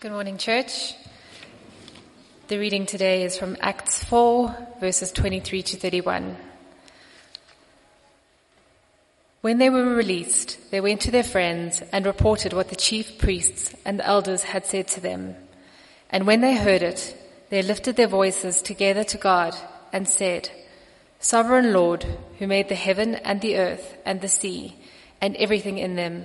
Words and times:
Good 0.00 0.12
morning, 0.12 0.38
church. 0.38 0.94
The 2.48 2.58
reading 2.58 2.86
today 2.86 3.22
is 3.22 3.36
from 3.36 3.58
Acts 3.60 4.02
4, 4.04 4.68
verses 4.80 5.12
23 5.12 5.62
to 5.62 5.76
31. 5.76 6.38
When 9.42 9.58
they 9.58 9.68
were 9.68 9.94
released, 9.94 10.70
they 10.70 10.80
went 10.80 11.02
to 11.02 11.10
their 11.10 11.22
friends 11.22 11.82
and 11.92 12.06
reported 12.06 12.54
what 12.54 12.70
the 12.70 12.76
chief 12.76 13.18
priests 13.18 13.74
and 13.84 13.98
the 13.98 14.06
elders 14.06 14.44
had 14.44 14.64
said 14.64 14.88
to 14.88 15.02
them. 15.02 15.36
And 16.08 16.26
when 16.26 16.40
they 16.40 16.56
heard 16.56 16.82
it, 16.82 17.14
they 17.50 17.60
lifted 17.60 17.96
their 17.96 18.06
voices 18.06 18.62
together 18.62 19.04
to 19.04 19.18
God 19.18 19.54
and 19.92 20.08
said, 20.08 20.48
Sovereign 21.18 21.74
Lord, 21.74 22.06
who 22.38 22.46
made 22.46 22.70
the 22.70 22.74
heaven 22.74 23.16
and 23.16 23.42
the 23.42 23.58
earth 23.58 23.98
and 24.06 24.22
the 24.22 24.28
sea 24.28 24.76
and 25.20 25.36
everything 25.36 25.76
in 25.76 25.96
them, 25.96 26.24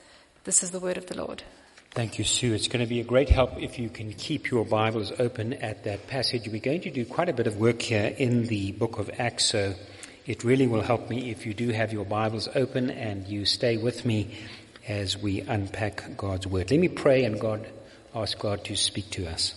This 0.43 0.63
is 0.63 0.71
the 0.71 0.79
word 0.79 0.97
of 0.97 1.05
the 1.05 1.15
Lord. 1.15 1.43
Thank 1.91 2.17
you, 2.17 2.23
Sue. 2.23 2.55
It's 2.55 2.67
going 2.67 2.83
to 2.83 2.89
be 2.89 2.99
a 2.99 3.03
great 3.03 3.29
help 3.29 3.61
if 3.61 3.77
you 3.77 3.89
can 3.89 4.11
keep 4.13 4.49
your 4.49 4.65
Bibles 4.65 5.11
open 5.19 5.53
at 5.53 5.83
that 5.83 6.07
passage. 6.07 6.47
We're 6.47 6.59
going 6.59 6.81
to 6.81 6.89
do 6.89 7.05
quite 7.05 7.29
a 7.29 7.33
bit 7.33 7.45
of 7.45 7.57
work 7.57 7.79
here 7.79 8.15
in 8.17 8.47
the 8.47 8.71
book 8.71 8.97
of 8.97 9.11
Acts, 9.19 9.45
so 9.45 9.75
it 10.25 10.43
really 10.43 10.65
will 10.65 10.81
help 10.81 11.11
me 11.11 11.29
if 11.29 11.45
you 11.45 11.53
do 11.53 11.69
have 11.69 11.93
your 11.93 12.05
Bibles 12.05 12.49
open 12.55 12.89
and 12.89 13.27
you 13.27 13.45
stay 13.45 13.77
with 13.77 14.03
me 14.03 14.35
as 14.87 15.15
we 15.15 15.41
unpack 15.41 16.17
God's 16.17 16.47
word. 16.47 16.71
Let 16.71 16.79
me 16.79 16.87
pray 16.87 17.23
and 17.23 17.39
God 17.39 17.67
ask 18.15 18.39
God 18.39 18.65
to 18.65 18.75
speak 18.75 19.11
to 19.11 19.27
us. 19.27 19.53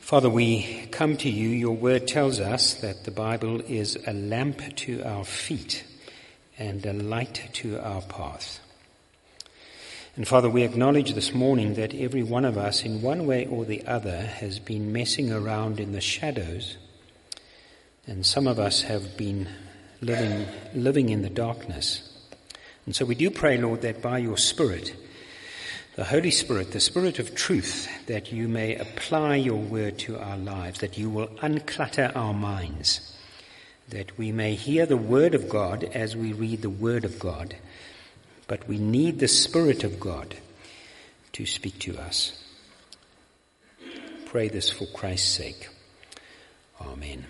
Father, 0.00 0.28
we 0.28 0.88
come 0.90 1.16
to 1.18 1.30
you. 1.30 1.50
Your 1.50 1.76
word 1.76 2.08
tells 2.08 2.40
us 2.40 2.74
that 2.80 3.04
the 3.04 3.12
Bible 3.12 3.60
is 3.60 3.96
a 4.08 4.12
lamp 4.12 4.60
to 4.78 5.04
our 5.04 5.24
feet 5.24 5.84
and 6.58 6.84
a 6.86 6.92
light 6.92 7.48
to 7.54 7.78
our 7.80 8.02
path. 8.02 8.60
And 10.16 10.28
Father, 10.28 10.48
we 10.48 10.62
acknowledge 10.62 11.14
this 11.14 11.34
morning 11.34 11.74
that 11.74 11.92
every 11.92 12.22
one 12.22 12.44
of 12.44 12.56
us, 12.56 12.84
in 12.84 13.02
one 13.02 13.26
way 13.26 13.46
or 13.46 13.64
the 13.64 13.84
other, 13.84 14.20
has 14.20 14.60
been 14.60 14.92
messing 14.92 15.32
around 15.32 15.80
in 15.80 15.90
the 15.90 16.00
shadows, 16.00 16.76
and 18.06 18.24
some 18.24 18.46
of 18.46 18.60
us 18.60 18.82
have 18.82 19.16
been 19.16 19.48
living, 20.00 20.46
living 20.72 21.08
in 21.08 21.22
the 21.22 21.30
darkness. 21.30 22.08
And 22.86 22.94
so 22.94 23.04
we 23.04 23.16
do 23.16 23.30
pray, 23.30 23.58
Lord, 23.58 23.82
that 23.82 24.02
by 24.02 24.18
your 24.18 24.36
Spirit, 24.36 24.94
the 25.96 26.04
Holy 26.04 26.30
Spirit, 26.30 26.70
the 26.70 26.80
Spirit 26.80 27.18
of 27.18 27.34
truth, 27.34 27.88
that 28.06 28.30
you 28.30 28.46
may 28.46 28.76
apply 28.76 29.36
your 29.36 29.58
word 29.58 29.98
to 30.00 30.18
our 30.18 30.36
lives, 30.36 30.78
that 30.80 30.96
you 30.96 31.10
will 31.10 31.28
unclutter 31.42 32.14
our 32.14 32.34
minds 32.34 33.13
that 33.88 34.16
we 34.16 34.32
may 34.32 34.54
hear 34.54 34.86
the 34.86 34.96
Word 34.96 35.34
of 35.34 35.48
God 35.48 35.84
as 35.84 36.16
we 36.16 36.32
read 36.32 36.62
the 36.62 36.70
Word 36.70 37.04
of 37.04 37.18
God, 37.18 37.56
but 38.48 38.66
we 38.68 38.78
need 38.78 39.18
the 39.18 39.28
Spirit 39.28 39.84
of 39.84 40.00
God 40.00 40.36
to 41.32 41.46
speak 41.46 41.78
to 41.80 41.98
us. 41.98 42.40
Pray 44.26 44.48
this 44.48 44.70
for 44.70 44.86
Christ's 44.86 45.28
sake. 45.28 45.68
Amen. 46.80 47.26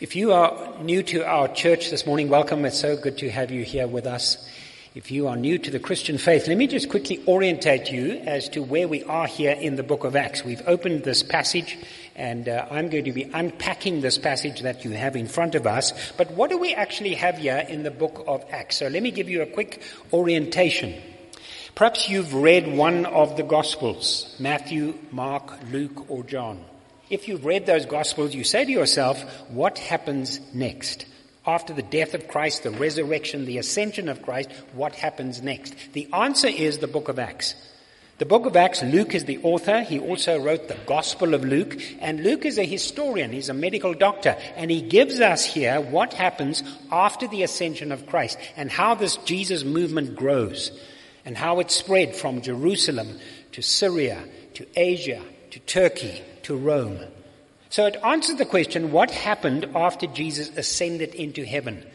If 0.00 0.16
you 0.16 0.32
are 0.32 0.78
new 0.82 1.02
to 1.04 1.26
our 1.26 1.48
church 1.48 1.90
this 1.90 2.06
morning, 2.06 2.28
welcome. 2.28 2.64
It's 2.64 2.80
so 2.80 2.96
good 2.96 3.18
to 3.18 3.30
have 3.30 3.50
you 3.50 3.64
here 3.64 3.86
with 3.86 4.06
us. 4.06 4.48
If 4.94 5.10
you 5.10 5.28
are 5.28 5.36
new 5.36 5.56
to 5.58 5.70
the 5.70 5.78
Christian 5.78 6.18
faith, 6.18 6.48
let 6.48 6.56
me 6.56 6.66
just 6.66 6.88
quickly 6.88 7.22
orientate 7.28 7.92
you 7.92 8.20
as 8.24 8.48
to 8.50 8.62
where 8.62 8.88
we 8.88 9.04
are 9.04 9.26
here 9.26 9.52
in 9.52 9.76
the 9.76 9.82
book 9.82 10.04
of 10.04 10.16
Acts. 10.16 10.44
We've 10.44 10.66
opened 10.66 11.04
this 11.04 11.22
passage 11.22 11.78
and 12.20 12.50
uh, 12.50 12.66
I'm 12.70 12.90
going 12.90 13.06
to 13.06 13.12
be 13.12 13.22
unpacking 13.22 14.02
this 14.02 14.18
passage 14.18 14.60
that 14.60 14.84
you 14.84 14.90
have 14.90 15.16
in 15.16 15.26
front 15.26 15.54
of 15.54 15.66
us. 15.66 16.12
But 16.18 16.30
what 16.32 16.50
do 16.50 16.58
we 16.58 16.74
actually 16.74 17.14
have 17.14 17.38
here 17.38 17.64
in 17.66 17.82
the 17.82 17.90
book 17.90 18.24
of 18.26 18.44
Acts? 18.50 18.76
So 18.76 18.88
let 18.88 19.02
me 19.02 19.10
give 19.10 19.30
you 19.30 19.40
a 19.40 19.46
quick 19.46 19.80
orientation. 20.12 21.00
Perhaps 21.74 22.10
you've 22.10 22.34
read 22.34 22.68
one 22.68 23.06
of 23.06 23.38
the 23.38 23.42
Gospels, 23.42 24.36
Matthew, 24.38 24.98
Mark, 25.10 25.58
Luke, 25.72 26.10
or 26.10 26.22
John. 26.22 26.62
If 27.08 27.26
you've 27.26 27.46
read 27.46 27.64
those 27.64 27.86
Gospels, 27.86 28.34
you 28.34 28.44
say 28.44 28.66
to 28.66 28.70
yourself, 28.70 29.22
what 29.48 29.78
happens 29.78 30.40
next? 30.52 31.06
After 31.46 31.72
the 31.72 31.82
death 31.82 32.12
of 32.12 32.28
Christ, 32.28 32.64
the 32.64 32.70
resurrection, 32.70 33.46
the 33.46 33.56
ascension 33.56 34.10
of 34.10 34.20
Christ, 34.20 34.50
what 34.74 34.94
happens 34.94 35.40
next? 35.40 35.74
The 35.94 36.06
answer 36.12 36.48
is 36.48 36.78
the 36.78 36.86
book 36.86 37.08
of 37.08 37.18
Acts. 37.18 37.54
The 38.20 38.26
book 38.26 38.44
of 38.44 38.54
Acts, 38.54 38.82
Luke 38.82 39.14
is 39.14 39.24
the 39.24 39.38
author. 39.42 39.80
He 39.80 39.98
also 39.98 40.38
wrote 40.38 40.68
the 40.68 40.76
Gospel 40.84 41.32
of 41.32 41.42
Luke. 41.42 41.80
And 42.00 42.22
Luke 42.22 42.44
is 42.44 42.58
a 42.58 42.66
historian. 42.66 43.32
He's 43.32 43.48
a 43.48 43.54
medical 43.54 43.94
doctor. 43.94 44.36
And 44.56 44.70
he 44.70 44.82
gives 44.82 45.20
us 45.20 45.42
here 45.42 45.80
what 45.80 46.12
happens 46.12 46.62
after 46.92 47.26
the 47.26 47.44
ascension 47.44 47.90
of 47.90 48.06
Christ 48.06 48.36
and 48.58 48.70
how 48.70 48.94
this 48.94 49.16
Jesus 49.24 49.64
movement 49.64 50.16
grows 50.16 50.70
and 51.24 51.34
how 51.34 51.60
it 51.60 51.70
spread 51.70 52.14
from 52.14 52.42
Jerusalem 52.42 53.08
to 53.52 53.62
Syria, 53.62 54.22
to 54.52 54.66
Asia, 54.76 55.22
to 55.52 55.58
Turkey, 55.60 56.20
to 56.42 56.54
Rome. 56.54 57.00
So 57.70 57.86
it 57.86 57.96
answers 58.04 58.36
the 58.36 58.44
question, 58.44 58.92
what 58.92 59.10
happened 59.10 59.64
after 59.74 60.06
Jesus 60.06 60.54
ascended 60.58 61.14
into 61.14 61.46
heaven? 61.46 61.86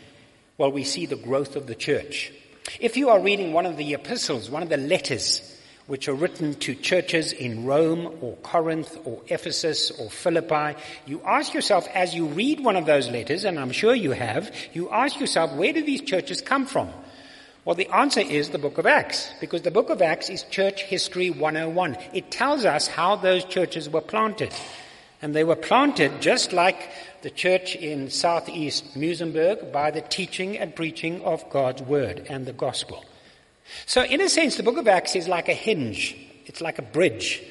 Well, 0.57 0.71
we 0.71 0.85
see 0.85 1.05
the 1.05 1.17
growth 1.17 1.55
of 1.55 1.67
the 1.67 1.75
church. 1.75 2.33
If 2.79 2.97
you 2.97 3.09
are 3.09 3.19
reading 3.19 3.53
one 3.53 3.67
of 3.67 3.77
the 3.77 3.93
epistles, 3.93 4.49
one 4.49 4.63
of 4.63 4.69
the 4.69 4.77
letters, 4.77 5.51
which 5.87 6.07
are 6.07 6.15
written 6.15 6.55
to 6.55 6.73
churches 6.73 7.31
in 7.31 7.65
Rome 7.65 8.17
or 8.21 8.35
Corinth 8.37 8.97
or 9.05 9.21
Ephesus 9.27 9.91
or 9.91 10.09
Philippi, 10.09 10.79
you 11.05 11.21
ask 11.25 11.53
yourself 11.53 11.87
as 11.93 12.15
you 12.15 12.25
read 12.25 12.63
one 12.63 12.75
of 12.75 12.85
those 12.85 13.09
letters, 13.09 13.43
and 13.43 13.59
I'm 13.59 13.71
sure 13.71 13.93
you 13.93 14.11
have, 14.11 14.53
you 14.73 14.89
ask 14.89 15.19
yourself, 15.19 15.53
where 15.53 15.73
do 15.73 15.83
these 15.83 16.01
churches 16.01 16.41
come 16.41 16.65
from? 16.65 16.89
Well, 17.65 17.75
the 17.75 17.89
answer 17.89 18.21
is 18.21 18.49
the 18.49 18.59
book 18.59 18.77
of 18.77 18.85
Acts, 18.85 19.31
because 19.39 19.63
the 19.63 19.71
book 19.71 19.89
of 19.89 20.01
Acts 20.01 20.29
is 20.29 20.43
church 20.43 20.83
history 20.83 21.29
101. 21.29 21.97
It 22.13 22.29
tells 22.31 22.65
us 22.65 22.87
how 22.87 23.15
those 23.15 23.43
churches 23.43 23.89
were 23.89 24.01
planted. 24.01 24.53
And 25.21 25.35
they 25.35 25.43
were 25.43 25.55
planted 25.55 26.21
just 26.21 26.53
like 26.53 26.91
the 27.23 27.31
church 27.31 27.75
in 27.75 28.11
southeast 28.11 28.95
Muizenberg 28.95 29.71
by 29.71 29.89
the 29.89 30.01
teaching 30.01 30.57
and 30.57 30.75
preaching 30.75 31.21
of 31.23 31.49
God's 31.49 31.81
word 31.81 32.27
and 32.29 32.45
the 32.45 32.53
gospel. 32.53 33.03
So, 33.85 34.03
in 34.03 34.21
a 34.21 34.29
sense, 34.29 34.55
the 34.55 34.63
book 34.63 34.77
of 34.77 34.87
Acts 34.87 35.15
is 35.15 35.27
like 35.27 35.49
a 35.49 35.53
hinge, 35.53 36.15
it's 36.45 36.61
like 36.61 36.79
a 36.79 36.83
bridge 36.83 37.43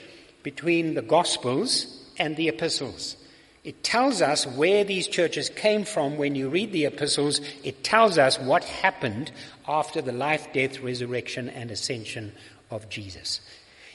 between 0.43 0.95
the 0.95 1.03
Gospels 1.03 1.87
and 2.19 2.37
the 2.37 2.49
epistles. 2.49 3.17
It 3.65 3.83
tells 3.83 4.21
us 4.21 4.47
where 4.47 4.85
these 4.85 5.09
churches 5.09 5.49
came 5.49 5.85
from 5.85 6.19
when 6.19 6.35
you 6.35 6.51
read 6.51 6.73
the 6.73 6.85
epistles. 6.85 7.41
It 7.65 7.83
tells 7.83 8.19
us 8.19 8.39
what 8.39 8.63
happened 8.63 9.33
after 9.67 10.03
the 10.03 10.13
life, 10.13 10.53
death, 10.53 10.81
resurrection, 10.81 11.49
and 11.49 11.71
ascension 11.71 12.33
of 12.71 12.91
Jesus. 12.91 13.41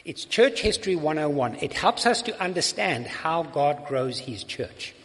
It's 0.06 0.26
Church 0.26 0.62
History 0.62 0.96
101. 0.96 1.58
It 1.62 1.74
helps 1.74 2.08
us 2.08 2.24
to 2.24 2.42
understand 2.42 3.06
how 3.06 3.44
God 3.44 3.86
grows 3.86 4.18
His 4.18 4.44
church. 4.44 4.96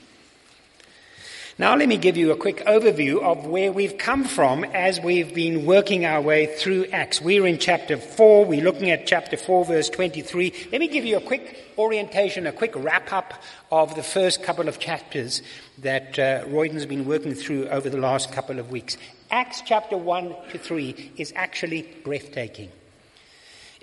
Now 1.57 1.77
let 1.77 1.89
me 1.89 1.99
give 1.99 2.17
you 2.17 2.33
a 2.33 2.37
quick 2.37 2.65
overview 2.67 3.23
of 3.23 3.47
where 3.47 3.71
we've 3.71 3.97
come 3.97 4.25
from 4.25 4.65
as 4.65 5.01
we've 5.01 5.33
been 5.33 5.65
working 5.65 6.05
our 6.05 6.21
way 6.21 6.47
through 6.47 6.87
Acts. 6.87 7.23
We're 7.23 7.47
in 7.47 7.59
chapter 7.59 7.97
4. 7.97 8.45
We're 8.45 8.65
looking 8.65 8.91
at 8.91 9.07
chapter 9.07 9.37
4 9.37 9.65
verse 9.67 9.89
23. 9.89 10.53
Let 10.73 10.81
me 10.81 10.89
give 10.89 11.05
you 11.05 11.17
a 11.17 11.21
quick 11.21 11.73
orientation, 11.79 12.49
a 12.49 12.53
quick 12.53 12.73
wrap 12.75 13.13
up 13.13 13.41
of 13.71 13.95
the 13.95 14.03
first 14.03 14.43
couple 14.43 14.69
of 14.69 14.81
chapters 14.81 15.43
that 15.79 16.19
uh, 16.19 16.45
Royden's 16.47 16.87
been 16.87 17.05
working 17.05 17.35
through 17.35 17.69
over 17.69 17.89
the 17.89 17.99
last 17.99 18.33
couple 18.33 18.59
of 18.59 18.73
weeks. 18.73 18.97
Acts 19.31 19.63
chapter 19.65 19.97
1 19.97 20.35
to 20.51 20.59
3 20.59 21.13
is 21.19 21.33
actually 21.37 21.83
breathtaking. 22.03 22.73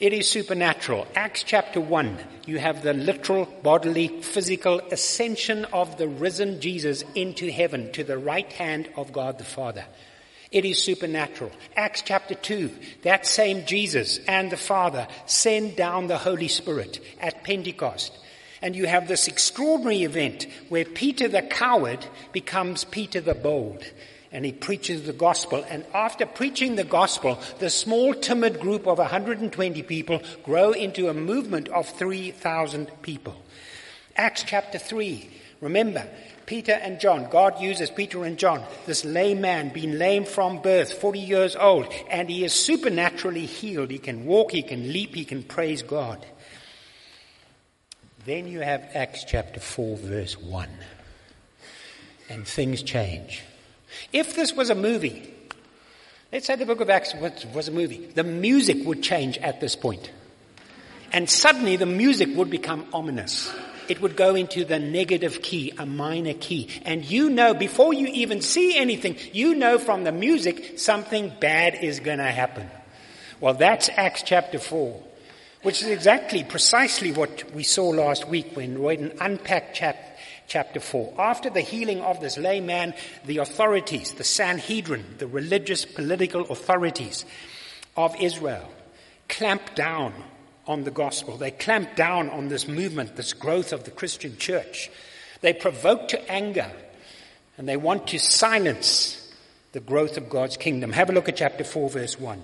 It 0.01 0.13
is 0.13 0.27
supernatural. 0.27 1.05
Acts 1.13 1.43
chapter 1.43 1.79
1, 1.79 2.17
you 2.47 2.57
have 2.57 2.81
the 2.81 2.91
literal, 2.91 3.45
bodily, 3.61 4.07
physical 4.07 4.79
ascension 4.91 5.65
of 5.65 5.99
the 5.99 6.07
risen 6.07 6.59
Jesus 6.59 7.03
into 7.13 7.51
heaven 7.51 7.91
to 7.91 8.03
the 8.03 8.17
right 8.17 8.51
hand 8.51 8.89
of 8.97 9.13
God 9.13 9.37
the 9.37 9.43
Father. 9.43 9.85
It 10.51 10.65
is 10.65 10.81
supernatural. 10.81 11.51
Acts 11.75 12.01
chapter 12.01 12.33
2, 12.33 12.71
that 13.03 13.27
same 13.27 13.63
Jesus 13.67 14.19
and 14.27 14.51
the 14.51 14.57
Father 14.57 15.07
send 15.27 15.75
down 15.75 16.07
the 16.07 16.17
Holy 16.17 16.47
Spirit 16.47 16.99
at 17.19 17.43
Pentecost. 17.43 18.17
And 18.59 18.75
you 18.75 18.87
have 18.87 19.07
this 19.07 19.27
extraordinary 19.27 20.01
event 20.01 20.47
where 20.69 20.83
Peter 20.83 21.27
the 21.27 21.43
coward 21.43 22.03
becomes 22.31 22.85
Peter 22.85 23.21
the 23.21 23.35
bold 23.35 23.85
and 24.31 24.45
he 24.45 24.51
preaches 24.51 25.03
the 25.03 25.13
gospel. 25.13 25.65
And 25.69 25.85
after 25.93 26.25
preaching 26.25 26.75
the 26.75 26.83
gospel, 26.83 27.39
the 27.59 27.69
small 27.69 28.13
timid 28.13 28.59
group 28.59 28.87
of 28.87 28.97
120 28.97 29.83
people 29.83 30.21
grow 30.43 30.71
into 30.71 31.09
a 31.09 31.13
movement 31.13 31.67
of 31.69 31.89
3,000 31.89 32.89
people. 33.01 33.35
Acts 34.15 34.43
chapter 34.43 34.77
3. 34.77 35.29
Remember, 35.59 36.07
Peter 36.45 36.71
and 36.71 36.99
John, 36.99 37.29
God 37.29 37.61
uses 37.61 37.89
Peter 37.89 38.25
and 38.25 38.37
John, 38.37 38.63
this 38.85 39.05
lame 39.05 39.41
man, 39.41 39.69
been 39.69 39.99
lame 39.99 40.25
from 40.25 40.61
birth, 40.61 40.91
40 40.93 41.19
years 41.19 41.55
old, 41.55 41.87
and 42.09 42.29
he 42.29 42.43
is 42.43 42.51
supernaturally 42.51 43.45
healed. 43.45 43.91
He 43.91 43.99
can 43.99 44.25
walk, 44.25 44.51
he 44.51 44.63
can 44.63 44.91
leap, 44.91 45.13
he 45.13 45.23
can 45.23 45.43
praise 45.43 45.81
God. 45.81 46.25
Then 48.25 48.47
you 48.47 48.59
have 48.59 48.89
Acts 48.93 49.23
chapter 49.23 49.59
4, 49.59 49.97
verse 49.97 50.37
1. 50.37 50.69
And 52.29 52.47
things 52.47 52.81
change. 52.81 53.43
If 54.13 54.35
this 54.35 54.53
was 54.53 54.69
a 54.69 54.75
movie, 54.75 55.33
let's 56.31 56.45
say 56.45 56.55
the 56.55 56.65
book 56.65 56.81
of 56.81 56.89
Acts 56.89 57.13
was 57.53 57.67
a 57.67 57.71
movie, 57.71 58.07
the 58.13 58.23
music 58.23 58.85
would 58.85 59.01
change 59.01 59.37
at 59.37 59.61
this 59.61 59.75
point. 59.75 60.11
And 61.13 61.29
suddenly 61.29 61.75
the 61.77 61.85
music 61.85 62.29
would 62.35 62.49
become 62.49 62.85
ominous. 62.93 63.53
It 63.89 64.01
would 64.01 64.15
go 64.15 64.35
into 64.35 64.63
the 64.63 64.79
negative 64.79 65.41
key, 65.41 65.73
a 65.77 65.85
minor 65.85 66.33
key. 66.33 66.69
And 66.85 67.03
you 67.03 67.29
know, 67.29 67.53
before 67.53 67.93
you 67.93 68.07
even 68.07 68.41
see 68.41 68.77
anything, 68.77 69.17
you 69.33 69.55
know 69.55 69.77
from 69.77 70.03
the 70.03 70.11
music 70.11 70.79
something 70.79 71.33
bad 71.39 71.75
is 71.75 71.99
going 71.99 72.19
to 72.19 72.31
happen. 72.31 72.69
Well, 73.41 73.55
that's 73.55 73.89
Acts 73.89 74.23
chapter 74.23 74.59
4, 74.59 75.01
which 75.63 75.81
is 75.81 75.89
exactly, 75.89 76.43
precisely 76.43 77.11
what 77.11 77.51
we 77.53 77.63
saw 77.63 77.89
last 77.89 78.27
week 78.29 78.55
when 78.55 78.77
Royden 78.77 79.17
unpacked 79.19 79.75
chapter 79.75 80.10
chapter 80.51 80.81
4. 80.81 81.13
After 81.17 81.49
the 81.49 81.61
healing 81.61 82.01
of 82.01 82.19
this 82.19 82.37
layman, 82.37 82.93
the 83.23 83.37
authorities, 83.37 84.11
the 84.15 84.25
Sanhedrin, 84.25 85.15
the 85.17 85.25
religious 85.25 85.85
political 85.85 86.41
authorities 86.41 87.23
of 87.95 88.13
Israel, 88.19 88.69
clamped 89.29 89.77
down 89.77 90.13
on 90.67 90.83
the 90.83 90.91
gospel. 90.91 91.37
They 91.37 91.51
clamped 91.51 91.95
down 91.95 92.29
on 92.29 92.49
this 92.49 92.67
movement, 92.67 93.15
this 93.15 93.31
growth 93.31 93.71
of 93.71 93.85
the 93.85 93.91
Christian 93.91 94.35
church. 94.35 94.91
They 95.39 95.53
provoke 95.53 96.09
to 96.09 96.29
anger 96.29 96.69
and 97.57 97.65
they 97.65 97.77
want 97.77 98.07
to 98.07 98.19
silence 98.19 99.33
the 99.71 99.79
growth 99.79 100.17
of 100.17 100.29
God's 100.29 100.57
kingdom. 100.57 100.91
Have 100.91 101.09
a 101.09 101.13
look 101.13 101.29
at 101.29 101.37
chapter 101.37 101.63
4, 101.63 101.89
verse 101.89 102.19
1. 102.19 102.41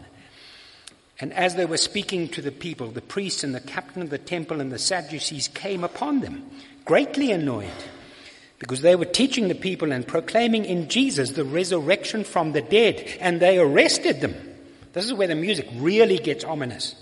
And 1.20 1.34
as 1.34 1.56
they 1.56 1.66
were 1.66 1.76
speaking 1.76 2.30
to 2.30 2.42
the 2.42 2.54
people, 2.54 2.88
the 2.88 3.02
priests 3.02 3.44
and 3.44 3.54
the 3.54 3.60
captain 3.60 4.02
of 4.02 4.12
the 4.12 4.18
temple 4.18 4.62
and 4.62 4.72
the 4.72 4.80
Sadducees 4.80 5.50
came 5.50 5.84
upon 5.84 6.22
them, 6.22 6.50
greatly 6.86 7.34
annoyed 7.34 7.84
because 8.60 8.82
they 8.82 8.96
were 8.96 9.06
teaching 9.06 9.48
the 9.48 9.56
people 9.56 9.92
and 9.92 10.08
proclaiming 10.08 10.66
in 10.66 10.90
Jesus 10.90 11.32
the 11.32 11.44
resurrection 11.44 12.24
from 12.24 12.54
the 12.54 12.62
dead, 12.62 13.06
and 13.20 13.40
they 13.40 13.60
arrested 13.60 14.22
them. 14.22 14.36
This 14.94 15.06
is 15.06 15.14
where 15.14 15.28
the 15.28 15.36
music 15.36 15.68
really 15.76 16.18
gets 16.18 16.44
ominous. 16.44 16.96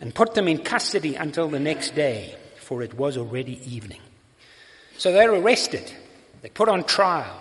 And 0.00 0.14
put 0.14 0.34
them 0.34 0.48
in 0.48 0.58
custody 0.58 1.14
until 1.14 1.48
the 1.48 1.60
next 1.60 1.94
day, 1.94 2.34
for 2.56 2.82
it 2.82 2.94
was 2.94 3.16
already 3.16 3.60
evening. 3.72 4.00
So 4.98 5.12
they're 5.12 5.32
arrested. 5.32 5.90
They 6.42 6.50
put 6.50 6.68
on 6.68 6.84
trial. 6.84 7.40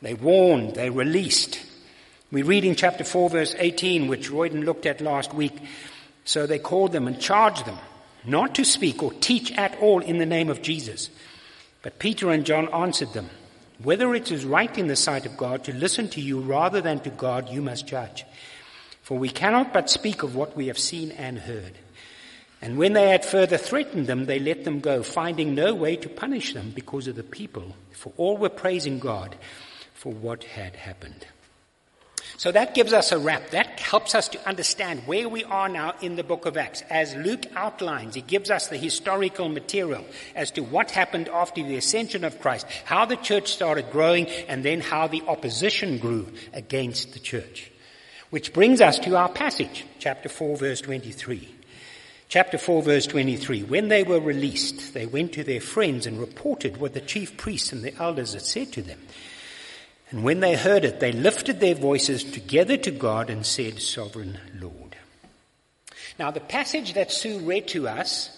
They 0.00 0.14
warned. 0.14 0.76
They 0.76 0.90
released. 0.90 1.60
We 2.30 2.42
read 2.42 2.64
in 2.64 2.76
chapter 2.76 3.04
4 3.04 3.30
verse 3.30 3.54
18, 3.58 4.06
which 4.06 4.30
Royden 4.30 4.64
looked 4.64 4.86
at 4.86 5.00
last 5.00 5.34
week. 5.34 5.58
So 6.24 6.46
they 6.46 6.58
called 6.58 6.92
them 6.92 7.08
and 7.08 7.18
charged 7.18 7.64
them 7.64 7.78
not 8.24 8.54
to 8.56 8.64
speak 8.64 9.02
or 9.02 9.12
teach 9.14 9.50
at 9.52 9.78
all 9.80 10.00
in 10.00 10.18
the 10.18 10.26
name 10.26 10.50
of 10.50 10.62
Jesus. 10.62 11.10
But 11.82 11.98
Peter 11.98 12.30
and 12.30 12.44
John 12.44 12.68
answered 12.68 13.12
them, 13.12 13.30
Whether 13.82 14.14
it 14.14 14.32
is 14.32 14.44
right 14.44 14.76
in 14.76 14.88
the 14.88 14.96
sight 14.96 15.26
of 15.26 15.36
God 15.36 15.64
to 15.64 15.72
listen 15.72 16.08
to 16.10 16.20
you 16.20 16.40
rather 16.40 16.80
than 16.80 17.00
to 17.00 17.10
God, 17.10 17.48
you 17.48 17.62
must 17.62 17.86
judge. 17.86 18.24
For 19.02 19.18
we 19.18 19.28
cannot 19.28 19.72
but 19.72 19.88
speak 19.88 20.22
of 20.22 20.34
what 20.34 20.56
we 20.56 20.66
have 20.66 20.78
seen 20.78 21.12
and 21.12 21.38
heard. 21.38 21.78
And 22.60 22.76
when 22.76 22.92
they 22.92 23.08
had 23.10 23.24
further 23.24 23.56
threatened 23.56 24.08
them, 24.08 24.26
they 24.26 24.40
let 24.40 24.64
them 24.64 24.80
go, 24.80 25.02
finding 25.02 25.54
no 25.54 25.74
way 25.74 25.96
to 25.96 26.08
punish 26.08 26.52
them 26.52 26.72
because 26.74 27.06
of 27.06 27.14
the 27.14 27.22
people, 27.22 27.76
for 27.92 28.12
all 28.16 28.36
were 28.36 28.48
praising 28.48 28.98
God 28.98 29.36
for 29.94 30.12
what 30.12 30.44
had 30.44 30.74
happened. 30.74 31.26
So 32.38 32.52
that 32.52 32.72
gives 32.72 32.92
us 32.92 33.10
a 33.10 33.18
wrap. 33.18 33.50
That 33.50 33.80
helps 33.80 34.14
us 34.14 34.28
to 34.28 34.48
understand 34.48 35.08
where 35.08 35.28
we 35.28 35.42
are 35.42 35.68
now 35.68 35.94
in 36.00 36.14
the 36.14 36.22
book 36.22 36.46
of 36.46 36.56
Acts. 36.56 36.82
As 36.88 37.16
Luke 37.16 37.46
outlines, 37.56 38.14
he 38.14 38.20
gives 38.20 38.48
us 38.48 38.68
the 38.68 38.76
historical 38.76 39.48
material 39.48 40.04
as 40.36 40.52
to 40.52 40.62
what 40.62 40.92
happened 40.92 41.28
after 41.28 41.64
the 41.64 41.76
ascension 41.76 42.22
of 42.22 42.40
Christ, 42.40 42.64
how 42.84 43.06
the 43.06 43.16
church 43.16 43.52
started 43.52 43.90
growing, 43.90 44.28
and 44.46 44.64
then 44.64 44.80
how 44.80 45.08
the 45.08 45.22
opposition 45.26 45.98
grew 45.98 46.28
against 46.52 47.12
the 47.12 47.18
church. 47.18 47.72
Which 48.30 48.52
brings 48.52 48.80
us 48.80 49.00
to 49.00 49.16
our 49.16 49.28
passage, 49.28 49.84
chapter 49.98 50.28
4 50.28 50.58
verse 50.58 50.80
23. 50.80 51.56
Chapter 52.28 52.56
4 52.56 52.82
verse 52.84 53.08
23. 53.08 53.64
When 53.64 53.88
they 53.88 54.04
were 54.04 54.20
released, 54.20 54.94
they 54.94 55.06
went 55.06 55.32
to 55.32 55.42
their 55.42 55.60
friends 55.60 56.06
and 56.06 56.20
reported 56.20 56.76
what 56.76 56.94
the 56.94 57.00
chief 57.00 57.36
priests 57.36 57.72
and 57.72 57.82
the 57.82 57.96
elders 57.96 58.34
had 58.34 58.42
said 58.42 58.72
to 58.74 58.82
them. 58.82 59.00
And 60.10 60.24
when 60.24 60.40
they 60.40 60.56
heard 60.56 60.84
it, 60.84 61.00
they 61.00 61.12
lifted 61.12 61.60
their 61.60 61.74
voices 61.74 62.24
together 62.24 62.76
to 62.78 62.90
God 62.90 63.28
and 63.28 63.44
said, 63.44 63.80
Sovereign 63.80 64.38
Lord. 64.58 64.96
Now, 66.18 66.30
the 66.30 66.40
passage 66.40 66.94
that 66.94 67.12
Sue 67.12 67.38
read 67.40 67.68
to 67.68 67.88
us 67.88 68.30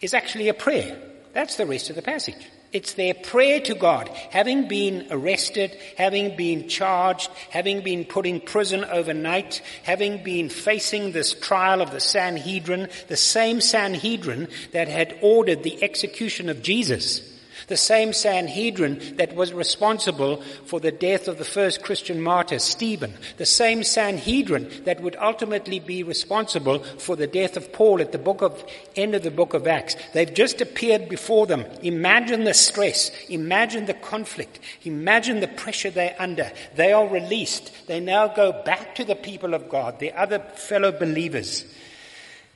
is 0.00 0.14
actually 0.14 0.48
a 0.48 0.54
prayer. 0.54 0.96
That's 1.32 1.56
the 1.56 1.66
rest 1.66 1.90
of 1.90 1.96
the 1.96 2.02
passage. 2.02 2.48
It's 2.72 2.94
their 2.94 3.14
prayer 3.14 3.60
to 3.62 3.74
God, 3.74 4.08
having 4.30 4.68
been 4.68 5.06
arrested, 5.10 5.76
having 5.96 6.36
been 6.36 6.68
charged, 6.68 7.30
having 7.50 7.82
been 7.82 8.04
put 8.04 8.26
in 8.26 8.40
prison 8.40 8.84
overnight, 8.84 9.62
having 9.84 10.22
been 10.22 10.50
facing 10.50 11.12
this 11.12 11.32
trial 11.32 11.80
of 11.80 11.90
the 11.90 12.00
Sanhedrin, 12.00 12.88
the 13.08 13.16
same 13.16 13.62
Sanhedrin 13.62 14.48
that 14.72 14.88
had 14.88 15.18
ordered 15.22 15.62
the 15.62 15.82
execution 15.82 16.50
of 16.50 16.62
Jesus. 16.62 17.37
The 17.68 17.76
same 17.76 18.14
Sanhedrin 18.14 19.16
that 19.16 19.34
was 19.34 19.52
responsible 19.52 20.42
for 20.64 20.80
the 20.80 20.90
death 20.90 21.28
of 21.28 21.36
the 21.36 21.44
first 21.44 21.82
Christian 21.82 22.20
martyr, 22.20 22.58
Stephen. 22.58 23.12
The 23.36 23.46
same 23.46 23.84
Sanhedrin 23.84 24.70
that 24.84 25.02
would 25.02 25.16
ultimately 25.16 25.78
be 25.78 26.02
responsible 26.02 26.78
for 26.78 27.14
the 27.14 27.26
death 27.26 27.58
of 27.58 27.70
Paul 27.72 28.00
at 28.00 28.12
the 28.12 28.18
book 28.18 28.40
of, 28.40 28.64
end 28.96 29.14
of 29.14 29.22
the 29.22 29.30
book 29.30 29.52
of 29.52 29.66
Acts. 29.66 29.96
They've 30.14 30.32
just 30.32 30.62
appeared 30.62 31.10
before 31.10 31.46
them. 31.46 31.66
Imagine 31.82 32.44
the 32.44 32.54
stress. 32.54 33.10
Imagine 33.28 33.84
the 33.84 33.94
conflict. 33.94 34.60
Imagine 34.84 35.40
the 35.40 35.48
pressure 35.48 35.90
they're 35.90 36.16
under. 36.18 36.50
They 36.74 36.92
are 36.92 37.06
released. 37.06 37.70
They 37.86 38.00
now 38.00 38.28
go 38.28 38.52
back 38.64 38.94
to 38.94 39.04
the 39.04 39.14
people 39.14 39.52
of 39.52 39.68
God, 39.68 39.98
the 39.98 40.12
other 40.12 40.38
fellow 40.38 40.90
believers, 40.90 41.66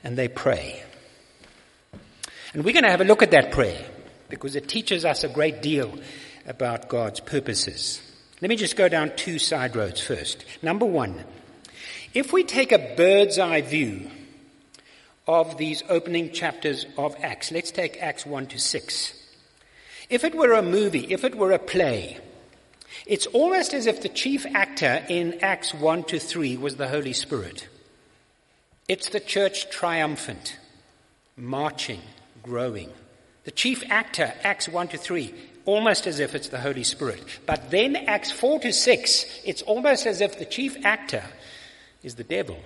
and 0.03 0.17
they 0.17 0.27
pray. 0.27 0.81
And 2.53 2.65
we're 2.65 2.73
going 2.73 2.83
to 2.83 2.91
have 2.91 3.01
a 3.01 3.05
look 3.05 3.21
at 3.21 3.31
that 3.31 3.51
prayer 3.51 3.92
because 4.39 4.55
it 4.55 4.67
teaches 4.67 5.05
us 5.05 5.23
a 5.23 5.29
great 5.29 5.61
deal 5.61 5.93
about 6.45 6.89
God's 6.89 7.19
purposes. 7.19 8.01
Let 8.41 8.49
me 8.49 8.55
just 8.55 8.75
go 8.75 8.89
down 8.89 9.15
two 9.15 9.39
side 9.39 9.75
roads 9.75 10.01
first. 10.01 10.43
Number 10.61 10.85
one, 10.85 11.23
if 12.13 12.33
we 12.33 12.43
take 12.43 12.71
a 12.71 12.93
bird's 12.97 13.39
eye 13.39 13.61
view 13.61 14.09
of 15.27 15.57
these 15.57 15.83
opening 15.89 16.31
chapters 16.31 16.85
of 16.97 17.15
Acts, 17.21 17.51
let's 17.51 17.71
take 17.71 18.01
Acts 18.01 18.25
1 18.25 18.47
to 18.47 18.59
6. 18.59 19.13
If 20.09 20.23
it 20.23 20.35
were 20.35 20.53
a 20.53 20.61
movie, 20.61 21.11
if 21.11 21.23
it 21.23 21.35
were 21.35 21.51
a 21.51 21.59
play, 21.59 22.17
it's 23.05 23.25
almost 23.27 23.73
as 23.73 23.85
if 23.85 24.01
the 24.01 24.09
chief 24.09 24.45
actor 24.45 25.03
in 25.09 25.39
Acts 25.41 25.73
1 25.73 26.03
to 26.05 26.19
3 26.19 26.57
was 26.57 26.75
the 26.75 26.89
Holy 26.89 27.13
Spirit. 27.13 27.67
It's 28.87 29.09
the 29.09 29.19
church 29.19 29.69
triumphant, 29.69 30.57
marching, 31.37 32.01
growing. 32.41 32.91
The 33.43 33.51
chief 33.51 33.83
actor, 33.89 34.33
Acts 34.43 34.69
1 34.69 34.89
to 34.89 34.97
3, 34.97 35.33
almost 35.65 36.07
as 36.07 36.19
if 36.19 36.35
it's 36.35 36.49
the 36.49 36.59
Holy 36.59 36.83
Spirit. 36.83 37.23
But 37.45 37.71
then 37.71 37.95
Acts 37.95 38.31
4 38.31 38.59
to 38.61 38.73
6, 38.73 39.41
it's 39.45 39.61
almost 39.63 40.05
as 40.05 40.21
if 40.21 40.39
the 40.39 40.45
chief 40.45 40.77
actor 40.85 41.23
is 42.03 42.15
the 42.15 42.23
devil. 42.23 42.57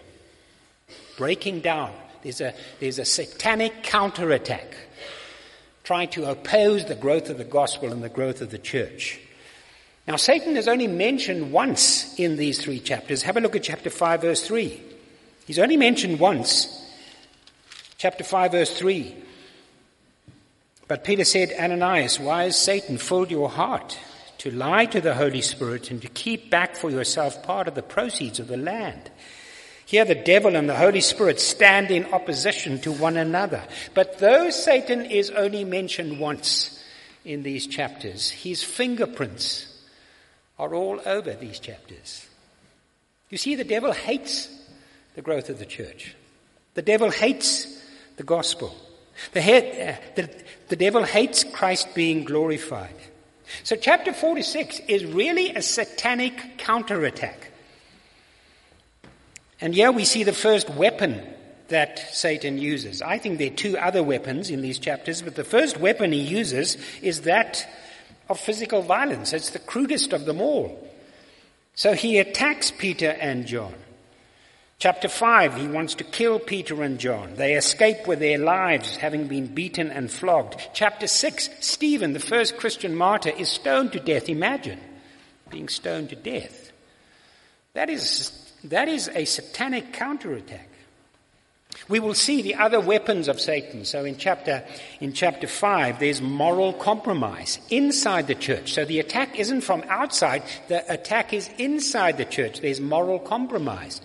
Breaking 1.17 1.62
down. 1.62 1.93
There's 2.22 2.41
a, 2.41 2.53
there's 2.79 3.00
a 3.00 3.05
satanic 3.05 3.84
counterattack 3.84 4.75
trying 5.84 6.10
to 6.10 6.29
oppose 6.29 6.86
the 6.86 6.96
growth 6.96 7.29
of 7.29 7.38
the 7.38 7.43
gospel 7.43 7.91
and 7.91 8.03
the 8.03 8.10
growth 8.10 8.41
of 8.41 8.51
the 8.51 8.57
church. 8.57 9.19
Now, 10.07 10.15
Satan 10.15 10.57
is 10.57 10.67
only 10.67 10.88
mentioned 10.88 11.51
once 11.51 12.17
in 12.19 12.38
these 12.38 12.62
three 12.62 12.79
chapters. 12.79 13.24
Have 13.24 13.38
a 13.38 13.41
look 13.41 13.55
at 13.55 13.63
chapter 13.63 13.89
5, 13.89 14.22
verse 14.22 14.46
3. 14.46 14.81
He's 15.46 15.60
only 15.60 15.77
mentioned 15.77 16.19
once 16.19 16.84
Chapter 17.98 18.24
5 18.24 18.51
verse 18.51 18.77
3. 18.77 19.15
But 20.88 21.03
Peter 21.03 21.25
said, 21.25 21.53
Ananias, 21.60 22.20
why 22.20 22.44
has 22.44 22.58
Satan 22.58 22.98
filled 22.98 23.29
your 23.29 23.50
heart 23.50 23.98
to 24.39 24.51
lie 24.51 24.86
to 24.86 25.01
the 25.01 25.15
Holy 25.15 25.41
Spirit 25.41 25.91
and 25.91 26.01
to 26.01 26.08
keep 26.08 26.50
back 26.50 26.75
for 26.75 26.89
yourself 26.89 27.44
part 27.44 27.67
of 27.67 27.75
the 27.75 27.82
proceeds 27.82 28.39
of 28.39 28.48
the 28.48 28.58
land? 28.58 29.12
Here 29.86 30.06
the 30.06 30.15
devil 30.15 30.56
and 30.56 30.67
the 30.70 30.75
Holy 30.75 31.01
Spirit 31.01 31.39
stand 31.39 31.91
in 31.91 32.13
opposition 32.13 32.79
to 32.82 32.91
one 32.91 33.17
another. 33.17 33.63
But 33.94 34.20
though 34.20 34.50
Satan 34.50 35.06
is 35.06 35.29
only 35.32 35.63
mentioned 35.63 36.20
once 36.20 36.84
in 37.25 37.44
these 37.44 37.67
chapters, 37.67 38.29
his 38.29 38.63
fingerprints 38.63 39.65
are 40.60 40.74
all 40.74 41.01
over 41.06 41.34
these 41.34 41.60
chapters. 41.60 42.25
You 43.29 43.38
see, 43.38 43.56
the 43.56 43.63
devil 43.63 43.91
hates 43.91 44.50
the 45.15 45.22
growth 45.22 45.50
of 45.50 45.60
the 45.60 45.65
church. 45.65 46.15
The 46.74 46.82
devil 46.82 47.10
hates 47.10 47.82
the 48.15 48.24
gospel. 48.24 48.75
The, 49.33 49.41
head, 49.41 49.97
uh, 49.97 50.01
the, 50.15 50.29
the 50.69 50.75
devil 50.75 51.03
hates 51.03 51.43
Christ 51.43 51.93
being 51.95 52.24
glorified. 52.24 52.95
So 53.63 53.75
chapter 53.75 54.13
46 54.13 54.81
is 54.88 55.05
really 55.05 55.55
a 55.55 55.62
satanic 55.62 56.57
counterattack. 56.57 57.51
And 59.59 59.74
here 59.74 59.91
we 59.91 60.05
see 60.05 60.24
the 60.24 60.33
first 60.33 60.69
weapon 60.69 61.21
that 61.69 62.00
Satan 62.13 62.57
uses. 62.57 63.01
I 63.01 63.17
think 63.17 63.39
there 63.39 63.47
are 63.47 63.55
two 63.55 63.77
other 63.77 64.03
weapons 64.03 64.50
in 64.50 64.62
these 64.62 64.79
chapters, 64.79 65.21
but 65.21 65.36
the 65.36 65.43
first 65.43 65.77
weapon 65.77 66.12
he 66.12 66.21
uses 66.21 66.77
is 67.01 67.21
that 67.21 67.67
of 68.29 68.39
physical 68.39 68.81
violence. 68.81 69.33
It's 69.33 69.50
the 69.50 69.59
crudest 69.59 70.13
of 70.13 70.25
them 70.25 70.41
all. 70.41 70.88
So 71.75 71.93
he 71.93 72.17
attacks 72.19 72.71
Peter 72.71 73.15
and 73.19 73.45
John. 73.45 73.74
Chapter 74.79 75.07
5, 75.07 75.55
he 75.55 75.67
wants 75.67 75.96
to 75.96 76.03
kill 76.03 76.38
Peter 76.38 76.84
and 76.84 77.00
John. 77.00 77.34
They 77.34 77.55
escape 77.55 78.05
with 78.05 78.19
their 78.19 78.38
lives, 78.38 78.96
having 78.96 79.27
been 79.27 79.48
beaten 79.48 79.89
and 79.89 80.12
flogged. 80.12 80.69
Chapter 80.72 81.07
6, 81.07 81.50
Stephen, 81.62 82.13
the 82.13 82.19
first 82.19 82.57
Christian 82.57 82.96
martyr, 82.96 83.31
is 83.31 83.50
stoned 83.50 83.93
to 83.93 84.00
death. 84.00 84.29
Imagine 84.29 84.79
being 85.50 85.67
stoned 85.67 86.10
to 86.10 86.15
death. 86.15 86.72
That 87.74 87.89
is, 87.89 88.53
that 88.65 88.88
is 88.88 89.10
a 89.15 89.25
satanic 89.25 89.93
counterattack. 89.93 90.69
We 91.89 92.00
will 92.00 92.13
see 92.13 92.43
the 92.43 92.55
other 92.55 92.79
weapons 92.79 93.27
of 93.27 93.41
Satan. 93.41 93.84
So 93.84 94.05
in 94.05 94.17
chapter, 94.17 94.63
in 95.00 95.12
chapter 95.13 95.48
5, 95.48 96.00
there's 96.00 96.22
moral 96.22 96.74
compromise 96.74 97.60
inside 97.72 98.27
the 98.27 98.36
church. 98.36 98.74
So 98.74 98.86
the 98.86 99.00
attack 99.00 99.39
isn't 99.39 99.62
from 99.62 99.84
outside, 99.89 100.43
the 100.67 100.91
attack 100.91 101.34
is 101.34 101.50
inside 101.57 102.17
the 102.17 102.25
church. 102.25 102.62
There's 102.62 102.79
moral 102.79 103.17
compromise. 103.17 104.01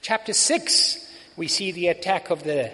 Chapter 0.00 0.32
6, 0.32 0.98
we 1.36 1.48
see 1.48 1.72
the 1.72 1.88
attack 1.88 2.30
of 2.30 2.44
the, 2.44 2.70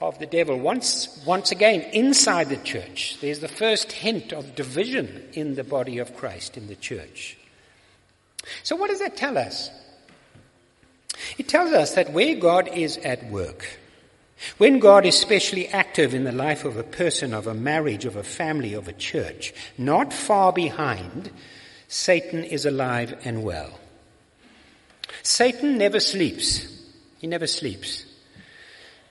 of 0.00 0.18
the 0.18 0.26
devil 0.26 0.58
once, 0.58 1.22
once 1.26 1.50
again 1.50 1.82
inside 1.92 2.48
the 2.48 2.56
church. 2.56 3.18
There's 3.20 3.40
the 3.40 3.48
first 3.48 3.92
hint 3.92 4.32
of 4.32 4.54
division 4.54 5.28
in 5.32 5.54
the 5.54 5.64
body 5.64 5.98
of 5.98 6.16
Christ 6.16 6.56
in 6.56 6.68
the 6.68 6.76
church. 6.76 7.36
So 8.62 8.76
what 8.76 8.90
does 8.90 9.00
that 9.00 9.16
tell 9.16 9.36
us? 9.36 9.70
It 11.36 11.48
tells 11.48 11.72
us 11.72 11.94
that 11.94 12.12
where 12.12 12.34
God 12.34 12.68
is 12.68 12.96
at 12.98 13.30
work, 13.30 13.78
when 14.58 14.78
God 14.78 15.04
is 15.04 15.18
specially 15.18 15.66
active 15.68 16.14
in 16.14 16.24
the 16.24 16.32
life 16.32 16.64
of 16.64 16.76
a 16.76 16.84
person, 16.84 17.34
of 17.34 17.46
a 17.46 17.54
marriage, 17.54 18.04
of 18.04 18.16
a 18.16 18.22
family, 18.22 18.72
of 18.74 18.86
a 18.86 18.92
church, 18.92 19.52
not 19.76 20.12
far 20.12 20.52
behind, 20.52 21.30
Satan 21.88 22.44
is 22.44 22.64
alive 22.64 23.18
and 23.24 23.42
well. 23.42 23.77
Satan 25.22 25.78
never 25.78 26.00
sleeps. 26.00 26.66
He 27.18 27.26
never 27.26 27.46
sleeps. 27.46 28.04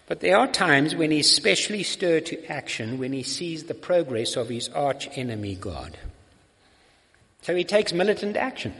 But 0.07 0.21
there 0.21 0.37
are 0.37 0.47
times 0.47 0.95
when 0.95 1.11
he's 1.11 1.29
specially 1.29 1.83
stirred 1.83 2.25
to 2.27 2.45
action 2.45 2.97
when 2.97 3.11
he 3.11 3.23
sees 3.23 3.65
the 3.65 3.73
progress 3.73 4.37
of 4.37 4.47
his 4.47 4.69
arch 4.69 5.09
enemy 5.17 5.55
God. 5.55 5.97
So 7.41 7.55
he 7.55 7.65
takes 7.65 7.93
militant 7.93 8.37
action 8.37 8.73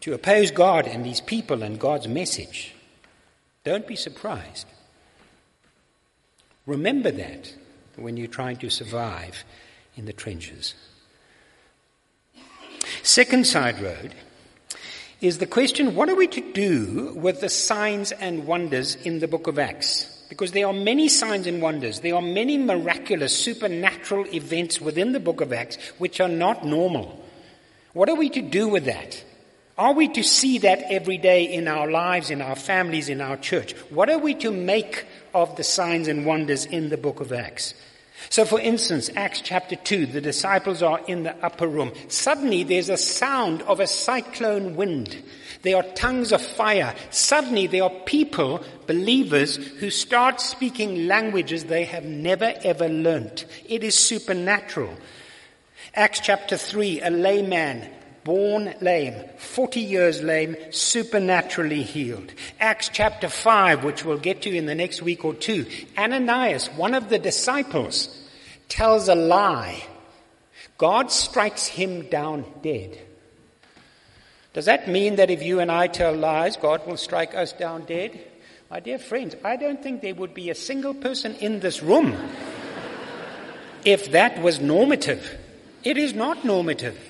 to 0.00 0.14
oppose 0.14 0.50
God 0.50 0.86
and 0.86 1.04
his 1.04 1.20
people 1.20 1.62
and 1.62 1.80
God's 1.80 2.06
message. 2.06 2.74
Don't 3.64 3.86
be 3.86 3.96
surprised. 3.96 4.66
Remember 6.66 7.10
that 7.10 7.54
when 7.96 8.16
you're 8.16 8.28
trying 8.28 8.56
to 8.58 8.70
survive 8.70 9.44
in 9.96 10.04
the 10.04 10.12
trenches. 10.12 10.74
Second 13.02 13.46
side 13.46 13.80
road 13.80 14.14
is 15.20 15.38
the 15.38 15.46
question 15.46 15.94
what 15.94 16.08
are 16.08 16.14
we 16.14 16.28
to 16.28 16.52
do 16.52 17.12
with 17.16 17.40
the 17.40 17.48
signs 17.48 18.12
and 18.12 18.46
wonders 18.46 18.94
in 18.94 19.18
the 19.18 19.28
book 19.28 19.46
of 19.46 19.58
Acts? 19.58 20.04
Because 20.28 20.52
there 20.52 20.66
are 20.66 20.72
many 20.72 21.08
signs 21.08 21.46
and 21.46 21.62
wonders. 21.62 22.00
There 22.00 22.14
are 22.14 22.22
many 22.22 22.58
miraculous, 22.58 23.36
supernatural 23.36 24.26
events 24.34 24.80
within 24.80 25.12
the 25.12 25.20
book 25.20 25.40
of 25.40 25.52
Acts 25.52 25.76
which 25.98 26.20
are 26.20 26.28
not 26.28 26.64
normal. 26.64 27.24
What 27.94 28.08
are 28.08 28.14
we 28.14 28.28
to 28.30 28.42
do 28.42 28.68
with 28.68 28.84
that? 28.84 29.24
Are 29.76 29.92
we 29.92 30.08
to 30.08 30.22
see 30.22 30.58
that 30.58 30.82
every 30.90 31.18
day 31.18 31.44
in 31.44 31.66
our 31.68 31.90
lives, 31.90 32.30
in 32.30 32.42
our 32.42 32.56
families, 32.56 33.08
in 33.08 33.20
our 33.20 33.36
church? 33.36 33.72
What 33.90 34.10
are 34.10 34.18
we 34.18 34.34
to 34.34 34.50
make 34.50 35.06
of 35.32 35.56
the 35.56 35.64
signs 35.64 36.08
and 36.08 36.26
wonders 36.26 36.64
in 36.64 36.90
the 36.90 36.96
book 36.96 37.20
of 37.20 37.32
Acts? 37.32 37.74
So 38.30 38.44
for 38.44 38.60
instance, 38.60 39.10
Acts 39.16 39.40
chapter 39.40 39.76
2, 39.76 40.06
the 40.06 40.20
disciples 40.20 40.82
are 40.82 41.00
in 41.06 41.22
the 41.22 41.36
upper 41.44 41.66
room. 41.66 41.92
Suddenly 42.08 42.64
there's 42.64 42.88
a 42.88 42.96
sound 42.96 43.62
of 43.62 43.80
a 43.80 43.86
cyclone 43.86 44.76
wind. 44.76 45.16
There 45.62 45.76
are 45.76 45.94
tongues 45.94 46.32
of 46.32 46.42
fire. 46.42 46.94
Suddenly 47.10 47.68
there 47.68 47.84
are 47.84 48.04
people, 48.06 48.62
believers, 48.86 49.56
who 49.56 49.90
start 49.90 50.40
speaking 50.40 51.06
languages 51.06 51.64
they 51.64 51.84
have 51.84 52.04
never 52.04 52.54
ever 52.62 52.88
learnt. 52.88 53.46
It 53.66 53.82
is 53.82 53.94
supernatural. 53.94 54.94
Acts 55.94 56.20
chapter 56.20 56.56
3, 56.56 57.00
a 57.00 57.10
layman 57.10 57.88
born 58.28 58.74
lame, 58.82 59.14
40 59.38 59.80
years 59.80 60.22
lame, 60.22 60.54
supernaturally 60.68 61.82
healed. 61.82 62.30
Acts 62.60 62.90
chapter 62.92 63.26
5, 63.26 63.84
which 63.84 64.04
we'll 64.04 64.18
get 64.18 64.42
to 64.42 64.54
in 64.54 64.66
the 64.66 64.74
next 64.74 65.00
week 65.00 65.24
or 65.24 65.32
two, 65.32 65.64
Ananias, 65.96 66.66
one 66.74 66.92
of 66.92 67.08
the 67.08 67.18
disciples, 67.18 68.14
tells 68.68 69.08
a 69.08 69.14
lie. 69.14 69.82
God 70.76 71.10
strikes 71.10 71.68
him 71.68 72.10
down 72.10 72.44
dead. 72.62 72.98
Does 74.52 74.66
that 74.66 74.88
mean 74.88 75.16
that 75.16 75.30
if 75.30 75.42
you 75.42 75.60
and 75.60 75.72
I 75.72 75.86
tell 75.86 76.14
lies, 76.14 76.58
God 76.58 76.86
will 76.86 76.98
strike 76.98 77.34
us 77.34 77.54
down 77.54 77.86
dead? 77.86 78.20
My 78.70 78.80
dear 78.80 78.98
friends, 78.98 79.36
I 79.42 79.56
don't 79.56 79.82
think 79.82 80.02
there 80.02 80.14
would 80.14 80.34
be 80.34 80.50
a 80.50 80.54
single 80.54 80.92
person 80.92 81.34
in 81.36 81.60
this 81.60 81.82
room 81.82 82.14
if 83.86 84.12
that 84.12 84.42
was 84.42 84.60
normative. 84.60 85.38
It 85.82 85.96
is 85.96 86.12
not 86.12 86.44
normative. 86.44 87.08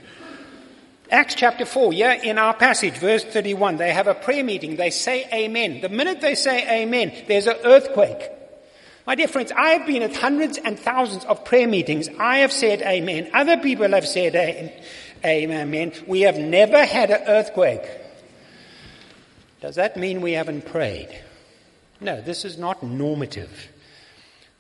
Acts 1.10 1.34
chapter 1.34 1.64
4, 1.64 1.92
yeah, 1.94 2.14
in 2.14 2.38
our 2.38 2.52
passage, 2.52 2.98
verse 2.98 3.24
31, 3.24 3.78
they 3.78 3.92
have 3.92 4.08
a 4.08 4.14
prayer 4.14 4.44
meeting. 4.44 4.76
They 4.76 4.90
say 4.90 5.26
amen. 5.32 5.80
The 5.80 5.88
minute 5.88 6.20
they 6.20 6.34
say 6.34 6.82
amen, 6.82 7.12
there's 7.26 7.46
an 7.46 7.56
earthquake. 7.64 8.30
My 9.06 9.14
dear 9.14 9.28
friends, 9.28 9.50
I 9.52 9.70
have 9.70 9.86
been 9.86 10.02
at 10.02 10.14
hundreds 10.14 10.58
and 10.58 10.78
thousands 10.78 11.24
of 11.24 11.46
prayer 11.46 11.66
meetings. 11.66 12.10
I 12.18 12.38
have 12.38 12.52
said 12.52 12.82
amen. 12.82 13.30
Other 13.32 13.56
people 13.56 13.88
have 13.92 14.06
said 14.06 14.36
amen. 15.24 15.92
We 16.06 16.20
have 16.20 16.36
never 16.36 16.84
had 16.84 17.10
an 17.10 17.22
earthquake. 17.26 17.88
Does 19.62 19.76
that 19.76 19.96
mean 19.96 20.20
we 20.20 20.32
haven't 20.32 20.66
prayed? 20.66 21.08
No, 22.00 22.20
this 22.20 22.44
is 22.44 22.58
not 22.58 22.82
normative. 22.82 23.72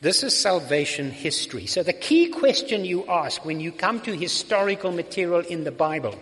This 0.00 0.22
is 0.22 0.32
salvation 0.32 1.10
history. 1.10 1.66
So 1.66 1.82
the 1.82 1.92
key 1.92 2.28
question 2.28 2.84
you 2.84 3.04
ask 3.08 3.44
when 3.44 3.58
you 3.58 3.72
come 3.72 4.00
to 4.02 4.16
historical 4.16 4.92
material 4.92 5.40
in 5.40 5.64
the 5.64 5.72
Bible. 5.72 6.14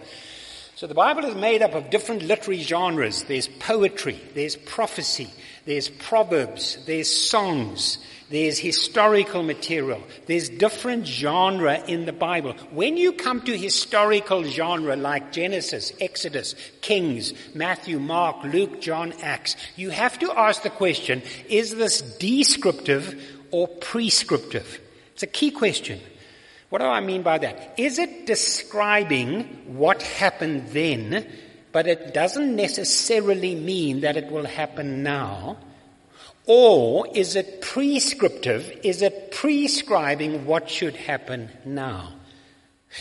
So 0.76 0.87
the 0.87 0.95
Bible 0.95 1.26
is 1.26 1.35
made 1.35 1.61
up 1.61 1.75
of 1.75 1.90
different 1.90 2.23
literary 2.23 2.62
genres. 2.62 3.25
There's 3.25 3.49
poetry, 3.49 4.18
there's 4.35 4.56
prophecy, 4.56 5.28
there's 5.66 5.90
proverbs, 5.90 6.78
there's 6.87 7.12
songs, 7.12 7.99
there's 8.30 8.59
historical 8.59 9.42
material, 9.42 10.02
there's 10.26 10.49
different 10.49 11.06
genre 11.06 11.78
in 11.87 12.06
the 12.06 12.12
Bible. 12.12 12.54
When 12.73 12.97
you 12.97 13.12
come 13.12 13.42
to 13.42 13.56
historical 13.56 14.42
genre 14.45 14.97
like 14.97 15.33
Genesis, 15.33 15.92
Exodus, 16.00 16.54
Kings, 16.80 17.35
Matthew, 17.54 17.99
Mark, 17.99 18.42
Luke, 18.45 18.80
John, 18.80 19.12
Acts, 19.23 19.54
you 19.76 19.90
have 19.90 20.18
to 20.21 20.33
ask 20.33 20.62
the 20.62 20.71
question, 20.71 21.23
is 21.49 21.75
this 21.75 22.00
descriptive 22.00 23.36
or 23.50 23.69
prescriptive? 23.69 24.81
It's 25.15 25.23
a 25.23 25.26
key 25.26 25.50
question. 25.50 26.00
What 26.69 26.79
do 26.79 26.87
I 26.87 27.00
mean 27.00 27.23
by 27.23 27.38
that? 27.38 27.75
Is 27.79 27.99
it 27.99 28.26
describing 28.26 29.45
what 29.79 30.03
happened 30.03 30.69
then, 30.71 31.26
but 31.73 31.87
it 31.87 32.12
doesn't 32.12 32.57
necessarily 32.57 33.55
mean 33.55 34.00
that 34.00 34.17
it 34.17 34.31
will 34.31 34.47
happen 34.47 35.03
now? 35.03 35.59
Or 36.47 37.07
is 37.15 37.37
it 37.37 37.61
prescriptive? 37.61 38.81
Is 38.83 39.03
it 39.03 39.31
prescribing 39.33 40.47
what 40.47 40.69
should 40.69 40.97
happen 40.97 41.50
now? 41.65 42.16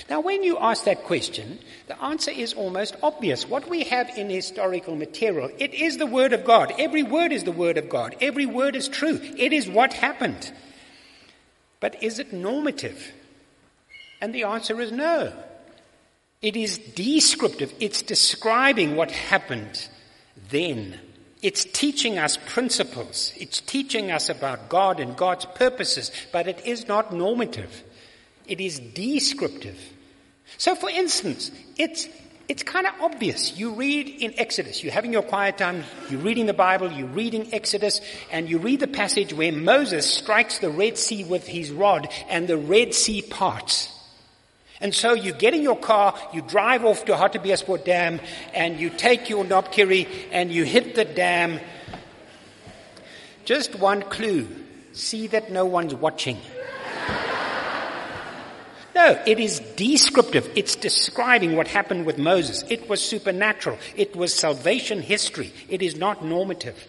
Now, 0.10 0.20
when 0.20 0.44
you 0.44 0.58
ask 0.58 0.86
that 0.86 1.04
question, 1.04 1.60
the 1.88 2.02
answer 2.02 2.32
is 2.32 2.54
almost 2.54 2.96
obvious. 3.02 3.48
What 3.48 3.70
we 3.70 3.84
have 3.86 4.10
in 4.18 4.30
historical 4.30 4.96
material, 4.96 5.50
it 5.58 5.74
is 5.74 5.98
the 5.98 6.06
Word 6.06 6.34
of 6.34 6.46
God. 6.46 6.74
Every 6.78 7.04
word 7.04 7.32
is 7.32 7.44
the 7.44 7.52
Word 7.52 7.78
of 7.78 7.90
God. 7.90 8.16
Every 8.22 8.46
word 8.46 8.76
is 8.76 8.88
true. 8.88 9.20
It 9.38 9.54
is 9.54 9.70
what 9.70 9.94
happened. 9.94 10.52
But 11.80 12.04
is 12.04 12.20
it 12.20 12.34
normative? 12.34 13.14
And 14.22 14.34
the 14.34 14.44
answer 14.44 14.80
is 14.82 14.92
no. 14.92 15.34
It 16.42 16.56
is 16.56 16.78
descriptive. 16.78 17.74
It's 17.80 18.02
describing 18.02 18.96
what 18.96 19.12
happened 19.12 19.88
then. 20.50 21.00
It's 21.42 21.66
teaching 21.66 22.18
us 22.18 22.38
principles. 22.38 23.34
It's 23.38 23.62
teaching 23.62 24.12
us 24.12 24.30
about 24.30 24.70
God 24.70 25.00
and 25.00 25.16
God's 25.16 25.46
purposes, 25.46 26.12
but 26.32 26.48
it 26.48 26.66
is 26.66 26.88
not 26.88 27.14
normative. 27.14 27.84
It 28.48 28.62
is 28.62 28.80
descriptive. 28.80 29.78
So, 30.58 30.76
for 30.76 30.90
instance, 30.90 31.52
it's, 31.78 32.08
it's 32.48 32.64
kind 32.64 32.86
of 32.86 32.94
obvious. 33.02 33.58
You 33.58 33.74
read 33.74 34.08
in 34.08 34.34
Exodus, 34.38 34.84
you're 34.84 34.94
having 34.94 35.12
your 35.12 35.24
quiet 35.24 35.58
time, 35.58 35.84
you're 36.10 36.20
reading 36.22 36.46
the 36.46 36.54
Bible, 36.54 36.92
you're 36.92 37.08
reading 37.08 37.54
Exodus, 37.54 38.02
and 38.32 38.50
you 38.50 38.60
read 38.60 38.80
the 38.80 38.88
passage 38.88 39.34
where 39.34 39.52
Moses 39.52 40.06
strikes 40.06 40.60
the 40.60 40.70
Red 40.70 40.98
Sea 40.98 41.24
with 41.24 41.48
his 41.48 41.72
rod, 41.72 42.08
and 42.30 42.48
the 42.48 42.58
Red 42.58 42.94
Sea 42.94 43.22
parts. 43.22 43.92
And 44.82 44.94
so 44.94 45.14
you 45.14 45.32
get 45.32 45.54
in 45.54 45.62
your 45.62 45.78
car, 45.78 46.14
you 46.34 46.42
drive 46.42 46.84
off 46.86 47.06
to 47.06 47.14
Hartbeespoort 47.14 47.86
Dam, 47.86 48.20
and 48.54 48.80
you 48.80 48.90
take 48.90 49.30
your 49.30 49.44
knobkerrie, 49.46 50.08
and 50.32 50.52
you 50.52 50.64
hit 50.66 50.96
the 50.96 51.06
dam. 51.06 51.60
Just 53.46 53.76
one 53.76 54.02
clue. 54.02 54.48
See 54.92 55.28
that 55.28 55.52
no 55.52 55.66
one's 55.66 55.96
watching. 55.96 56.38
No, 58.96 59.22
it 59.26 59.42
is 59.42 59.60
descriptive. 59.76 60.50
It's 60.56 60.78
describing 60.78 61.58
what 61.58 61.68
happened 61.68 62.06
with 62.06 62.18
Moses. 62.18 62.64
It 62.70 62.88
was 62.88 63.04
supernatural. 63.04 63.78
It 63.98 64.16
was 64.16 64.34
salvation 64.34 65.02
history. 65.02 65.52
It 65.68 65.82
is 65.82 65.98
not 65.98 66.24
normative. 66.24 66.82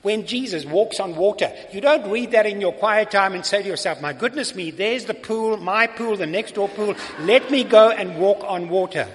When 0.00 0.26
Jesus 0.26 0.64
walks 0.64 1.00
on 1.00 1.16
water, 1.16 1.52
you 1.70 1.82
don't 1.82 2.10
read 2.10 2.30
that 2.30 2.46
in 2.46 2.62
your 2.62 2.72
quiet 2.72 3.10
time 3.10 3.34
and 3.34 3.44
say 3.44 3.62
to 3.62 3.68
yourself, 3.68 4.00
my 4.00 4.14
goodness 4.14 4.54
me, 4.54 4.70
there's 4.70 5.04
the 5.04 5.12
pool, 5.12 5.58
my 5.58 5.86
pool, 5.86 6.16
the 6.16 6.26
next 6.26 6.54
door 6.54 6.68
pool. 6.68 6.94
Let 7.20 7.50
me 7.50 7.62
go 7.62 7.90
and 7.90 8.18
walk 8.18 8.42
on 8.42 8.70
water. 8.70 9.06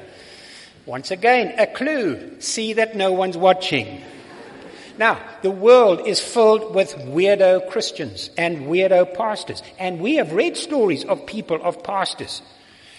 Once 0.85 1.09
again, 1.09 1.55
a 1.57 1.65
clue. 1.65 2.39
See 2.41 2.73
that 2.73 2.95
no 2.95 3.11
one's 3.11 3.37
watching. 3.37 4.03
Now, 4.99 5.17
the 5.43 5.49
world 5.49 6.05
is 6.05 6.19
filled 6.19 6.75
with 6.75 6.93
weirdo 6.93 7.69
Christians 7.69 8.29
and 8.37 8.67
weirdo 8.67 9.15
pastors. 9.15 9.63
And 9.79 10.01
we 10.01 10.15
have 10.15 10.33
read 10.33 10.57
stories 10.57 11.05
of 11.05 11.25
people, 11.25 11.63
of 11.63 11.81
pastors, 11.83 12.41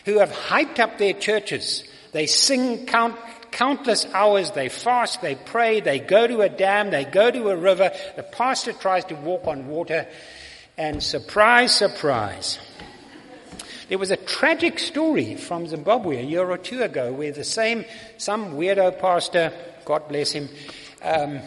who 0.06 0.18
have 0.18 0.32
hyped 0.32 0.78
up 0.78 0.96
their 0.96 1.12
churches. 1.12 1.84
They 2.12 2.24
sing 2.24 2.86
count, 2.86 3.16
countless 3.50 4.06
hours, 4.14 4.52
they 4.52 4.70
fast, 4.70 5.20
they 5.20 5.34
pray, 5.34 5.80
they 5.80 5.98
go 5.98 6.26
to 6.26 6.40
a 6.40 6.48
dam, 6.48 6.90
they 6.90 7.04
go 7.04 7.30
to 7.30 7.50
a 7.50 7.56
river. 7.56 7.92
The 8.16 8.22
pastor 8.22 8.72
tries 8.72 9.04
to 9.04 9.14
walk 9.14 9.46
on 9.46 9.68
water. 9.68 10.08
And 10.78 11.02
surprise, 11.02 11.76
surprise. 11.76 12.58
There 13.90 13.98
was 13.98 14.10
a 14.10 14.16
tragic 14.16 14.78
story 14.78 15.34
from 15.34 15.66
Zimbabwe 15.66 16.20
a 16.20 16.22
year 16.22 16.48
or 16.50 16.56
two 16.56 16.82
ago 16.82 17.12
where 17.12 17.32
the 17.32 17.44
same, 17.44 17.84
some 18.16 18.54
weirdo 18.54 18.98
pastor, 18.98 19.52
God 19.84 20.08
bless 20.08 20.32
him, 20.32 20.48
um, 21.02 21.40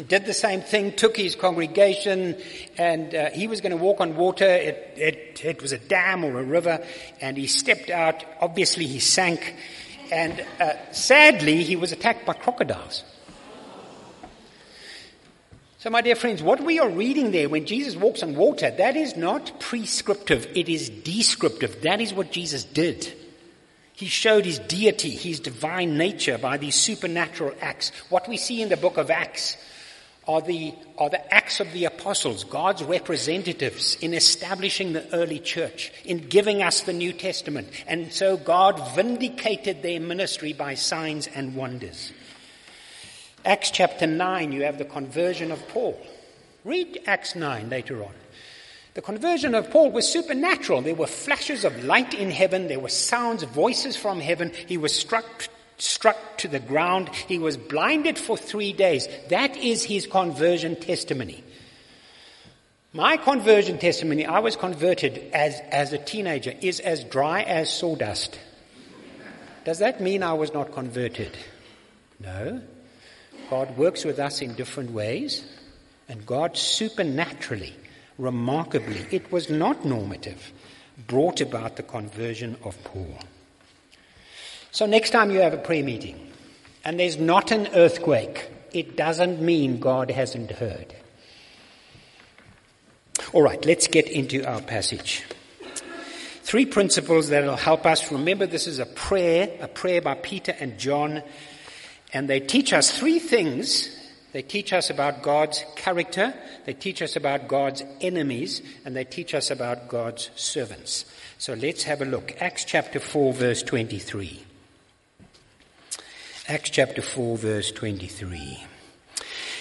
did 0.00 0.24
the 0.24 0.32
same 0.32 0.62
thing, 0.62 0.92
took 0.92 1.16
his 1.16 1.34
congregation, 1.34 2.36
and 2.78 3.14
uh, 3.14 3.30
he 3.30 3.46
was 3.46 3.60
going 3.60 3.72
to 3.72 3.76
walk 3.76 4.00
on 4.00 4.16
water. 4.16 4.46
It, 4.46 4.94
it, 4.96 5.44
it, 5.44 5.62
was 5.62 5.72
a 5.72 5.78
dam 5.78 6.24
or 6.24 6.40
a 6.40 6.42
river, 6.42 6.84
and 7.20 7.36
he 7.36 7.46
stepped 7.46 7.90
out. 7.90 8.24
Obviously, 8.40 8.86
he 8.86 9.00
sank, 9.00 9.54
and 10.10 10.44
uh, 10.58 10.72
sadly, 10.92 11.62
he 11.62 11.76
was 11.76 11.92
attacked 11.92 12.24
by 12.24 12.32
crocodiles. 12.32 13.04
So, 15.78 15.90
my 15.90 16.00
dear 16.00 16.14
friends, 16.14 16.42
what 16.42 16.60
we 16.62 16.78
are 16.78 16.88
reading 16.88 17.32
there 17.32 17.48
when 17.48 17.66
Jesus 17.66 17.96
walks 17.96 18.22
on 18.22 18.34
water, 18.34 18.70
that 18.70 18.96
is 18.96 19.16
not 19.16 19.60
prescriptive, 19.60 20.46
it 20.54 20.68
is 20.68 20.88
descriptive. 20.88 21.82
That 21.82 22.00
is 22.00 22.14
what 22.14 22.30
Jesus 22.30 22.64
did. 22.64 23.12
He 23.92 24.06
showed 24.06 24.46
his 24.46 24.58
deity, 24.58 25.10
his 25.10 25.40
divine 25.40 25.98
nature 25.98 26.38
by 26.38 26.56
these 26.56 26.76
supernatural 26.76 27.52
acts. 27.60 27.92
What 28.08 28.26
we 28.26 28.36
see 28.36 28.62
in 28.62 28.68
the 28.68 28.76
book 28.76 28.96
of 28.96 29.10
Acts 29.10 29.56
are 30.28 30.40
the, 30.40 30.74
are 30.98 31.10
the 31.10 31.34
acts 31.34 31.60
of 31.60 31.72
the 31.72 31.84
apostles, 31.84 32.44
God's 32.44 32.84
representatives 32.84 33.96
in 34.00 34.14
establishing 34.14 34.92
the 34.92 35.12
early 35.14 35.38
church, 35.38 35.92
in 36.04 36.28
giving 36.28 36.62
us 36.62 36.82
the 36.82 36.92
New 36.92 37.12
Testament. 37.12 37.68
And 37.86 38.12
so 38.12 38.36
God 38.36 38.94
vindicated 38.94 39.82
their 39.82 40.00
ministry 40.00 40.52
by 40.52 40.74
signs 40.74 41.26
and 41.26 41.56
wonders. 41.56 42.12
Acts 43.44 43.72
chapter 43.72 44.06
9, 44.06 44.52
you 44.52 44.62
have 44.62 44.78
the 44.78 44.84
conversion 44.84 45.50
of 45.50 45.66
Paul. 45.68 45.98
Read 46.64 47.00
Acts 47.06 47.34
9 47.34 47.68
later 47.68 48.04
on. 48.04 48.14
The 48.94 49.02
conversion 49.02 49.54
of 49.54 49.70
Paul 49.70 49.90
was 49.90 50.06
supernatural. 50.06 50.82
There 50.82 50.94
were 50.94 51.06
flashes 51.06 51.64
of 51.64 51.84
light 51.84 52.14
in 52.14 52.30
heaven. 52.30 52.68
There 52.68 52.78
were 52.78 52.90
sounds, 52.90 53.42
voices 53.42 53.96
from 53.96 54.20
heaven. 54.20 54.52
He 54.66 54.76
was 54.76 54.94
struck 54.94 55.48
struck 55.78 56.38
to 56.38 56.48
the 56.48 56.60
ground. 56.60 57.08
He 57.08 57.38
was 57.38 57.56
blinded 57.56 58.18
for 58.18 58.36
three 58.36 58.72
days. 58.72 59.08
That 59.28 59.56
is 59.56 59.82
his 59.84 60.06
conversion 60.06 60.76
testimony. 60.76 61.42
My 62.92 63.16
conversion 63.16 63.78
testimony, 63.78 64.26
I 64.26 64.40
was 64.40 64.54
converted 64.54 65.30
as, 65.32 65.58
as 65.70 65.94
a 65.94 65.98
teenager, 65.98 66.52
is 66.60 66.78
as 66.78 67.04
dry 67.04 67.40
as 67.42 67.72
sawdust. 67.72 68.38
Does 69.64 69.78
that 69.78 70.00
mean 70.00 70.22
I 70.22 70.34
was 70.34 70.52
not 70.52 70.72
converted? 70.72 71.34
No. 72.20 72.60
God 73.48 73.76
works 73.78 74.04
with 74.04 74.18
us 74.18 74.42
in 74.42 74.54
different 74.54 74.90
ways, 74.90 75.44
and 76.08 76.26
God 76.26 76.56
supernaturally, 76.56 77.74
remarkably, 78.18 79.06
it 79.10 79.32
was 79.32 79.48
not 79.48 79.84
normative, 79.84 80.52
brought 81.06 81.40
about 81.40 81.76
the 81.76 81.82
conversion 81.82 82.56
of 82.62 82.82
Paul. 82.84 83.18
So 84.72 84.86
next 84.86 85.10
time 85.10 85.30
you 85.30 85.40
have 85.40 85.52
a 85.52 85.58
prayer 85.58 85.84
meeting 85.84 86.18
and 86.82 86.98
there's 86.98 87.18
not 87.18 87.50
an 87.50 87.68
earthquake, 87.74 88.50
it 88.72 88.96
doesn't 88.96 89.40
mean 89.40 89.80
God 89.80 90.10
hasn't 90.10 90.50
heard. 90.50 90.94
All 93.34 93.42
right, 93.42 93.62
let's 93.66 93.86
get 93.86 94.08
into 94.08 94.44
our 94.44 94.62
passage. 94.62 95.24
Three 96.42 96.64
principles 96.64 97.28
that 97.28 97.44
will 97.44 97.56
help 97.56 97.84
us. 97.84 98.10
Remember, 98.10 98.46
this 98.46 98.66
is 98.66 98.78
a 98.78 98.86
prayer, 98.86 99.50
a 99.60 99.68
prayer 99.68 100.00
by 100.00 100.14
Peter 100.14 100.56
and 100.58 100.78
John, 100.78 101.22
and 102.14 102.28
they 102.28 102.40
teach 102.40 102.72
us 102.72 102.90
three 102.98 103.18
things. 103.18 103.98
They 104.32 104.42
teach 104.42 104.72
us 104.72 104.88
about 104.88 105.22
God's 105.22 105.62
character, 105.76 106.32
they 106.64 106.72
teach 106.72 107.02
us 107.02 107.16
about 107.16 107.48
God's 107.48 107.84
enemies, 108.00 108.62
and 108.86 108.96
they 108.96 109.04
teach 109.04 109.34
us 109.34 109.50
about 109.50 109.88
God's 109.88 110.30
servants. 110.34 111.04
So 111.36 111.52
let's 111.52 111.82
have 111.82 112.00
a 112.00 112.06
look. 112.06 112.40
Acts 112.40 112.64
chapter 112.64 112.98
4, 112.98 113.34
verse 113.34 113.62
23. 113.62 114.42
Acts 116.52 116.68
chapter 116.68 117.00
4, 117.00 117.38
verse 117.38 117.72
23. 117.72 118.62